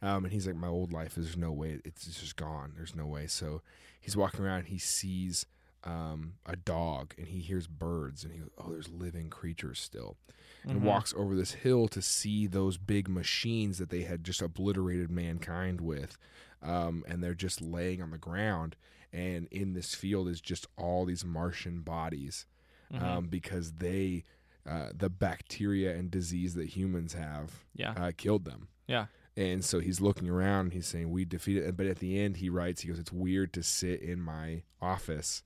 Um, 0.01 0.23
and 0.23 0.31
he's 0.31 0.47
like 0.47 0.55
my 0.55 0.67
old 0.69 0.93
life 0.93 1.17
is 1.17 1.35
no 1.35 1.51
way 1.51 1.79
it's 1.83 2.05
just 2.05 2.37
gone. 2.37 2.71
There's 2.77 2.95
no 2.95 3.05
way. 3.05 3.27
So 3.27 3.61
he's 4.01 4.17
walking 4.17 4.41
around 4.41 4.59
and 4.59 4.67
he 4.67 4.77
sees 4.77 5.45
um, 5.85 6.33
a 6.45 6.55
dog 6.57 7.13
and 7.17 7.27
he 7.29 7.39
hears 7.39 7.65
birds 7.67 8.23
and 8.23 8.33
he 8.33 8.39
goes 8.39 8.49
oh 8.59 8.69
there's 8.71 8.89
living 8.89 9.29
creatures 9.29 9.79
still 9.79 10.15
and 10.63 10.81
Mhm. 10.81 10.83
walks 10.83 11.11
over 11.17 11.35
this 11.35 11.53
hill 11.53 11.87
to 11.87 12.01
see 12.03 12.45
those 12.45 12.77
big 12.77 13.07
machines 13.09 13.77
that 13.79 13.89
they 13.89 14.01
had 14.03 14.23
just 14.23 14.41
obliterated 14.43 15.09
mankind 15.09 15.81
with. 15.81 16.19
Um, 16.61 17.03
and 17.07 17.23
they're 17.23 17.33
just 17.33 17.61
laying 17.61 17.99
on 17.99 18.11
the 18.11 18.19
ground. 18.19 18.75
And 19.11 19.47
in 19.47 19.73
this 19.73 19.95
field 19.95 20.27
is 20.27 20.39
just 20.39 20.67
all 20.77 21.05
these 21.05 21.25
Martian 21.25 21.81
bodies 21.81 22.45
Mhm. 22.93 23.01
um, 23.01 23.25
because 23.27 23.71
they, 23.73 24.23
uh, 24.67 24.91
the 24.95 25.09
bacteria 25.09 25.95
and 25.97 26.11
disease 26.11 26.53
that 26.53 26.69
humans 26.77 27.13
have, 27.13 27.65
yeah. 27.73 27.93
uh, 27.93 28.11
killed 28.15 28.45
them. 28.45 28.67
Yeah. 28.85 29.07
And 29.37 29.63
so 29.63 29.79
he's 29.79 30.01
looking 30.01 30.29
around 30.29 30.65
and 30.65 30.73
he's 30.73 30.87
saying, 30.87 31.09
We 31.09 31.25
defeated. 31.25 31.77
But 31.77 31.85
at 31.85 31.99
the 31.99 32.19
end, 32.19 32.37
he 32.37 32.49
writes, 32.49 32.81
He 32.81 32.89
goes, 32.89 32.99
It's 32.99 33.11
weird 33.11 33.53
to 33.53 33.63
sit 33.63 34.01
in 34.01 34.19
my 34.19 34.63
office. 34.81 35.43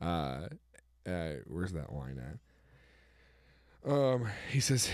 Uh, 0.00 0.48
uh, 1.06 1.32
where's 1.46 1.72
that 1.72 1.92
line 1.92 2.18
at? 2.18 2.38
Um, 3.82 4.28
he 4.50 4.60
says, 4.60 4.90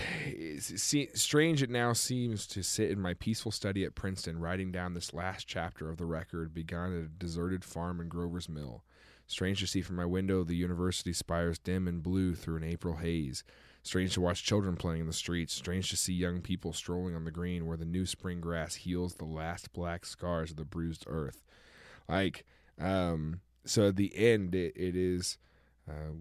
strange 1.13 1.61
it 1.61 1.69
now 1.69 1.91
seems 1.91 2.47
to 2.47 2.63
sit 2.63 2.89
in 2.89 3.01
my 3.01 3.15
peaceful 3.15 3.51
study 3.51 3.83
at 3.83 3.95
Princeton, 3.95 4.39
writing 4.39 4.71
down 4.71 4.93
this 4.93 5.13
last 5.13 5.45
chapter 5.45 5.89
of 5.89 5.97
the 5.97 6.05
record 6.05 6.53
begun 6.53 6.97
at 6.97 7.03
a 7.03 7.07
deserted 7.07 7.65
farm 7.65 7.99
in 7.99 8.07
Grover's 8.07 8.47
Mill. 8.47 8.85
Strange 9.25 9.59
to 9.59 9.67
see 9.67 9.81
from 9.81 9.97
my 9.97 10.05
window 10.05 10.45
the 10.45 10.55
university 10.55 11.11
spires 11.11 11.59
dim 11.59 11.85
and 11.85 12.01
blue 12.01 12.33
through 12.33 12.55
an 12.55 12.63
April 12.63 12.95
haze. 12.95 13.43
Strange 13.87 14.13
to 14.13 14.19
watch 14.19 14.43
children 14.43 14.75
playing 14.75 14.99
in 14.99 15.07
the 15.07 15.13
streets. 15.13 15.53
Strange 15.53 15.89
to 15.89 15.95
see 15.95 16.11
young 16.11 16.41
people 16.41 16.73
strolling 16.73 17.15
on 17.15 17.23
the 17.23 17.31
green 17.31 17.65
where 17.65 17.77
the 17.77 17.85
new 17.85 18.05
spring 18.05 18.41
grass 18.41 18.75
heals 18.75 19.15
the 19.15 19.23
last 19.23 19.71
black 19.71 20.05
scars 20.05 20.51
of 20.51 20.57
the 20.57 20.65
bruised 20.65 21.05
earth. 21.07 21.41
Like, 22.09 22.45
um, 22.77 23.39
so 23.65 23.87
at 23.87 23.95
the 23.95 24.13
end, 24.13 24.53
it, 24.53 24.73
it 24.75 24.97
is 24.97 25.37
uh, 25.89 26.11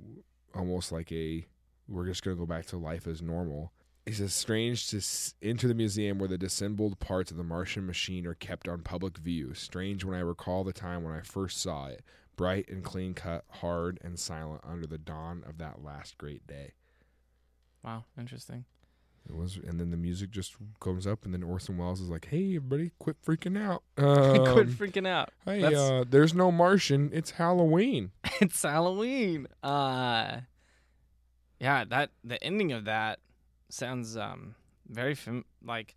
almost 0.55 0.93
like 0.93 1.11
a 1.11 1.45
we're 1.89 2.07
just 2.07 2.23
going 2.23 2.37
to 2.37 2.41
go 2.41 2.47
back 2.47 2.67
to 2.67 2.77
life 2.77 3.09
as 3.09 3.21
normal. 3.21 3.73
He 4.05 4.13
says, 4.13 4.33
strange 4.33 4.89
to 4.91 5.01
enter 5.43 5.67
the 5.67 5.75
museum 5.75 6.21
where 6.21 6.29
the 6.29 6.39
dissembled 6.39 7.01
parts 7.01 7.33
of 7.33 7.37
the 7.37 7.43
Martian 7.43 7.85
machine 7.85 8.29
are 8.29 8.35
kept 8.35 8.69
on 8.69 8.83
public 8.83 9.19
view. 9.19 9.55
Strange 9.55 10.05
when 10.05 10.17
I 10.17 10.21
recall 10.21 10.63
the 10.63 10.73
time 10.73 11.03
when 11.03 11.15
I 11.15 11.23
first 11.23 11.61
saw 11.61 11.87
it, 11.87 12.05
bright 12.37 12.69
and 12.69 12.85
clean 12.85 13.15
cut, 13.15 13.45
hard 13.49 13.99
and 14.05 14.21
silent 14.21 14.61
under 14.65 14.87
the 14.87 14.99
dawn 14.99 15.43
of 15.45 15.59
that 15.59 15.83
last 15.83 16.17
great 16.17 16.47
day. 16.47 16.75
Wow, 17.87 18.05
interesting. 18.19 18.65
It 19.29 19.35
was, 19.35 19.57
and 19.57 19.81
then 19.81 19.91
the 19.91 19.97
music 19.97 20.31
just 20.31 20.57
comes 20.81 21.07
up, 21.07 21.25
and 21.25 21.33
then 21.33 21.43
Orson 21.43 21.79
Welles 21.79 22.01
is 22.01 22.09
like, 22.09 22.27
"Hey, 22.27 22.57
everybody, 22.57 22.93
quit 22.99 23.17
freaking 23.25 23.57
out! 23.61 23.83
Um, 23.99 24.53
Quit 24.53 24.69
freaking 24.69 25.07
out. 25.07 25.31
hey, 25.45 25.75
uh, 25.75 26.05
there's 26.09 26.35
no 26.35 26.53
Martian. 26.53 27.11
It's 27.13 27.33
Halloween." 27.33 28.11
it's 28.41 28.61
Halloween. 28.63 29.47
Uh 29.63 30.41
yeah, 31.59 31.85
that 31.85 32.11
the 32.23 32.43
ending 32.45 32.73
of 32.73 32.85
that 32.85 33.21
sounds 33.71 34.17
um 34.17 34.55
very 34.89 35.15
fam- 35.15 35.45
like 35.65 35.97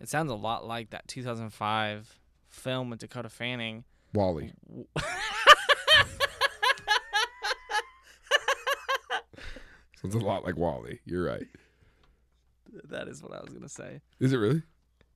it 0.00 0.08
sounds 0.08 0.30
a 0.30 0.34
lot 0.34 0.66
like 0.66 0.90
that 0.90 1.08
2005 1.08 2.18
film 2.48 2.90
with 2.90 3.00
Dakota 3.00 3.28
Fanning. 3.28 3.84
Wally. 4.14 4.52
Sounds 10.02 10.14
a 10.14 10.18
lot 10.18 10.44
like 10.44 10.56
Wally. 10.56 11.00
You're 11.04 11.24
right. 11.24 11.46
that 12.90 13.06
is 13.08 13.22
what 13.22 13.32
I 13.32 13.40
was 13.40 13.50
going 13.50 13.62
to 13.62 13.68
say. 13.68 14.00
Is 14.20 14.32
it 14.32 14.36
really? 14.36 14.62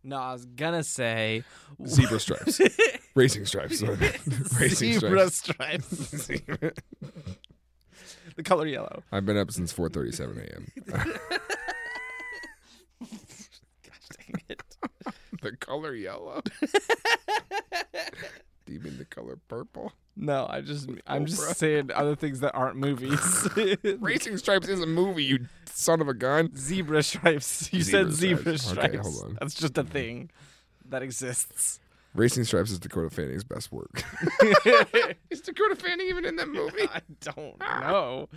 No, 0.05 0.17
I 0.19 0.33
was 0.33 0.45
going 0.47 0.75
to 0.75 0.85
say 0.85 1.43
Zebra 1.85 2.21
stripes. 2.21 2.61
Racing 3.17 3.45
stripes. 3.47 3.83
Racing 4.61 4.93
Zebra 5.01 5.31
stripes. 5.31 5.87
stripes. 6.23 6.31
the 8.37 8.43
color 8.45 8.67
yellow. 8.67 9.03
I've 9.11 9.27
been 9.27 9.37
up 9.37 9.51
since 9.51 9.73
4:37 9.73 10.39
a.m. 10.49 10.67
Gosh 13.01 14.09
dang 14.17 14.43
it. 14.49 14.63
the 15.43 15.57
color 15.57 15.95
yellow. 15.95 16.43
You 18.77 18.83
mean 18.83 18.99
the 18.99 19.07
color 19.07 19.39
purple? 19.49 19.95
No, 20.17 20.47
I 20.51 20.61
just 20.61 20.87
I'm 21.07 21.25
Cobra. 21.25 21.27
just 21.27 21.57
saying 21.57 21.91
other 21.95 22.15
things 22.15 22.41
that 22.41 22.53
aren't 22.53 22.77
movies. 22.77 23.49
Racing 24.01 24.37
stripes 24.37 24.69
is 24.69 24.83
a 24.83 24.87
movie, 24.87 25.25
you 25.25 25.47
son 25.65 26.03
of 26.03 26.09
a 26.09 26.15
gun. 26.15 26.55
Zebra 26.55 27.03
stripes. 27.03 27.73
You 27.73 27.81
Zebra 27.81 28.05
said 28.05 28.13
zebra 28.13 28.59
stripes. 28.59 28.89
Okay, 28.89 28.97
hold 28.99 29.25
on. 29.25 29.39
That's 29.41 29.55
just 29.55 29.79
a 29.79 29.83
thing 29.83 30.31
that 30.91 31.03
exists. 31.03 31.81
Racing 32.15 32.45
stripes 32.45 32.71
is 32.71 32.79
Dakota 32.79 33.09
Fanning's 33.09 33.45
best 33.45 33.73
work. 33.73 34.05
is 35.31 35.41
Dakota 35.41 35.75
Fanning 35.77 36.09
even 36.09 36.27
in 36.27 36.37
that 36.37 36.49
movie? 36.49 36.89
I 36.93 37.01
don't 37.21 37.59
know. 37.59 38.29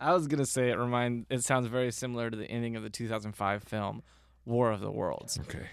I 0.00 0.12
was 0.12 0.28
gonna 0.28 0.46
say 0.46 0.70
it 0.70 0.78
remind. 0.78 1.26
It 1.28 1.42
sounds 1.42 1.66
very 1.66 1.90
similar 1.90 2.30
to 2.30 2.36
the 2.36 2.48
ending 2.48 2.76
of 2.76 2.84
the 2.84 2.90
2005 2.90 3.64
film 3.64 4.04
War 4.44 4.70
of 4.70 4.80
the 4.80 4.92
Worlds. 4.92 5.40
Okay. 5.40 5.66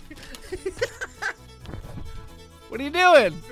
What 2.70 2.80
are 2.80 2.84
you 2.84 2.90
doing? 2.90 3.42